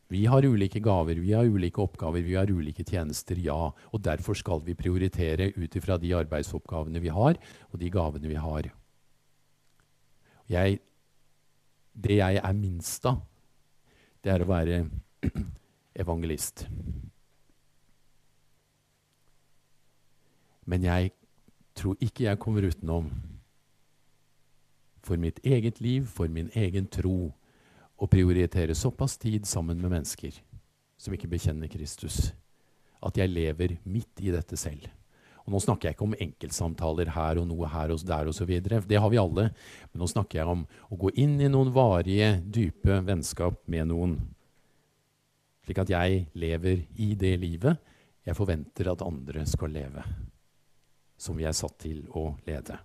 Vi 0.09 0.23
har 0.31 0.45
ulike 0.47 0.81
gaver, 0.81 1.19
vi 1.19 1.33
har 1.35 1.49
ulike 1.51 1.83
oppgaver, 1.83 2.23
vi 2.23 2.37
har 2.39 2.51
ulike 2.51 2.85
tjenester, 2.87 3.39
ja. 3.43 3.73
Og 3.91 4.03
derfor 4.03 4.39
skal 4.39 4.63
vi 4.63 4.77
prioritere 4.79 5.51
ut 5.57 5.77
ifra 5.77 5.97
de 5.99 6.13
arbeidsoppgavene 6.15 7.03
vi 7.03 7.11
har, 7.11 7.39
og 7.73 7.81
de 7.81 7.91
gavene 7.91 8.31
vi 8.31 8.39
har. 8.39 8.71
Jeg, 10.47 10.79
det 11.93 12.21
jeg 12.21 12.39
er 12.39 12.55
minst 12.55 13.07
av, 13.11 13.19
det 14.23 14.31
er 14.31 14.45
å 14.45 14.51
være 14.51 14.85
evangelist. 16.03 16.69
Men 20.67 20.87
jeg 20.87 21.11
tror 21.75 21.99
ikke 22.03 22.29
jeg 22.29 22.43
kommer 22.43 22.67
utenom 22.67 23.11
for 25.07 25.19
mitt 25.19 25.39
eget 25.47 25.81
liv, 25.81 26.07
for 26.07 26.31
min 26.31 26.51
egen 26.55 26.87
tro, 26.91 27.35
å 27.97 28.09
prioritere 28.11 28.75
såpass 28.77 29.17
tid 29.21 29.47
sammen 29.49 29.81
med 29.81 29.93
mennesker 29.93 30.37
som 31.01 31.15
ikke 31.15 31.31
bekjenner 31.31 31.71
Kristus, 31.71 32.31
at 33.05 33.19
jeg 33.21 33.33
lever 33.33 33.77
midt 33.85 34.23
i 34.25 34.33
dette 34.35 34.57
selv. 34.61 34.89
Og 35.47 35.53
Nå 35.55 35.61
snakker 35.63 35.89
jeg 35.89 35.95
ikke 35.95 36.07
om 36.09 36.17
enkeltsamtaler 36.19 37.13
her 37.15 37.39
og 37.39 37.47
noe 37.47 37.69
her 37.71 37.93
og 37.95 38.03
der 38.03 38.31
osv. 38.33 38.51
Det 38.67 38.99
har 38.99 39.11
vi 39.13 39.21
alle. 39.21 39.45
Men 39.93 40.03
nå 40.03 40.09
snakker 40.11 40.41
jeg 40.41 40.51
om 40.51 40.65
å 40.91 40.99
gå 40.99 41.13
inn 41.23 41.37
i 41.39 41.51
noen 41.53 41.71
varige, 41.71 42.33
dype 42.43 42.99
vennskap 43.07 43.61
med 43.71 43.93
noen. 43.93 44.17
Slik 45.63 45.79
at 45.85 45.93
jeg 45.93 46.25
lever 46.35 46.83
i 46.99 47.13
det 47.19 47.37
livet 47.39 47.79
jeg 48.27 48.35
forventer 48.35 48.91
at 48.91 49.07
andre 49.07 49.47
skal 49.47 49.71
leve. 49.71 50.03
Som 51.15 51.39
vi 51.39 51.47
er 51.47 51.55
satt 51.55 51.79
til 51.79 52.03
å 52.11 52.33
lede. 52.47 52.81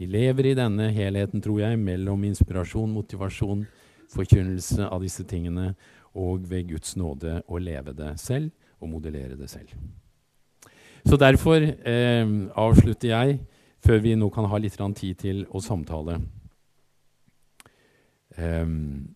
Vi 0.00 0.06
lever 0.08 0.46
i 0.48 0.56
denne 0.56 0.86
helheten, 0.96 1.42
tror 1.44 1.58
jeg, 1.60 1.76
mellom 1.76 2.22
inspirasjon, 2.24 2.88
motivasjon, 2.88 3.66
forkynnelse 4.08 4.86
av 4.88 5.04
disse 5.04 5.26
tingene, 5.28 5.74
og 6.16 6.46
ved 6.48 6.70
Guds 6.70 6.94
nåde 6.96 7.42
å 7.44 7.60
leve 7.60 7.92
det 7.92 8.14
selv 8.22 8.48
og 8.80 8.88
modellere 8.94 9.36
det 9.36 9.50
selv. 9.52 9.74
Så 11.04 11.20
derfor 11.20 11.60
eh, 11.60 12.32
avslutter 12.64 13.12
jeg, 13.12 13.36
før 13.84 14.00
vi 14.00 14.16
nå 14.16 14.30
kan 14.32 14.48
ha 14.48 14.56
litt 14.60 14.80
tid 14.96 15.20
til 15.20 15.44
å 15.52 15.60
samtale. 15.60 16.16
Um, 18.40 19.12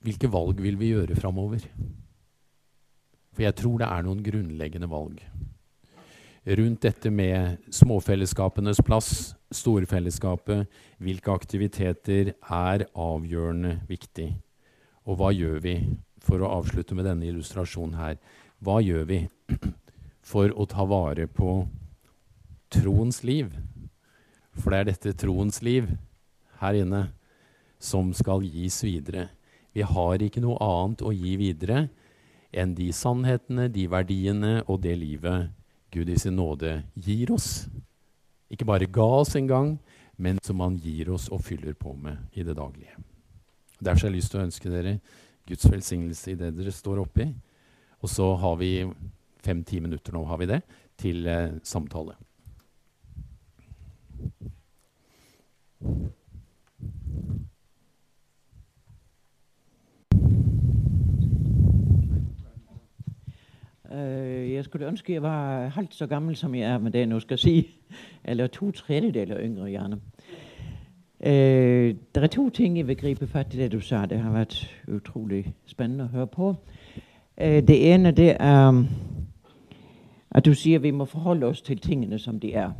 hvilke 0.00 0.32
valg 0.32 0.64
vil 0.64 0.80
vi 0.80 0.94
gjøre 0.94 1.20
framover? 1.20 1.60
For 3.36 3.44
jeg 3.44 3.60
tror 3.60 3.80
det 3.84 3.92
er 3.92 4.06
noen 4.08 4.24
grunnleggende 4.24 4.88
valg 4.88 5.20
rundt 6.44 6.82
dette 6.82 7.10
med 7.10 7.56
småfellesskapenes 7.70 8.80
plass, 8.82 9.34
storfellesskapet, 9.54 10.66
hvilke 10.98 11.34
aktiviteter 11.34 12.32
er 12.34 12.86
avgjørende 12.98 13.78
viktig. 13.88 14.32
Og 15.06 15.18
hva 15.18 15.30
gjør 15.34 15.60
vi, 15.62 15.76
for 16.22 16.42
å 16.42 16.50
avslutte 16.58 16.96
med 16.98 17.06
denne 17.06 17.28
illustrasjonen 17.30 17.98
her, 17.98 18.18
hva 18.62 18.80
gjør 18.82 19.06
vi 19.10 19.20
for 20.32 20.50
å 20.54 20.66
ta 20.70 20.86
vare 20.86 21.28
på 21.30 21.62
troens 22.72 23.22
liv? 23.26 23.54
For 24.58 24.70
det 24.70 24.80
er 24.80 24.90
dette 24.90 25.16
troens 25.22 25.62
liv 25.62 25.88
her 26.62 26.78
inne 26.78 27.06
som 27.82 28.12
skal 28.14 28.44
gis 28.46 28.82
videre. 28.84 29.30
Vi 29.74 29.82
har 29.86 30.22
ikke 30.22 30.42
noe 30.44 30.58
annet 30.62 31.02
å 31.02 31.14
gi 31.14 31.38
videre 31.40 31.86
enn 32.52 32.74
de 32.76 32.90
sannhetene, 32.94 33.70
de 33.72 33.86
verdiene 33.90 34.58
og 34.68 34.82
det 34.84 34.98
livet 35.00 35.50
Gud 35.92 36.08
i 36.08 36.18
sin 36.18 36.36
nåde 36.36 36.82
gir 36.94 37.32
oss. 37.34 37.66
Ikke 38.52 38.64
bare 38.68 38.88
ga 38.88 39.08
oss 39.20 39.36
en 39.36 39.48
gang, 39.48 39.74
men 40.16 40.38
som 40.44 40.60
han 40.64 40.78
gir 40.80 41.10
oss 41.12 41.28
og 41.32 41.44
fyller 41.44 41.76
på 41.76 41.92
med 41.96 42.32
i 42.32 42.44
det 42.46 42.56
daglige. 42.56 42.96
Derfor 43.78 44.06
har 44.06 44.12
jeg 44.12 44.16
lyst 44.16 44.32
til 44.32 44.40
å 44.40 44.46
ønske 44.46 44.72
dere 44.72 44.98
Guds 45.48 45.66
velsignelse 45.68 46.32
i 46.32 46.38
det 46.38 46.52
dere 46.56 46.72
står 46.72 47.02
oppi. 47.02 47.26
Og 48.02 48.10
så 48.10 48.32
har 48.40 48.56
vi 48.60 48.72
fem-ti 49.42 49.80
minutter 49.82 50.14
nå 50.14 50.24
har 50.30 50.40
vi 50.40 50.50
det, 50.50 50.62
til 50.98 51.26
eh, 51.26 51.58
samtale. 51.66 52.14
Øh, 63.92 64.52
jeg 64.52 64.61
skulle 64.72 64.88
ønske 64.88 65.12
jeg 65.12 65.22
var 65.22 65.68
halvt 65.68 65.94
så 65.94 66.06
gammel 66.06 66.36
som 66.36 66.54
jeg 66.54 66.62
er 66.62 66.78
med 66.78 66.92
det 66.92 66.98
jeg 66.98 67.06
nå 67.06 67.20
skal 67.20 67.38
si. 67.38 67.70
Eller 68.24 68.46
to 68.46 68.70
tredjedeler 68.70 69.40
yngre, 69.40 69.70
gjerne. 69.70 69.98
Eh, 71.20 71.94
det 72.14 72.22
er 72.22 72.26
to 72.26 72.48
ting 72.50 72.76
jeg 72.76 72.88
vil 72.88 72.96
gripe 72.96 73.26
fatt 73.26 73.54
i 73.54 73.58
det 73.58 73.72
du 73.72 73.80
sa. 73.80 74.06
Det 74.06 74.18
har 74.18 74.32
vært 74.32 74.56
utrolig 74.88 75.54
spennende 75.66 76.04
å 76.04 76.14
høre 76.16 76.26
på. 76.26 76.54
Eh, 77.36 77.60
det 77.68 77.92
ene 77.92 78.10
det 78.10 78.36
er 78.40 78.80
at 80.30 80.44
du 80.44 80.54
sier 80.54 80.78
vi 80.78 80.90
må 80.90 81.04
forholde 81.04 81.46
oss 81.46 81.62
til 81.62 81.78
tingene 81.78 82.18
som 82.18 82.40
de 82.40 82.54
er. 82.54 82.72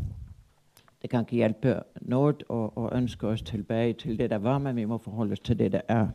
Det 1.02 1.10
kan 1.10 1.26
ikke 1.26 1.36
hjelpe 1.36 1.82
noe 2.00 2.32
å, 2.48 2.88
ønske 2.92 3.26
oss 3.26 3.42
tilbake 3.42 3.98
til 4.00 4.18
det 4.18 4.30
der 4.30 4.38
var, 4.38 4.58
men 4.58 4.76
vi 4.76 4.84
må 4.84 4.98
forholde 4.98 5.32
oss 5.32 5.44
til 5.44 5.58
det 5.58 5.72
det 5.72 5.82
er. 5.88 6.08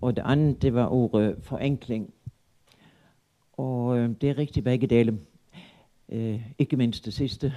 Og 0.00 0.16
det 0.16 0.22
andre 0.24 0.56
det 0.62 0.74
var 0.74 0.88
ordet 0.88 1.36
forenkling. 1.42 2.08
Og 3.56 3.98
øh, 3.98 4.10
det 4.20 4.30
er 4.30 4.38
riktig 4.38 4.64
begge 4.64 4.86
deler. 4.86 5.12
Eh, 6.08 6.40
ikke 6.58 6.76
minst 6.76 7.04
det 7.04 7.12
siste. 7.12 7.52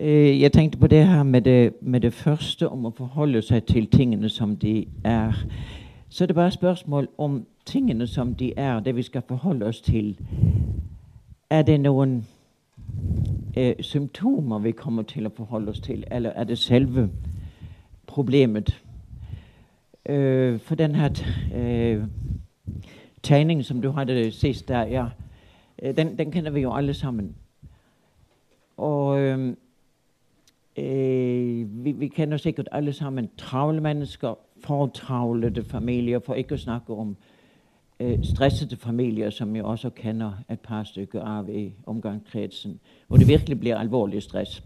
Eh, 0.00 0.40
jeg 0.40 0.52
tenkte 0.52 0.78
på 0.78 0.86
det 0.86 1.06
her 1.06 1.22
med 1.22 1.40
det, 1.40 1.72
med 1.80 2.00
det, 2.00 2.12
første, 2.12 2.68
om 2.68 2.84
å 2.86 2.90
forholde 2.90 3.42
seg 3.42 3.64
til 3.64 3.86
tingene 3.86 4.28
som 4.28 4.56
de 4.56 4.86
er. 5.04 5.32
Så 6.08 6.24
er 6.24 6.26
det 6.26 6.36
bare 6.36 6.50
spørsmål 6.50 7.08
om 7.18 7.46
tingene 7.66 8.06
som 8.06 8.34
de 8.34 8.52
er, 8.56 8.80
det 8.80 8.96
vi 8.96 9.02
skal 9.02 9.22
forholde 9.28 9.66
oss 9.66 9.80
til. 9.80 10.18
Er 11.50 11.62
det 11.62 11.80
noen 11.80 12.26
eh, 13.56 13.74
symptomer 13.80 14.58
vi 14.58 14.72
kommer 14.72 15.02
til 15.02 15.26
å 15.26 15.34
forholde 15.36 15.70
oss 15.70 15.80
til, 15.80 16.04
eller 16.10 16.30
er 16.30 16.44
det 16.44 16.58
selve 16.58 17.08
problemet? 18.06 18.82
Eh, 20.04 20.60
for 20.60 20.74
den 20.74 20.94
her 20.94 21.10
eh, 21.54 22.02
tegning 23.22 23.64
som 23.64 23.82
du 23.82 23.90
hadde 23.90 24.30
sist 24.30 24.68
der, 24.68 24.82
ja, 24.82 25.06
øh, 25.82 25.96
den, 25.96 26.18
den, 26.18 26.32
kjenner 26.32 26.50
vi 26.50 26.60
jo 26.60 26.74
alle 26.74 26.94
sammen. 26.94 27.36
Og, 28.76 29.18
Øh, 30.78 31.84
vi, 31.84 31.92
vi 31.92 32.08
kender 32.08 32.36
sikkert 32.36 32.68
alle 32.72 32.92
sammen 32.92 33.30
travle 33.36 33.80
mennesker, 33.80 34.34
fortravlede 34.64 35.64
familier, 35.64 36.18
for 36.18 36.34
ikke 36.34 36.54
å 36.54 36.60
snakke 36.60 36.92
om 36.92 37.16
øh, 38.00 38.18
stressede 38.24 38.76
familier, 38.76 39.30
som 39.30 39.54
vi 39.54 39.60
også 39.60 39.90
kender 39.90 40.32
et 40.50 40.60
par 40.60 40.84
stykker 40.84 41.22
av 41.22 41.48
i 41.48 41.72
omgangskretsen, 41.86 42.80
hvor 43.08 43.16
det 43.16 43.28
virkelig 43.28 43.60
blir 43.60 43.76
alvorlig 43.76 44.22
stress. 44.22 44.62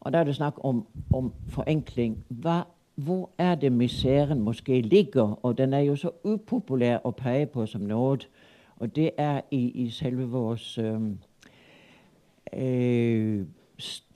Og 0.00 0.12
da 0.12 0.18
er 0.18 0.24
det 0.24 0.36
snakk 0.36 0.64
om, 0.64 0.86
om 1.12 1.32
forenkling. 1.48 2.24
Hva, 2.28 2.62
hvor 2.96 3.30
er 3.38 3.54
det 3.54 3.72
miseren 3.72 4.40
måske 4.40 4.80
ligger? 4.80 5.44
Og 5.44 5.58
den 5.58 5.72
er 5.72 5.80
jo 5.80 5.96
så 5.96 6.10
upopulær 6.24 6.98
å 7.04 7.10
peke 7.10 7.46
på 7.46 7.66
som 7.66 7.80
nåd 7.80 8.26
Og 8.76 8.96
det 8.96 9.10
er 9.16 9.40
i, 9.50 9.70
i 9.70 9.90
selve 9.90 10.58
øh, 10.78 11.00
øh, 12.52 13.46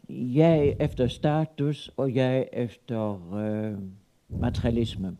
jeg 0.08 0.76
efter 0.80 1.06
status 1.06 1.90
og 1.96 2.14
jeg 2.14 2.48
efter 2.52 3.34
øh, 3.34 3.78
materialisme. 4.40 5.16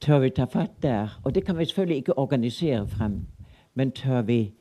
Tør 0.00 0.18
vi 0.18 0.30
ta 0.30 0.44
fatt 0.44 0.82
der? 0.82 1.20
Og 1.24 1.34
det 1.34 1.44
kan 1.44 1.58
vi 1.58 1.64
selvfølgelig 1.64 1.96
ikke 1.96 2.18
organisere 2.18 2.88
frem. 2.88 3.26
Men 3.74 3.92
tør 3.92 4.22
vi 4.22 4.52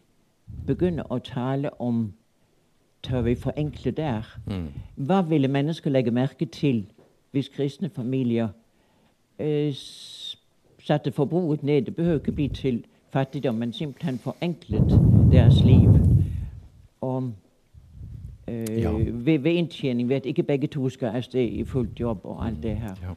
begynne 0.68 1.12
å 1.12 1.18
tale 1.20 1.82
om 1.82 2.14
Tør 3.06 3.22
vi 3.22 3.36
forenkle 3.36 3.91
der? 3.91 4.22
Mm. 4.47 4.68
Hva 4.95 5.22
ville 5.22 5.47
mennesker 5.47 5.89
legge 5.89 6.12
merke 6.12 6.45
til 6.45 6.86
hvis 7.32 7.49
kristne 7.49 7.89
familier 7.89 8.47
eh, 9.39 9.74
satte 10.80 11.12
forbruket 11.12 11.64
ned? 11.64 11.82
Det 11.82 11.95
behøver 11.95 12.20
ikke 12.20 12.32
bli 12.32 12.47
til 12.47 12.86
fattigdom, 13.14 13.56
men 13.56 13.74
simpelthen 13.74 14.18
forenklet 14.18 14.99
deres 15.32 15.64
liv. 15.64 15.89
Og 17.01 17.32
eh, 18.47 18.80
Ja. 18.82 18.91
ved, 19.12 19.39
ved 19.39 19.51
inntjening, 19.51 20.10
ved 20.10 20.16
at 20.16 20.26
ikke 20.26 20.43
begge 20.43 20.68
to 20.68 20.89
skal 20.89 21.08
avsted 21.08 21.41
i 21.51 21.64
fullt 21.64 21.99
jobb 21.99 22.20
og 22.24 22.47
alt 22.47 22.64
det 22.64 22.76
her. 22.78 22.95
Ja. 23.01 23.14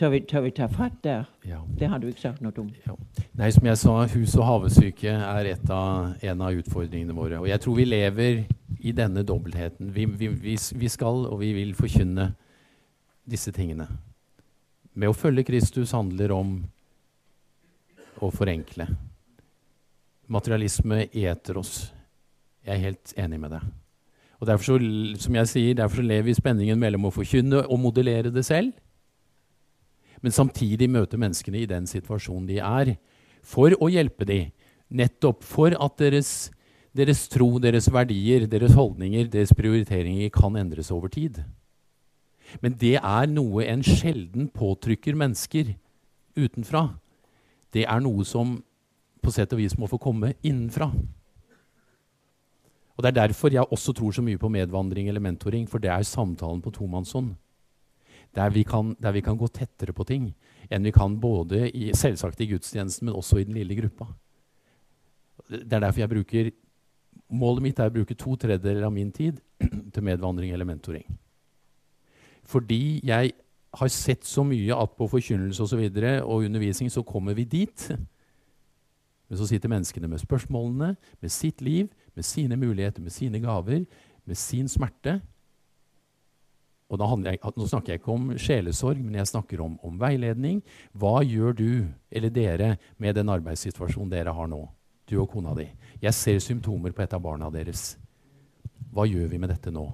Tør 0.00 0.14
vi, 0.14 0.18
tør 0.24 0.46
vi 0.46 0.50
ta 0.56 0.64
fatt 0.72 0.94
der? 1.04 1.26
Ja. 1.44 1.58
Det 1.76 1.88
har 1.92 2.00
du 2.00 2.06
ikke 2.08 2.22
sagt 2.22 2.40
noe 2.40 2.56
om. 2.62 2.70
Ja. 2.86 2.94
Nei, 3.36 3.50
som 3.52 3.66
jeg 3.68 3.76
sa, 3.76 3.98
hus- 4.08 4.36
og 4.38 4.46
havesyke 4.48 5.12
er 5.12 5.48
et 5.50 5.72
av, 5.76 6.14
en 6.24 6.44
av 6.46 6.56
utfordringene 6.56 7.12
våre. 7.12 7.36
Og 7.42 7.50
jeg 7.50 7.60
tror 7.60 7.76
vi 7.76 7.84
lever 7.84 8.40
i 8.80 8.94
denne 8.96 9.26
dobbeltheten. 9.28 9.92
Vi, 9.92 10.08
vi, 10.08 10.30
vi, 10.32 10.56
vi 10.56 10.88
skal 10.88 11.26
og 11.28 11.36
vi 11.42 11.52
vil 11.58 11.76
forkynne 11.76 12.30
disse 13.28 13.52
tingene. 13.52 13.90
Med 14.96 15.12
å 15.12 15.18
følge 15.20 15.44
Kristus 15.52 15.92
handler 15.92 16.32
om 16.32 16.56
å 18.24 18.32
forenkle. 18.32 18.88
Materialisme 20.32 21.10
eter 21.12 21.60
oss. 21.60 21.90
Jeg 22.64 22.78
er 22.78 22.86
helt 22.88 23.18
enig 23.20 23.44
med 23.44 23.58
deg. 23.58 23.72
Og 24.40 24.48
derfor 24.48 24.64
så, 24.64 24.84
som 25.20 25.42
jeg 25.42 25.56
sier, 25.58 25.74
derfor 25.76 26.00
så 26.00 26.08
lever 26.08 26.30
vi 26.30 26.32
i 26.32 26.40
spenningen 26.40 26.80
mellom 26.80 27.10
å 27.10 27.18
forkynne 27.20 27.66
og 27.66 27.84
modellere 27.84 28.32
det 28.32 28.48
selv, 28.48 28.72
men 30.20 30.34
samtidig 30.34 30.90
møte 30.92 31.18
menneskene 31.20 31.62
i 31.62 31.68
den 31.68 31.86
situasjonen 31.88 32.48
de 32.48 32.58
er, 32.60 32.94
for 33.42 33.72
å 33.80 33.88
hjelpe 33.90 34.26
dem. 34.28 34.50
Nettopp 34.90 35.44
for 35.46 35.72
at 35.72 35.96
deres, 36.00 36.50
deres 36.96 37.24
tro, 37.30 37.54
deres 37.62 37.88
verdier, 37.92 38.46
deres 38.50 38.74
holdninger, 38.76 39.30
deres 39.32 39.54
prioriteringer 39.56 40.32
kan 40.34 40.58
endres 40.60 40.90
over 40.92 41.12
tid. 41.12 41.40
Men 42.58 42.74
det 42.78 42.96
er 42.98 43.30
noe 43.30 43.64
en 43.70 43.84
sjelden 43.86 44.50
påtrykker 44.50 45.14
mennesker 45.16 45.76
utenfra. 46.34 46.88
Det 47.70 47.86
er 47.86 48.02
noe 48.02 48.26
som 48.26 48.58
på 49.22 49.32
sett 49.32 49.52
og 49.54 49.60
vis 49.60 49.76
må 49.78 49.86
få 49.90 50.00
komme 50.00 50.34
innenfra. 50.42 50.90
Og 52.96 53.04
Det 53.04 53.08
er 53.08 53.28
derfor 53.28 53.48
jeg 53.48 53.64
også 53.64 53.94
tror 53.96 54.12
så 54.12 54.20
mye 54.20 54.36
på 54.36 54.50
medvandring 54.52 55.08
eller 55.08 55.22
mentoring, 55.24 55.64
for 55.68 55.78
det 55.80 55.88
er 55.88 56.02
samtalen 56.04 56.60
på 56.60 56.70
tomannshånd. 56.70 57.32
Der 58.36 58.50
vi, 58.54 58.62
kan, 58.62 58.94
der 59.02 59.12
vi 59.12 59.22
kan 59.26 59.38
gå 59.38 59.48
tettere 59.50 59.92
på 59.96 60.06
ting 60.06 60.30
enn 60.70 60.84
vi 60.86 60.92
kan 60.94 61.16
både 61.18 61.64
i, 61.74 61.88
selvsagt 61.98 62.40
i 62.44 62.46
gudstjenesten, 62.52 63.08
men 63.08 63.16
også 63.18 63.40
i 63.40 63.46
den 63.48 63.56
lille 63.58 63.74
gruppa. 63.74 64.06
Det 65.50 65.72
er 65.72 65.82
derfor 65.82 66.04
jeg 66.04 66.12
bruker 66.12 66.52
Målet 67.30 67.62
mitt 67.62 67.78
er 67.78 67.86
å 67.90 67.94
bruke 67.94 68.14
to 68.18 68.32
tredjedeler 68.38 68.82
av 68.86 68.90
min 68.90 69.10
tid 69.14 69.36
til 69.94 70.02
medvandring 70.02 70.50
eller 70.50 70.66
mentoring. 70.66 71.04
Fordi 72.42 72.98
jeg 73.06 73.32
har 73.78 73.90
sett 73.94 74.26
så 74.26 74.42
mye 74.46 74.74
at 74.74 74.96
på 74.98 75.06
forkynnelse 75.12 75.62
og, 75.62 75.70
så 75.70 75.78
videre, 75.78 76.24
og 76.24 76.46
undervisning 76.48 76.90
så 76.90 77.04
kommer 77.06 77.36
vi 77.38 77.46
dit. 77.46 77.86
Men 79.30 79.38
så 79.38 79.46
sitter 79.46 79.70
menneskene 79.70 80.10
med 80.10 80.22
spørsmålene, 80.22 80.96
med 81.22 81.30
sitt 81.30 81.62
liv, 81.62 81.86
med 82.18 82.26
sine 82.26 82.58
muligheter, 82.58 83.02
med 83.02 83.14
sine 83.14 83.38
gaver, 83.38 83.84
med 84.26 84.36
sin 84.38 84.68
smerte. 84.68 85.20
Og 86.90 87.24
jeg, 87.24 87.38
Nå 87.54 87.66
snakker 87.70 87.92
jeg 87.92 88.00
ikke 88.00 88.14
om 88.16 88.30
sjelesorg, 88.34 88.98
men 88.98 89.20
jeg 89.20 89.30
snakker 89.30 89.62
om, 89.62 89.76
om 89.86 89.98
veiledning. 90.00 90.58
Hva 90.98 91.20
gjør 91.22 91.54
du, 91.54 91.70
eller 92.10 92.32
dere, 92.34 92.70
med 92.98 93.14
den 93.14 93.30
arbeidssituasjonen 93.30 94.10
dere 94.10 94.34
har 94.34 94.48
nå? 94.50 94.64
Du 95.06 95.20
og 95.22 95.30
kona 95.30 95.54
di. 95.54 95.68
Jeg 96.02 96.14
ser 96.14 96.40
symptomer 96.42 96.94
på 96.94 97.04
et 97.04 97.14
av 97.14 97.22
barna 97.22 97.50
deres. 97.54 97.94
Hva 98.90 99.06
gjør 99.06 99.28
vi 99.30 99.38
med 99.38 99.52
dette 99.52 99.70
nå? 99.74 99.84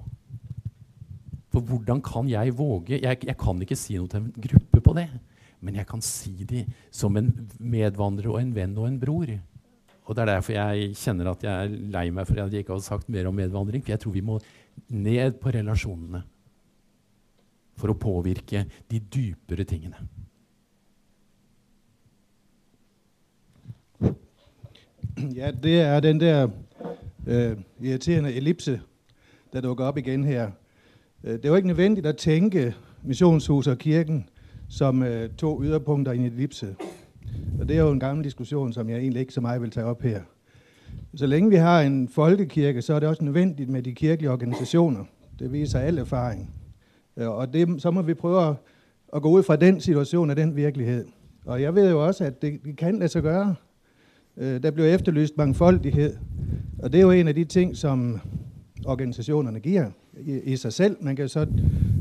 For 1.53 1.65
hvordan 1.65 2.01
kan 2.05 2.27
jeg 2.29 2.53
våge 2.57 2.99
Jeg, 2.99 3.17
jeg 3.25 3.37
kan 3.39 3.61
ikke 3.63 3.77
si 3.77 3.95
noe 3.97 4.09
til 4.11 4.23
en 4.23 4.31
gruppe 4.33 4.81
på 4.81 4.95
det. 4.97 5.07
Men 5.61 5.77
jeg 5.77 5.87
kan 5.89 6.01
si 6.05 6.45
det 6.49 6.65
som 6.93 7.17
en 7.17 7.29
medvandrer 7.57 8.29
og 8.33 8.39
en 8.41 8.55
venn 8.55 8.73
og 8.77 8.89
en 8.89 8.97
bror. 9.01 9.29
Og 10.07 10.15
Det 10.15 10.23
er 10.23 10.31
derfor 10.31 10.55
jeg 10.55 10.95
kjenner 10.97 11.29
at 11.29 11.45
jeg 11.45 11.53
er 11.53 11.77
lei 11.93 12.07
meg 12.09 12.25
for 12.25 12.41
at 12.41 12.53
jeg 12.53 12.65
ikke 12.65 12.73
har 12.73 12.81
sagt 12.85 13.09
mer 13.09 13.29
om 13.29 13.37
medvandring. 13.37 13.83
For 13.85 13.93
jeg 13.93 14.01
tror 14.01 14.17
vi 14.17 14.25
må 14.25 14.39
ned 14.89 15.37
på 15.41 15.53
relasjonene 15.53 16.23
for 17.77 17.93
å 17.93 17.97
påvirke 17.97 18.65
de 18.91 18.99
dypere 18.99 19.63
tingene. 19.63 19.95
Ja, 25.35 25.51
det 25.51 25.81
er 25.81 25.99
den 25.99 26.19
der 26.19 26.49
uh, 27.27 27.57
irriterende 27.81 28.33
ellipse, 28.33 28.81
der 29.53 29.61
dukker 29.61 29.85
opp 29.85 29.97
igjen 29.97 30.23
her. 30.23 30.51
Øh, 31.23 31.33
Det 31.33 31.45
er 31.45 31.49
jo 31.49 31.55
ikke 31.55 31.67
nødvendig 31.67 32.05
å 32.05 32.11
tenke 32.11 32.73
missionshuset 33.03 33.71
og 33.71 33.77
kirken 33.77 34.29
som 34.69 35.01
uh, 35.01 35.07
to 35.37 35.63
yderpunkter 35.63 36.11
i 36.11 36.17
en 36.17 36.25
ellipse. 36.25 36.75
Og 37.59 37.67
det 37.69 37.77
er 37.77 37.81
jo 37.81 37.91
en 37.91 37.99
gammel 37.99 38.23
diskusjon 38.23 38.73
som 38.73 38.89
jeg 38.89 38.99
egentlig 38.99 39.19
ikke 39.19 39.33
så 39.33 39.41
meget 39.41 39.61
vil 39.61 39.71
ta 39.71 39.83
opp 39.83 40.01
her. 40.01 40.21
Så 41.15 41.25
lenge 41.25 41.49
vi 41.49 41.55
har 41.55 41.81
en 41.81 42.07
folkekirke, 42.07 42.81
så 42.81 42.93
er 42.93 42.99
det 42.99 43.09
også 43.09 43.23
nødvendig 43.23 43.69
med 43.69 43.83
de 43.83 43.93
kirkelige 43.93 44.31
organisasjoner. 44.31 45.03
Det 45.39 45.51
viser 45.51 45.79
all 45.79 45.97
erfaring. 45.97 46.56
Øh, 47.17 47.29
Og 47.29 47.53
det, 47.53 47.81
så 47.81 47.91
må 47.91 48.01
vi 48.01 48.13
prøve 48.13 48.47
at, 48.47 48.55
at 49.15 49.21
gå 49.21 49.29
ud 49.29 49.43
fra 49.43 49.55
den 49.55 49.79
situation 49.81 50.29
og 50.29 50.37
den 50.37 50.55
virkelighed. 50.55 51.05
Og 51.45 51.61
jeg 51.61 51.75
ved 51.75 51.89
jo 51.89 52.05
også, 52.05 52.23
at 52.23 52.41
det, 52.41 52.59
det 52.65 52.77
kan 52.77 52.99
lade 52.99 53.09
sig 53.09 53.21
gøre. 53.23 53.55
Øh, 54.37 54.63
Der 54.63 54.71
bliver 54.71 54.89
efterlyst 54.89 55.37
mangfoldighed, 55.37 56.17
og 56.79 56.91
det 56.93 56.97
er 56.97 57.01
jo 57.03 57.11
en 57.11 57.27
af 57.27 57.35
de 57.35 57.43
ting, 57.43 57.77
som 57.77 58.19
organisationerne 58.85 59.59
giver 59.59 59.91
i, 60.19 60.39
i 60.39 60.55
sig 60.55 60.73
selv. 60.73 60.97
Man 61.01 61.15
kan 61.15 61.29
så 61.29 61.47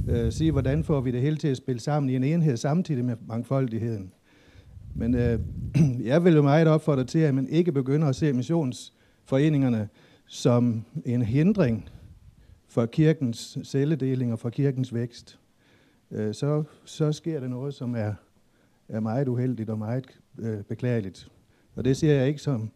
øh, 0.08 0.32
sige, 0.32 0.52
hvordan 0.52 0.84
får 0.84 1.00
vi 1.00 1.10
det 1.10 1.20
hele 1.20 1.36
til 1.36 1.48
at 1.48 1.56
spille 1.56 1.80
sammen 1.80 2.10
i 2.10 2.16
en 2.16 2.24
enhed 2.24 2.56
samtidig 2.56 3.04
med 3.04 3.16
mangfoldigheden. 3.28 4.12
Men 4.94 5.14
øh, 5.14 5.38
jeg 6.04 6.24
vil 6.24 6.34
jo 6.34 6.42
meget 6.42 6.68
opfordre 6.68 7.04
til, 7.04 7.18
at 7.18 7.34
man 7.34 7.48
ikke 7.48 7.72
begynder 7.72 8.08
at 8.08 8.16
se 8.16 8.32
missionsforeningerne 8.32 9.88
som 10.26 10.84
en 11.04 11.22
hindring 11.22 11.88
for 12.68 12.86
kirkens 12.86 13.58
celledeling 13.64 14.32
og 14.32 14.38
for 14.38 14.50
kirkens 14.50 14.94
vækst. 14.94 15.38
Øh, 16.10 16.34
så, 16.34 16.64
så 16.84 17.12
sker 17.12 17.40
der 17.40 17.48
noget, 17.48 17.74
som 17.74 17.94
er, 17.94 18.14
er 18.88 19.00
meget 19.00 19.28
uheldigt 19.28 19.70
og 19.70 19.78
meget 19.78 20.06
øh, 20.38 20.62
beklageligt. 20.62 21.28
Og 21.76 21.84
det 21.84 21.96
ser 21.96 22.12
jeg 22.12 22.28
ikke 22.28 22.40
som, 22.40 22.70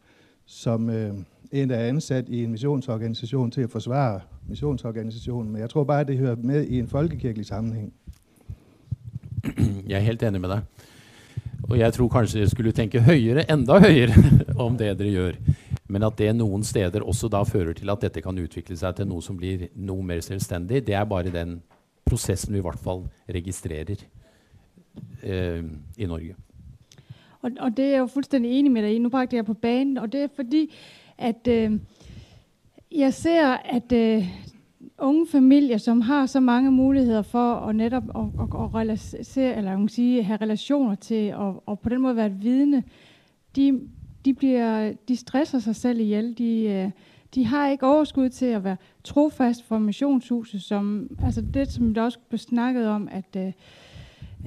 som 0.46 0.90
øh, 0.90 1.14
en, 1.52 1.70
der 1.70 1.76
er 1.76 1.88
ansat 1.88 2.28
i 2.28 2.44
en 2.44 2.50
missionsorganisation 2.50 3.50
til 3.50 3.60
at 3.60 3.70
forsvare 3.70 4.20
missionsorganisationen, 4.48 5.52
men 5.52 5.60
jeg 5.60 5.70
tror 5.70 5.84
bare, 5.84 6.04
det 6.04 6.18
hører 6.18 6.36
med 6.36 6.66
i 6.66 6.78
en 6.78 6.88
folkekirkelig 6.88 7.46
sammenhæng. 7.46 7.92
Jeg 9.88 9.96
er 9.96 10.00
helt 10.00 10.22
enig 10.22 10.40
med 10.40 10.48
deg. 10.48 10.60
Og 11.62 11.78
jeg 11.78 11.92
tror 11.92 12.08
kanskje 12.08 12.40
dere 12.40 12.50
skulle 12.50 12.72
tenke 12.72 13.00
høyere, 13.00 13.52
enda 13.52 13.78
høyere, 13.78 14.14
om 14.64 14.78
det 14.78 14.98
dere 14.98 15.10
gjør. 15.10 15.32
Men 15.90 16.06
at 16.06 16.18
det 16.20 16.30
noen 16.38 16.62
steder 16.66 17.02
også 17.02 17.28
da 17.32 17.42
fører 17.46 17.74
til 17.74 17.90
at 17.90 18.04
dette 18.04 18.22
kan 18.22 18.38
utvikle 18.38 18.76
seg 18.78 18.96
til 18.96 19.08
noe 19.10 19.24
som 19.24 19.38
blir 19.38 19.68
noe 19.74 20.04
mer 20.06 20.22
selvstendig, 20.22 20.84
det 20.86 20.94
er 20.94 21.08
bare 21.08 21.34
den 21.34 21.58
prosessen 22.06 22.54
vi 22.54 22.62
i 22.62 22.64
hvert 22.64 22.82
fall 22.82 23.04
registrerer 23.30 23.98
eh, 25.22 25.64
i 25.98 26.06
Norge. 26.06 26.36
Og, 27.40 27.50
og 27.56 27.76
det 27.76 27.84
er 27.84 27.90
jeg 27.96 28.04
jo 28.04 28.12
fullstendig 28.14 28.52
enig 28.58 28.72
med 28.72 28.84
deg 28.84 28.94
i. 28.94 29.02
Nå 29.02 29.10
brakte 29.10 29.38
jeg 29.38 29.48
på 29.48 29.56
banen, 29.58 29.98
og 29.98 30.12
det 30.12 30.26
er 30.26 30.32
fordi, 30.36 30.66
at 31.18 31.48
øh, 31.48 31.78
jeg 32.90 33.14
ser, 33.14 33.56
at 33.64 33.92
øh, 33.92 34.26
unge 34.98 35.26
familier, 35.26 35.78
som 35.78 36.00
har 36.00 36.26
så 36.26 36.40
mange 36.40 36.70
muligheter 36.70 37.22
for 37.22 37.64
å 37.64 37.72
netop 37.72 38.10
å, 38.14 38.26
å, 38.38 38.48
å 38.64 38.66
relasere, 38.74 39.54
eller 39.56 39.86
sige, 39.88 40.22
have 40.22 40.42
relationer 40.42 40.94
til, 40.94 41.34
og, 41.34 41.62
og 41.66 41.80
på 41.80 41.88
den 41.88 42.02
måten 42.04 42.16
være 42.16 42.34
et 42.34 42.44
vidne, 42.44 42.82
de, 43.56 43.70
de, 44.24 44.34
bliver, 44.34 44.92
de 45.08 45.16
stresser 45.16 45.58
sig 45.58 45.76
selv 45.76 46.00
ihjel. 46.00 46.38
De, 46.38 46.62
øh, 46.62 46.90
de 47.34 47.46
har 47.46 47.68
ikke 47.68 47.86
overskud 47.86 48.28
til 48.28 48.46
at 48.46 48.64
være 48.64 48.76
trofast 49.04 49.64
for 49.64 49.78
missionshuset, 49.78 50.62
som, 50.62 51.10
altså 51.22 51.40
det, 51.54 51.72
som 51.72 51.94
der 51.94 52.02
også 52.02 52.18
blev 52.28 52.38
snakket 52.38 52.88
om, 52.88 53.08
at 53.10 53.36
øh, 53.36 53.52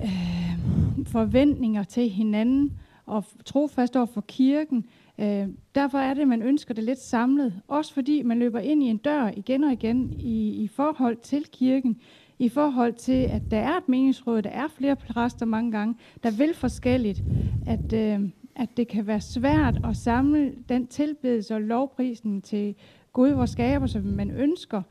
øh, 0.03 1.07
forventninger 1.07 1.83
til 1.83 2.09
hinanden 2.09 2.73
og 3.05 3.25
trofast 3.45 3.95
over 3.95 4.05
for 4.05 4.21
kirken, 4.21 4.85
øh, 5.19 5.47
derfor 5.75 5.97
er 5.97 6.13
det, 6.13 6.21
at 6.21 6.27
man 6.27 6.41
ønsker 6.41 6.73
det 6.73 6.83
lidt 6.83 6.99
samlet. 6.99 7.61
Også 7.67 7.93
fordi 7.93 8.21
man 8.21 8.39
løber 8.39 8.59
ind 8.59 8.83
i 8.83 8.85
en 8.85 8.97
dør 8.97 9.31
igen 9.37 9.63
og 9.63 9.71
igen 9.73 10.13
i, 10.19 10.49
i 10.63 10.67
forhold 10.67 11.17
til 11.17 11.45
kirken, 11.51 11.97
i 12.39 12.49
forhold 12.49 12.93
til, 12.93 13.23
at 13.23 13.41
der 13.51 13.57
er 13.57 13.77
et 13.77 13.89
meningsråd, 13.89 14.41
der 14.41 14.49
er 14.49 14.67
flere 14.67 14.95
præster 14.95 15.45
mange 15.45 15.71
gange, 15.71 15.95
der 16.23 16.31
vil 16.31 16.53
forskelligt, 16.53 17.23
at, 17.67 17.93
øh, 17.93 18.19
at 18.55 18.69
det 18.77 18.87
kan 18.87 19.07
være 19.07 19.21
svært 19.21 19.79
at 19.83 19.97
samle 19.97 20.53
den 20.69 20.87
tilbedelse 20.87 21.55
og 21.55 21.61
lovprisen 21.61 22.41
til 22.41 22.75
Gud, 23.13 23.29
vår 23.29 23.45
skaber, 23.45 23.87
som 23.87 24.03
man 24.03 24.31
ønsker. 24.31 24.81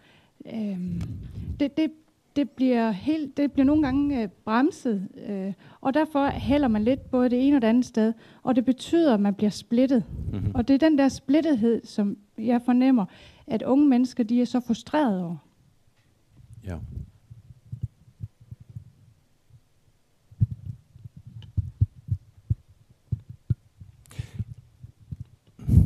Det, 1.60 1.76
det, 1.76 1.90
det 2.36 2.50
bliver, 2.50 2.90
helt, 2.90 3.36
det 3.36 3.52
bliver 3.52 3.66
nogle 3.66 3.82
gange 3.82 4.22
øh, 4.22 4.28
bremset, 4.44 5.08
øh, 5.28 5.52
og 5.80 5.94
derfor 5.94 6.26
hælder 6.26 6.68
man 6.68 6.84
lidt 6.84 7.10
både 7.10 7.30
det 7.30 7.46
ene 7.46 7.56
og 7.56 7.62
det 7.62 7.68
andet 7.68 7.84
sted, 7.84 8.12
og 8.42 8.56
det 8.56 8.64
betyder, 8.64 9.14
at 9.14 9.20
man 9.20 9.34
bliver 9.34 9.50
splittet. 9.50 10.04
Mm-hmm. 10.32 10.50
Og 10.54 10.68
det 10.68 10.74
er 10.74 10.88
den 10.88 10.98
der 10.98 11.08
splittethed, 11.08 11.80
som 11.84 12.16
jeg 12.38 12.62
fornemmer, 12.64 13.04
at 13.46 13.62
unge 13.62 13.88
mennesker 13.88 14.24
de 14.24 14.40
er 14.40 14.44
så 14.44 14.60
frustrerede 14.60 15.24
over. 15.24 15.36
Ja. 16.64 16.76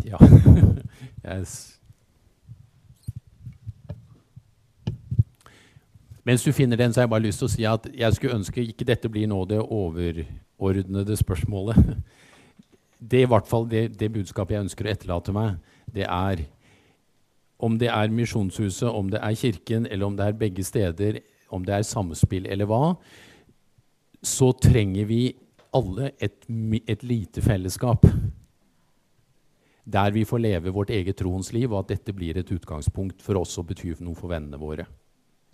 Ja. 0.07 0.19
yes. 1.27 1.77
Mens 6.27 6.43
du 6.43 6.53
finner 6.53 6.77
den, 6.77 6.93
så 6.93 7.01
har 7.01 7.07
jeg 7.07 7.11
bare 7.11 7.27
lyst 7.27 7.43
til 7.43 7.47
å 7.47 7.53
si 7.53 7.67
at 7.67 7.87
jeg 7.95 8.15
skulle 8.15 8.39
ønske 8.41 8.63
ikke 8.63 8.87
dette 8.87 9.11
blir 9.11 9.29
nå 9.31 9.45
det 9.51 9.61
overordnede 9.63 11.19
spørsmålet. 11.19 11.79
Det 12.97 13.19
er 13.21 13.27
i 13.27 13.29
hvert 13.29 13.45
fall 13.45 13.67
det, 13.69 13.81
det 14.01 14.09
budskapet 14.09 14.55
jeg 14.55 14.65
ønsker 14.65 14.87
å 14.87 14.89
etterlate 14.89 15.33
meg, 15.37 15.59
det 15.93 16.07
er 16.09 16.41
om 17.61 17.75
det 17.77 17.91
er 17.93 18.09
Misjonshuset, 18.09 18.89
om 18.89 19.11
det 19.13 19.21
er 19.21 19.37
Kirken, 19.37 19.85
eller 19.85 20.09
om 20.09 20.17
det 20.17 20.25
er 20.25 20.39
begge 20.41 20.65
steder, 20.65 21.19
om 21.53 21.63
det 21.69 21.75
er 21.77 21.85
samspill 21.85 22.49
eller 22.49 22.67
hva, 22.67 22.95
så 24.25 24.49
trenger 24.57 25.07
vi 25.13 25.21
alle 25.77 26.15
et, 26.17 26.49
et 26.89 27.05
lite 27.05 27.45
fellesskap 27.45 28.09
der 29.87 30.11
vi 30.11 30.25
får 30.27 30.43
leve 30.43 30.75
vårt 30.75 30.91
eget 30.91 31.17
troens 31.21 31.53
liv, 31.55 31.71
og 31.71 31.85
at 31.85 31.95
dette 31.95 32.15
blir 32.15 32.37
et 32.39 32.51
utgangspunkt 32.51 33.23
for 33.23 33.39
oss 33.39 33.55
og 33.61 33.69
betyr 33.71 34.03
noe 34.03 34.19
for 34.19 34.33
vennene 34.33 34.59
våre. 34.59 34.87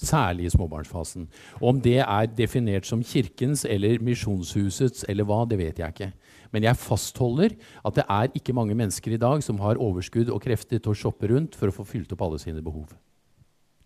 Særlig 0.03 0.49
i 0.49 0.53
småbarnsfasen. 0.55 1.29
Om 1.63 1.79
det 1.85 2.01
er 2.01 2.31
definert 2.33 2.89
som 2.89 3.05
Kirkens 3.07 3.63
eller 3.69 4.01
Misjonshusets 4.03 5.05
eller 5.09 5.29
hva, 5.29 5.45
det 5.47 5.61
vet 5.61 5.79
jeg 5.79 5.95
ikke. 5.95 6.09
Men 6.51 6.67
jeg 6.67 6.81
fastholder 6.81 7.55
at 7.85 8.01
det 8.01 8.07
er 8.09 8.33
ikke 8.35 8.57
mange 8.57 8.75
mennesker 8.75 9.15
i 9.15 9.21
dag 9.21 9.45
som 9.45 9.61
har 9.63 9.81
overskudd 9.81 10.33
og 10.33 10.43
krefter 10.43 10.81
til 10.81 10.95
å 10.95 10.99
shoppe 10.99 11.31
rundt 11.31 11.55
for 11.59 11.71
å 11.71 11.77
få 11.77 11.87
fylt 11.87 12.13
opp 12.17 12.25
alle 12.27 12.41
sine 12.43 12.65
behov. 12.65 12.97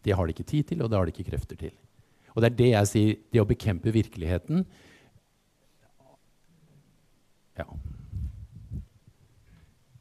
Det 0.07 0.15
har 0.15 0.25
de 0.25 0.33
ikke 0.33 0.47
tid 0.47 0.71
til, 0.71 0.83
og 0.83 0.91
det 0.91 0.99
har 0.99 1.07
de 1.07 1.13
ikke 1.13 1.29
krefter 1.29 1.59
til. 1.59 1.75
Og 2.37 2.43
det 2.43 2.53
er 2.53 2.59
det 2.63 2.71
jeg 2.71 2.93
sier. 2.93 3.21
Det 3.33 3.43
å 3.43 3.49
bekjempe 3.49 3.95
virkeligheten 3.95 4.67
Ja. 7.57 7.65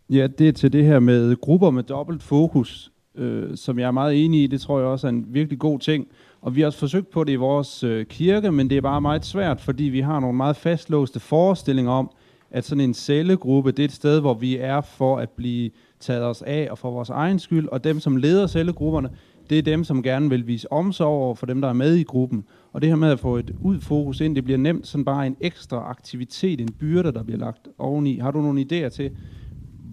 Ja, 0.09 0.27
det 0.27 0.47
er 0.47 0.51
til 0.51 0.73
det 0.73 0.85
her 0.85 0.99
med 0.99 1.35
grupper 1.35 1.69
med 1.69 1.83
dobbelt 1.83 2.23
fokus, 2.23 2.91
øh, 3.15 3.57
som 3.57 3.79
jeg 3.79 3.87
er 3.87 3.91
meget 3.91 4.25
enig 4.25 4.43
i. 4.43 4.47
Det 4.47 4.61
tror 4.61 4.79
jeg 4.79 4.87
også 4.87 5.07
er 5.07 5.09
en 5.09 5.25
virkelig 5.29 5.59
god 5.59 5.79
ting. 5.79 6.07
Og 6.41 6.55
vi 6.55 6.61
har 6.61 6.67
også 6.67 6.79
forsøgt 6.79 7.09
på 7.09 7.23
det 7.23 7.33
i 7.33 7.35
vores 7.35 7.83
øh, 7.83 8.05
kirke, 8.05 8.51
men 8.51 8.69
det 8.69 8.77
er 8.77 8.81
bare 8.81 9.01
meget 9.01 9.25
svært, 9.25 9.61
fordi 9.61 9.83
vi 9.83 9.99
har 9.99 10.19
nogle 10.19 10.37
meget 10.37 10.55
fastlåste 10.55 11.19
forestillinger 11.19 11.91
om, 11.91 12.11
at 12.51 12.65
sådan 12.65 12.83
en 12.83 12.93
cellegruppe, 12.93 13.71
det 13.71 13.79
er 13.79 13.85
et 13.85 13.91
sted, 13.91 14.19
hvor 14.19 14.33
vi 14.33 14.57
er 14.57 14.81
for 14.81 15.17
at 15.17 15.29
blive 15.29 15.71
taget 15.99 16.23
os 16.23 16.41
af 16.41 16.67
og 16.71 16.77
for 16.77 16.91
vores 16.91 17.09
egen 17.09 17.39
skyld, 17.39 17.67
og 17.67 17.83
dem, 17.83 17.99
som 17.99 18.17
leder 18.17 18.47
cellegrupperne, 18.47 19.09
det 19.49 19.57
er 19.57 19.61
dem, 19.61 19.83
som 19.83 20.03
gerne 20.03 20.29
vil 20.29 20.47
vise 20.47 20.71
omsorg 20.71 21.07
over 21.07 21.35
for 21.35 21.45
dem, 21.45 21.61
der 21.61 21.69
er 21.69 21.73
med 21.73 21.95
i 21.95 22.03
gruppen. 22.03 22.43
Og 22.73 22.81
det 22.81 22.89
her 22.89 22.95
med 22.95 23.09
at 23.09 23.19
få 23.19 23.37
et 23.37 23.55
udfokus 23.61 24.21
ind, 24.21 24.35
det 24.35 24.43
bliver 24.43 24.57
nemt 24.57 24.87
sådan 24.87 25.05
bare 25.05 25.27
en 25.27 25.37
ekstra 25.41 25.89
aktivitet, 25.89 26.61
en 26.61 26.73
byrde, 26.79 27.11
der 27.11 27.23
bliver 27.23 27.39
lagt 27.39 27.67
oveni. 27.77 28.17
Har 28.17 28.31
du 28.31 28.41
nogle 28.41 28.61
idéer 28.61 28.89
til, 28.89 29.11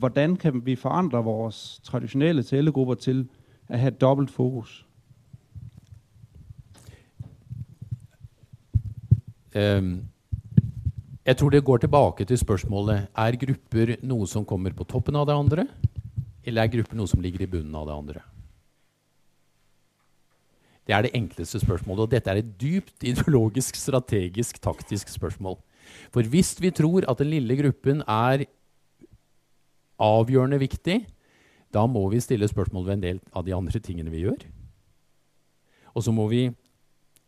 hvordan 0.02 0.36
kan 0.36 0.62
vi 0.66 0.74
forandre 0.76 1.22
vores 1.24 1.80
traditionelle 1.86 2.42
talegrupper 2.42 2.94
til 2.94 3.28
at 3.68 3.78
have 3.78 3.90
dobbelt 3.90 4.30
fokus? 4.30 4.86
Um, 9.54 10.08
jeg 11.26 11.36
tror 11.36 11.50
det 11.50 11.64
går 11.64 11.76
tilbake 11.76 12.24
til 12.24 12.38
spørsmålet 12.38 13.06
er 13.14 13.36
grupper 13.38 13.96
noe 14.02 14.26
som 14.26 14.46
kommer 14.48 14.74
på 14.74 14.86
toppen 14.88 15.16
av 15.16 15.28
det 15.28 15.36
andre, 15.36 15.66
eller 16.42 16.64
er 16.64 16.72
grupper 16.72 16.98
noe 16.98 17.10
som 17.10 17.20
ligger 17.22 17.44
i 17.44 17.50
bunnen 17.52 17.74
av 17.78 17.86
det 17.86 17.94
andre. 17.94 18.22
Det 20.82 20.96
er 20.96 21.04
det 21.06 21.12
enkleste 21.14 21.60
spørsmålet, 21.62 22.02
og 22.02 22.10
dette 22.10 22.30
er 22.32 22.40
et 22.40 22.54
dypt 22.58 23.04
ideologisk, 23.06 23.76
strategisk, 23.78 24.58
taktisk 24.62 25.12
spørsmål. 25.12 25.60
For 26.10 26.26
hvis 26.26 26.56
vi 26.58 26.72
tror 26.74 27.06
at 27.06 27.22
den 27.22 27.30
lille 27.30 27.56
gruppen 27.60 28.02
er 28.02 28.48
avgjørende 30.02 30.58
viktig, 30.62 30.98
da 31.72 31.86
må 31.88 32.04
vi 32.12 32.20
stille 32.20 32.48
spørsmål 32.48 32.88
ved 32.88 32.98
en 32.98 33.04
del 33.06 33.20
av 33.32 33.46
de 33.46 33.54
andre 33.56 33.80
tingene 33.80 34.12
vi 34.12 34.26
gjør. 34.26 34.42
Og 35.96 36.04
så 36.04 36.12
må 36.14 36.26
vi 36.28 36.48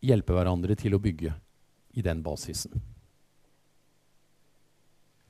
hjelpe 0.05 0.37
hverandre 0.37 0.77
til 0.77 0.97
å 0.97 1.01
bygge 1.01 1.33
i 1.95 2.05
den 2.05 2.21
basisen. 2.25 2.75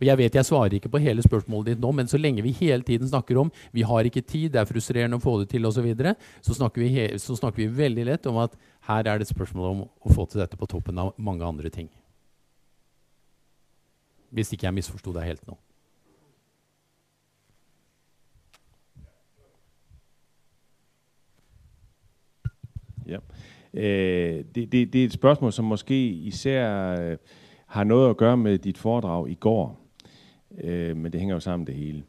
Og 0.01 0.09
jeg 0.09 0.19
vet 0.19 0.37
jeg 0.37 0.47
svarer 0.49 0.75
ikke 0.75 0.91
på 0.91 1.01
hele 1.01 1.23
spørsmålet 1.23 1.73
ditt 1.73 1.83
nå, 1.83 1.93
men 1.95 2.09
så 2.11 2.19
lenge 2.19 2.43
vi 2.43 2.51
hele 2.59 2.83
tiden 2.85 3.09
snakker 3.09 3.39
om 3.41 3.53
vi 3.73 3.85
har 3.87 4.07
ikke 4.09 4.25
tid, 4.27 4.51
det 4.53 4.61
er 4.61 4.69
frustrerende 4.69 5.21
å 5.21 5.23
få 5.23 5.37
det 5.41 5.53
til 5.53 5.67
osv., 5.69 5.79
så, 5.79 5.85
videre, 5.87 6.17
så, 6.43 6.57
snakker 6.59 6.83
vi 6.83 7.05
så 7.23 7.37
snakker 7.39 7.63
vi 7.63 7.69
veldig 7.79 8.09
lett 8.11 8.27
om 8.27 8.41
at 8.43 8.57
her 8.89 9.07
er 9.07 9.21
det 9.21 9.29
et 9.29 9.35
spørsmål 9.37 9.71
om 9.71 9.85
å 9.87 10.17
få 10.17 10.27
til 10.27 10.43
dette 10.43 10.59
på 10.59 10.69
toppen 10.71 10.99
av 10.99 11.15
mange 11.17 11.47
andre 11.47 11.71
ting. 11.71 11.89
Hvis 14.35 14.51
ikke 14.53 14.67
jeg 14.67 14.77
misforsto 14.81 15.15
deg 15.15 15.31
helt 15.31 15.47
nå. 15.47 15.55
Ja. 23.07 23.19
Øh, 23.75 24.45
det, 24.55 24.73
det, 24.73 24.93
det 24.93 25.01
er 25.01 25.05
et 25.05 25.13
spørgsmål, 25.13 25.53
som 25.53 25.65
måske 25.65 26.09
især 26.09 26.91
øh, 27.01 27.17
har 27.67 27.85
noget 27.85 28.11
at 28.11 28.17
gøre 28.17 28.37
med 28.37 28.59
dit 28.59 28.79
foredrag 28.79 29.31
i 29.31 29.35
går. 29.35 29.81
Øh, 30.61 30.97
men 30.97 31.13
det 31.13 31.21
hænger 31.21 31.35
jo 31.35 31.41
sammen 31.41 31.67
det 31.67 31.75
hele. 31.75 32.03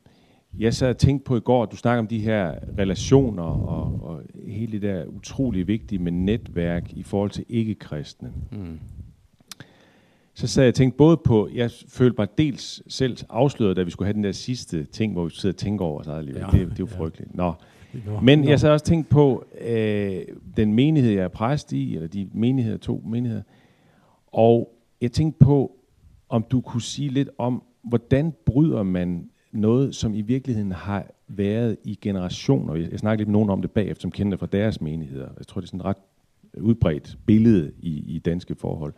Jeg 0.60 0.74
sad 0.74 0.90
og 0.90 0.98
tænkte 0.98 1.26
på 1.26 1.38
i 1.38 1.40
går, 1.40 1.64
at 1.64 1.72
du 1.72 1.76
snakker 1.76 2.00
om 2.00 2.08
de 2.08 2.20
her 2.20 2.56
relationer 2.78 3.44
og, 3.44 4.00
og 4.04 4.22
hele 4.48 4.72
det 4.72 4.82
der 4.82 5.06
utrolig 5.06 5.68
vigtige 5.68 6.00
med 6.00 6.12
netværk 6.12 6.94
i 6.94 7.04
forhold 7.04 7.30
til 7.30 7.46
ikke-kristne. 7.50 8.34
Mm. 8.52 8.80
Så 10.34 10.48
sad 10.48 10.64
jeg 10.64 10.70
og 10.70 10.76
tænkte 10.76 10.98
både 10.98 11.18
på, 11.18 11.50
jeg 11.54 11.72
følte 11.90 12.16
mig 12.18 12.28
dels 12.38 12.84
selv 12.88 13.18
afsløret, 13.30 13.78
da 13.78 13.84
vi 13.84 13.92
skulle 13.92 14.06
have 14.06 14.14
den 14.14 14.24
der 14.24 14.32
sidste 14.32 14.84
ting, 14.84 15.14
hvor 15.14 15.26
vi 15.26 15.30
sidder 15.30 15.54
og 15.54 15.58
tænker 15.58 15.86
over 15.86 16.00
os 16.00 16.08
eget 16.08 16.26
liv. 16.26 16.36
Ja, 16.36 16.46
det, 16.52 16.60
det 16.60 16.72
er 16.72 16.76
jo 16.80 16.86
frygteligt. 16.86 17.32
Ja. 17.34 17.38
Nå. 17.38 17.54
Nå, 18.06 18.20
Men 18.20 18.40
nå. 18.40 18.50
jeg 18.50 18.60
så 18.60 18.70
også 18.70 18.86
tænkt 18.86 19.10
på 19.10 19.46
øh, 19.62 20.22
den 20.58 20.74
menighed, 20.74 21.12
jeg 21.12 21.24
er 21.24 21.28
præst 21.28 21.74
i, 21.74 21.96
eller 21.96 22.08
de 22.08 22.30
menigheder, 22.34 22.78
to 22.78 23.04
menigheder. 23.06 23.44
Og 24.28 24.70
jeg 25.02 25.12
tænkte 25.12 25.46
på, 25.46 25.72
om 26.30 26.46
du 26.52 26.62
kunne 26.62 26.82
sige 26.82 27.10
lidt 27.10 27.30
om, 27.38 27.64
hvordan 27.84 28.34
bryder 28.46 28.84
man 28.84 29.30
noget, 29.52 29.96
som 29.96 30.14
i 30.14 30.22
virkeligheden 30.22 30.72
har 30.72 31.08
været 31.28 31.78
i 31.84 32.00
generationer. 32.02 32.76
Jeg, 32.76 32.92
jeg 32.92 33.00
snakker 33.00 33.18
lidt 33.18 33.30
med 33.30 33.34
nogen 33.34 33.50
om 33.50 33.62
det 33.62 33.72
bagefter, 33.72 34.02
som 34.02 34.12
kender 34.12 34.32
det 34.32 34.40
fra 34.40 34.48
deres 34.52 34.82
menigheder. 34.82 35.28
Jeg 35.38 35.48
tror, 35.48 35.62
det 35.62 35.66
er 35.66 35.68
sådan 35.68 35.80
et 35.80 35.86
ret 35.86 35.98
udbredt 36.58 37.18
billede 37.26 37.72
i, 37.80 38.16
i 38.16 38.20
danske 38.20 38.56
forhold. 38.56 38.94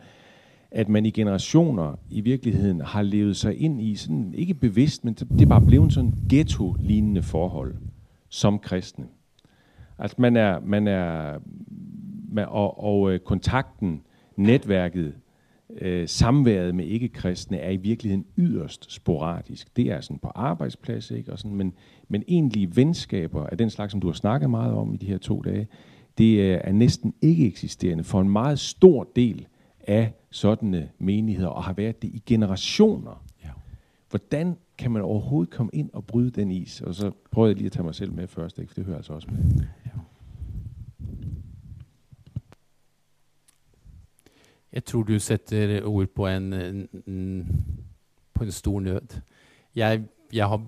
At 0.72 0.90
man 0.90 1.06
i 1.06 1.10
generationer 1.10 2.00
i 2.10 2.22
virkeligheden 2.22 2.82
har 2.82 3.02
levet 3.02 3.36
sig 3.36 3.62
ind 3.62 3.82
i, 3.82 3.96
sådan, 3.96 4.34
ikke 4.38 4.54
bevidst, 4.54 5.06
men 5.06 5.14
det 5.14 5.42
er 5.42 5.46
bare 5.46 5.66
blevet 5.66 5.94
sådan 5.94 6.14
ghetto-lignende 6.30 7.24
forhold 7.24 7.76
som 8.30 8.60
kristne. 8.60 9.06
Altså 10.00 10.16
man 10.20 10.36
er, 10.36 10.60
man 10.60 10.88
er 10.88 11.40
man, 12.30 12.46
og, 12.46 12.84
og 12.84 13.14
øh, 13.14 13.20
kontakten, 13.20 14.02
netværket, 14.36 15.14
øh, 15.82 16.08
samværet 16.08 16.76
med 16.76 16.86
ikke-kristne 16.86 17.58
er 17.58 17.70
i 17.70 17.78
virkeligheden 17.78 18.26
yderst 18.38 18.92
sporadisk. 18.92 19.78
Det 19.78 19.92
er 19.92 20.02
sådan 20.02 20.20
på 20.20 20.32
arbejdsplads, 20.36 21.12
ikke? 21.12 21.32
Og 21.32 21.40
sådan, 21.40 21.56
men, 21.56 21.74
men 22.08 22.24
egentlige 22.28 22.76
venskaber 22.76 23.46
af 23.48 23.58
den 23.58 23.70
slags, 23.70 23.92
som 23.92 24.02
du 24.02 24.08
har 24.08 24.14
snakket 24.14 24.50
meget 24.50 24.74
om 24.74 24.94
i 24.94 24.98
de 24.98 25.06
her 25.06 25.18
to 25.18 25.42
dage, 25.42 25.68
det 26.18 26.40
øh, 26.40 26.62
er 26.64 26.72
næsten 26.72 27.14
ikke 27.22 27.48
eksisterende 27.48 28.04
for 28.04 28.22
en 28.22 28.30
meget 28.30 28.60
stor 28.60 29.08
del 29.16 29.48
af 29.88 30.14
sådanne 30.32 30.90
menigheder, 31.00 31.50
og 31.50 31.64
har 31.64 31.74
været 31.74 32.02
det 32.02 32.08
i 32.08 32.24
generationer. 32.26 33.24
Ja. 33.44 33.50
Hvordan 34.10 34.58
kan 34.78 34.92
man 34.92 35.02
overhovedet 35.02 35.54
komme 35.54 35.70
ind 35.74 35.90
og 35.94 36.06
bryde 36.06 36.32
den 36.32 36.52
is? 36.52 36.82
Og 36.82 36.96
så 36.96 37.12
prøver 37.32 37.48
jeg 37.48 37.56
lige 37.56 37.66
at 37.66 37.72
tage 37.72 37.84
mig 37.84 37.96
selv 37.96 38.12
med 38.12 38.28
først, 38.28 38.60
ikke? 38.60 38.70
for 38.70 38.76
det 38.76 38.86
hører 38.86 38.98
altså 38.98 39.14
også 39.14 39.28
med. 39.32 39.68
Jeg 44.72 44.86
tror 44.86 45.04
du 45.04 45.20
setter 45.20 45.86
ord 45.86 46.08
på 46.08 46.28
en, 46.28 46.54
en, 46.54 46.88
på 48.34 48.44
en 48.44 48.52
stor 48.52 48.80
nød. 48.80 49.22
Jeg, 49.76 50.04
jeg, 50.34 50.48
har, 50.48 50.68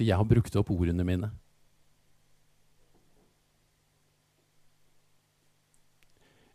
jeg 0.00 0.16
har 0.16 0.24
brukt 0.24 0.56
opp 0.56 0.70
ordene 0.70 1.04
mine. 1.04 1.30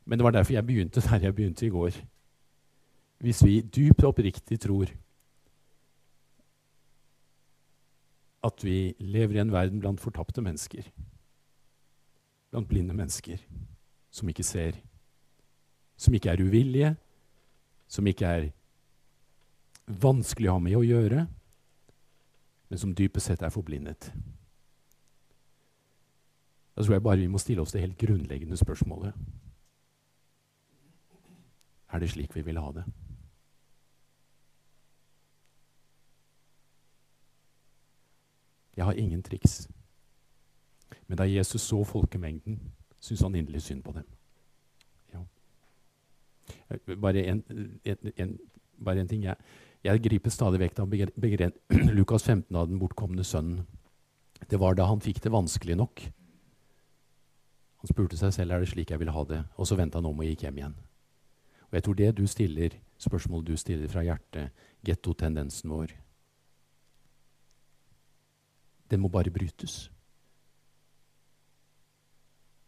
Men 0.05 0.19
det 0.19 0.23
var 0.23 0.31
derfor 0.31 0.53
jeg 0.53 0.65
begynte 0.65 1.01
der 1.01 1.19
jeg 1.19 1.35
begynte 1.35 1.65
i 1.65 1.69
går. 1.69 1.91
Hvis 3.17 3.45
vi 3.45 3.61
dypt 3.61 4.03
oppriktig 4.03 4.59
tror 4.59 4.85
at 8.47 8.63
vi 8.63 8.95
lever 9.03 9.37
i 9.37 9.41
en 9.43 9.53
verden 9.53 9.81
blant 9.83 10.01
fortapte 10.01 10.43
mennesker, 10.43 10.87
blant 12.51 12.69
blinde 12.69 12.95
mennesker 12.95 13.41
som 14.13 14.29
ikke 14.31 14.45
ser, 14.47 14.79
som 15.97 16.15
ikke 16.15 16.31
er 16.31 16.43
uvillige, 16.43 16.93
som 17.87 18.07
ikke 18.07 18.31
er 18.37 18.47
vanskelig 19.87 20.49
å 20.49 20.57
ha 20.57 20.63
med 20.63 20.77
å 20.79 20.85
gjøre, 20.85 21.27
men 22.67 22.81
som 22.81 22.95
dypest 22.95 23.31
sett 23.31 23.43
er 23.45 23.53
forblindet. 23.53 24.09
Da 26.75 26.83
tror 26.83 26.97
jeg 26.97 27.05
bare 27.07 27.23
vi 27.23 27.31
må 27.31 27.39
stille 27.41 27.63
oss 27.63 27.73
det 27.73 27.81
helt 27.81 27.97
grunnleggende 27.97 28.57
spørsmålet. 28.59 29.15
Er 31.87 32.03
det 32.03 32.11
slik 32.11 32.35
vi 32.35 32.43
vil 32.45 32.59
ha 32.61 32.73
det? 32.75 32.83
Jeg 38.77 38.85
har 38.85 38.93
ingen 38.93 39.23
triks. 39.23 39.67
Men 41.07 41.17
da 41.17 41.25
Jesus 41.27 41.61
så 41.61 41.83
folkemengden, 41.83 42.59
syntes 42.99 43.23
han 43.23 43.35
inderlig 43.35 43.61
synd 43.65 43.83
på 43.83 43.93
dem. 43.95 44.05
Ja. 45.13 45.23
Bare 46.95 47.23
en, 47.25 47.43
en, 47.83 48.11
en, 48.17 48.37
bare 48.77 49.01
en 49.01 49.09
ting. 49.09 49.23
Jeg, 49.23 49.35
jeg 49.83 50.03
griper 50.03 50.33
stadig 50.33 50.61
vekk 50.61 50.79
av 50.83 50.93
Lukas 51.97 52.23
15 52.23 52.55
av 52.55 52.67
den 52.69 52.79
bortkomne 52.79 53.23
sønnen. 53.23 53.65
Det 54.49 54.59
var 54.61 54.75
da 54.77 54.85
han 54.85 55.01
fikk 55.01 55.23
det 55.23 55.33
vanskelig 55.33 55.77
nok. 55.77 56.03
Han 57.81 57.89
spurte 57.89 58.17
seg 58.17 58.33
selv 58.33 58.53
er 58.53 58.61
det 58.61 58.69
slik 58.69 58.91
jeg 58.91 59.01
vil 59.01 59.13
ha 59.13 59.23
det, 59.25 59.43
og 59.57 59.67
så 59.69 59.77
vendte 59.77 59.97
han 59.97 60.05
om 60.09 60.19
og 60.19 60.27
gikk 60.27 60.45
hjem 60.45 60.59
igjen. 60.61 60.75
Og 61.67 61.77
jeg 61.77 61.83
tror 61.85 61.97
det 61.97 62.11
du 62.17 62.25
stiller, 62.29 62.75
spørsmålet 63.01 63.49
du 63.49 63.57
stiller 63.57 63.89
fra 63.91 64.03
hjertet, 64.05 64.53
gettotendensen 64.85 65.73
vår, 65.73 65.93
den 68.91 68.99
må 68.99 69.07
bare 69.07 69.29
brytes. 69.29 69.91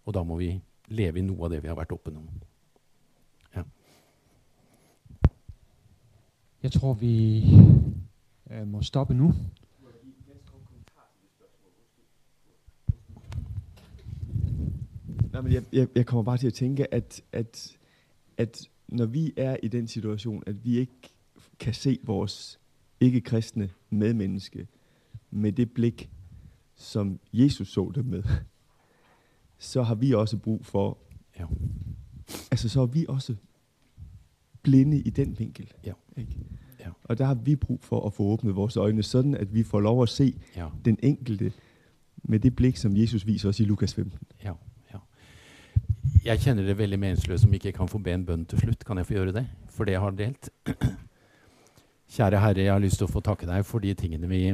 Og 0.06 0.14
da 0.14 0.24
må 0.24 0.38
vi 0.38 0.62
leve 0.88 1.20
i 1.20 1.22
noe 1.22 1.46
av 1.46 1.52
det 1.54 1.64
vi 1.64 1.70
har 1.70 1.78
vært 1.78 1.92
oppe 1.94 2.12
nå. 2.12 2.24
Ja. 3.56 3.64
Jeg 6.64 6.72
tror 6.72 6.94
vi 6.94 7.44
øh, 8.50 8.68
må 8.68 8.82
stoppe 8.82 9.14
nå. 9.14 9.34
Nej, 15.32 15.42
men 15.42 15.54
jeg, 15.54 15.64
jeg, 15.74 15.88
jeg 15.96 16.06
kommer 16.06 16.24
bare 16.24 16.38
til 16.38 16.48
at 16.48 16.54
tænke, 16.54 16.94
at, 16.94 17.22
at, 17.32 17.78
at 18.38 18.70
når 18.88 19.06
vi 19.06 19.34
er 19.38 19.58
i 19.64 19.68
den 19.68 19.88
situation, 19.88 20.44
at 20.48 20.66
vi 20.66 20.78
ikke 20.78 21.14
kan 21.60 21.74
se 21.74 22.00
vores 22.04 22.60
ikke-kristne 23.00 23.70
medmenneske 23.90 24.68
med 25.32 25.52
det 25.52 25.72
blik, 25.72 26.10
som 26.76 27.20
Jesus 27.34 27.68
så 27.74 27.92
dem 27.96 28.06
med, 28.06 28.24
så 29.58 29.84
har 29.84 29.96
vi 29.96 30.14
også 30.14 30.38
brug 30.38 30.66
for, 30.66 30.98
Ja. 31.40 31.46
altså 32.52 32.70
så 32.70 32.82
er 32.82 32.86
vi 32.86 33.06
også 33.08 33.36
blinde 34.64 35.00
i 35.00 35.10
den 35.10 35.40
vinkel. 35.40 35.72
Ja. 35.86 35.94
Ikke? 36.18 36.36
Ja. 36.80 36.90
Og 37.04 37.18
der 37.18 37.26
har 37.26 37.34
vi 37.34 37.56
brug 37.56 37.80
for 37.84 38.08
at 38.08 38.14
få 38.14 38.24
åbnet 38.24 38.56
vores 38.56 38.78
øjne, 38.78 39.04
sådan 39.04 39.36
at 39.36 39.54
vi 39.54 39.64
får 39.64 39.80
lov 39.80 40.04
at 40.04 40.10
se 40.10 40.34
Ja. 40.56 40.68
den 40.86 40.98
enkelte 41.04 41.52
med 42.24 42.40
det 42.40 42.56
blik, 42.56 42.78
som 42.78 42.98
Jesus 42.98 43.26
viser 43.28 43.50
os 43.50 43.60
i 43.60 43.64
Lukas 43.64 43.94
15. 43.94 44.20
Ja, 44.44 44.54
ja. 44.94 44.98
Jeg 46.26 46.40
kjenner 46.40 46.64
det 46.64 46.78
veldig 46.78 47.00
meningsløst 47.00 47.46
om 47.46 47.54
ikke 47.54 47.66
jeg 47.68 47.74
kan 47.74 47.88
få 47.88 47.98
be 47.98 48.14
en 48.14 48.26
bønn 48.26 48.46
til 48.46 48.60
slutt. 48.60 48.86
Kan 48.86 48.98
jeg 48.98 49.06
få 49.06 49.14
gjøre 49.14 49.32
det? 49.34 49.48
For 49.70 49.84
det 49.84 49.92
jeg 49.92 50.02
har 50.02 50.10
delt. 50.12 50.50
Kjære 52.12 52.40
Herre, 52.40 52.60
jeg 52.64 52.74
har 52.74 52.80
lyst 52.80 52.98
til 52.98 53.06
å 53.06 53.12
få 53.12 53.20
takke 53.22 53.46
deg 53.48 53.66
for 53.66 53.80
de 53.80 53.94
tingene 53.94 54.28
vi 54.28 54.54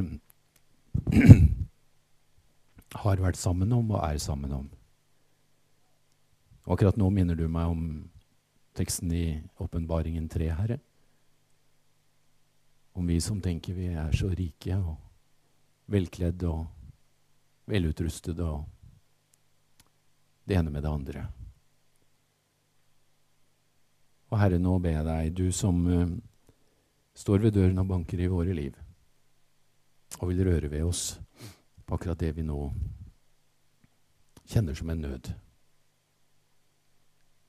har 3.02 3.22
vært 3.22 3.38
sammen 3.38 3.72
om 3.76 3.90
og 3.94 4.02
er 4.02 4.18
sammen 4.22 4.52
om. 4.52 4.66
Og 6.66 6.74
akkurat 6.74 6.98
nå 6.98 7.10
minner 7.14 7.38
du 7.38 7.46
meg 7.48 7.70
om 7.70 7.82
teksten 8.76 9.12
i 9.14 9.26
Åpenbaringen 9.62 10.28
3, 10.28 10.50
Herre. 10.58 10.78
Om 12.96 13.06
vi 13.06 13.20
som 13.20 13.40
tenker 13.44 13.76
vi 13.76 13.90
er 13.92 14.12
så 14.16 14.30
rike 14.32 14.76
og 14.76 14.96
velkledde 15.92 16.48
og 16.50 16.64
velutrustede 17.70 18.46
og 18.46 18.64
det 20.46 20.56
ene 20.58 20.70
med 20.70 20.82
det 20.82 20.90
andre. 20.90 21.26
Og 24.30 24.40
Herre, 24.40 24.58
nå 24.58 24.78
ber 24.82 24.96
jeg 24.96 25.06
deg, 25.06 25.34
du 25.38 25.52
som 25.54 25.78
uh, 25.86 26.06
står 27.14 27.46
ved 27.46 27.54
døren 27.58 27.78
og 27.82 27.90
banker 27.90 28.22
i 28.22 28.30
våre 28.30 28.54
liv, 28.54 28.74
og 30.20 30.30
vil 30.30 30.44
røre 30.48 30.70
ved 30.72 30.84
oss 30.86 31.18
på 31.86 31.96
akkurat 31.96 32.20
det 32.20 32.32
vi 32.36 32.44
nå 32.46 32.60
kjenner 34.46 34.74
som 34.74 34.90
en 34.90 35.02
nød. 35.02 35.32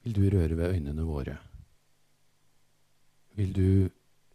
Vil 0.04 0.14
du 0.14 0.24
røre 0.30 0.58
ved 0.58 0.76
øynene 0.76 1.06
våre? 1.06 1.38
Vil 3.38 3.54
du 3.54 3.90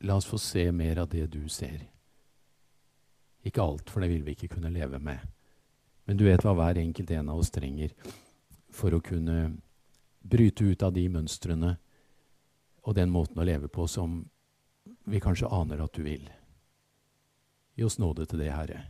la 0.06 0.16
oss 0.16 0.28
få 0.30 0.38
se 0.38 0.66
mer 0.72 1.02
av 1.02 1.08
det 1.08 1.26
du 1.32 1.48
ser? 1.48 1.80
Ikke 3.42 3.62
alt, 3.62 3.90
for 3.90 4.02
det 4.02 4.10
vil 4.12 4.26
vi 4.26 4.36
ikke 4.36 4.54
kunne 4.56 4.70
leve 4.70 4.98
med. 5.02 5.18
Men 6.06 6.18
du 6.18 6.24
vet 6.26 6.42
hva 6.44 6.54
hver 6.54 6.78
enkelt 6.78 7.10
en 7.10 7.30
av 7.32 7.40
oss 7.42 7.50
trenger 7.50 7.94
for 8.72 8.94
å 8.94 9.02
kunne 9.02 9.56
bryte 10.22 10.64
ut 10.64 10.82
av 10.82 10.94
de 10.94 11.08
mønstrene 11.10 11.76
og 12.82 12.94
den 12.94 13.10
måten 13.10 13.38
å 13.38 13.46
leve 13.46 13.70
på 13.70 13.86
som 13.90 14.22
vi 15.06 15.20
kanskje 15.22 15.50
aner 15.50 15.82
at 15.82 15.94
du 15.94 16.02
vil. 16.06 16.28
Gi 17.74 17.84
oss 17.84 17.98
nåde 17.98 18.26
til 18.28 18.42
det, 18.42 18.50
Herre. 18.52 18.82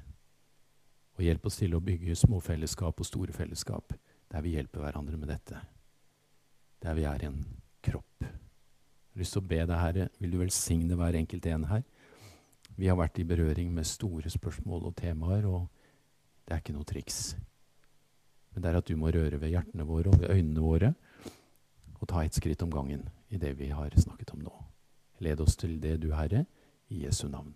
Og 1.14 1.22
hjelp 1.22 1.46
oss 1.46 1.60
til 1.60 1.74
å 1.76 1.82
bygge 1.84 2.16
små 2.18 2.40
fellesskap 2.42 2.98
og 2.98 3.06
store 3.06 3.34
fellesskap 3.36 3.94
der 4.32 4.42
vi 4.42 4.56
hjelper 4.56 4.82
hverandre 4.82 5.18
med 5.20 5.30
dette. 5.30 5.60
Der 6.82 6.96
vi 6.96 7.04
er 7.06 7.26
en 7.28 7.38
kropp. 7.84 8.24
Jeg 8.24 9.14
har 9.14 9.22
lyst 9.22 9.36
til 9.36 9.42
å 9.42 9.50
be 9.50 9.60
deg, 9.60 9.76
Herre, 9.76 10.08
vil 10.18 10.32
du 10.32 10.40
velsigne 10.40 10.96
hver 10.98 11.18
enkelt 11.20 11.46
en 11.52 11.68
her. 11.68 11.84
Vi 12.74 12.88
har 12.88 12.96
vært 12.98 13.20
i 13.20 13.28
berøring 13.28 13.70
med 13.76 13.86
store 13.86 14.32
spørsmål 14.32 14.88
og 14.88 14.96
temaer, 14.98 15.46
og 15.46 15.68
det 16.48 16.56
er 16.56 16.62
ikke 16.64 16.74
noe 16.74 16.88
triks. 16.88 17.20
Men 18.52 18.64
det 18.64 18.70
er 18.72 18.80
at 18.80 18.88
du 18.88 18.96
må 18.98 19.12
røre 19.12 19.38
ved 19.38 19.52
hjertene 19.52 19.86
våre 19.86 20.10
og 20.10 20.18
ved 20.24 20.32
øynene 20.32 20.64
våre, 20.64 20.94
og 22.00 22.08
ta 22.10 22.24
et 22.24 22.34
skritt 22.34 22.64
om 22.64 22.72
gangen 22.72 23.04
i 23.30 23.38
det 23.38 23.52
vi 23.60 23.70
har 23.70 23.94
snakket 23.94 24.34
om 24.34 24.42
nå. 24.42 24.54
Led 25.22 25.44
oss 25.44 25.54
til 25.60 25.76
det 25.80 26.00
du, 26.02 26.10
Herre, 26.16 26.46
i 26.90 27.04
Jesu 27.04 27.28
navn. 27.28 27.52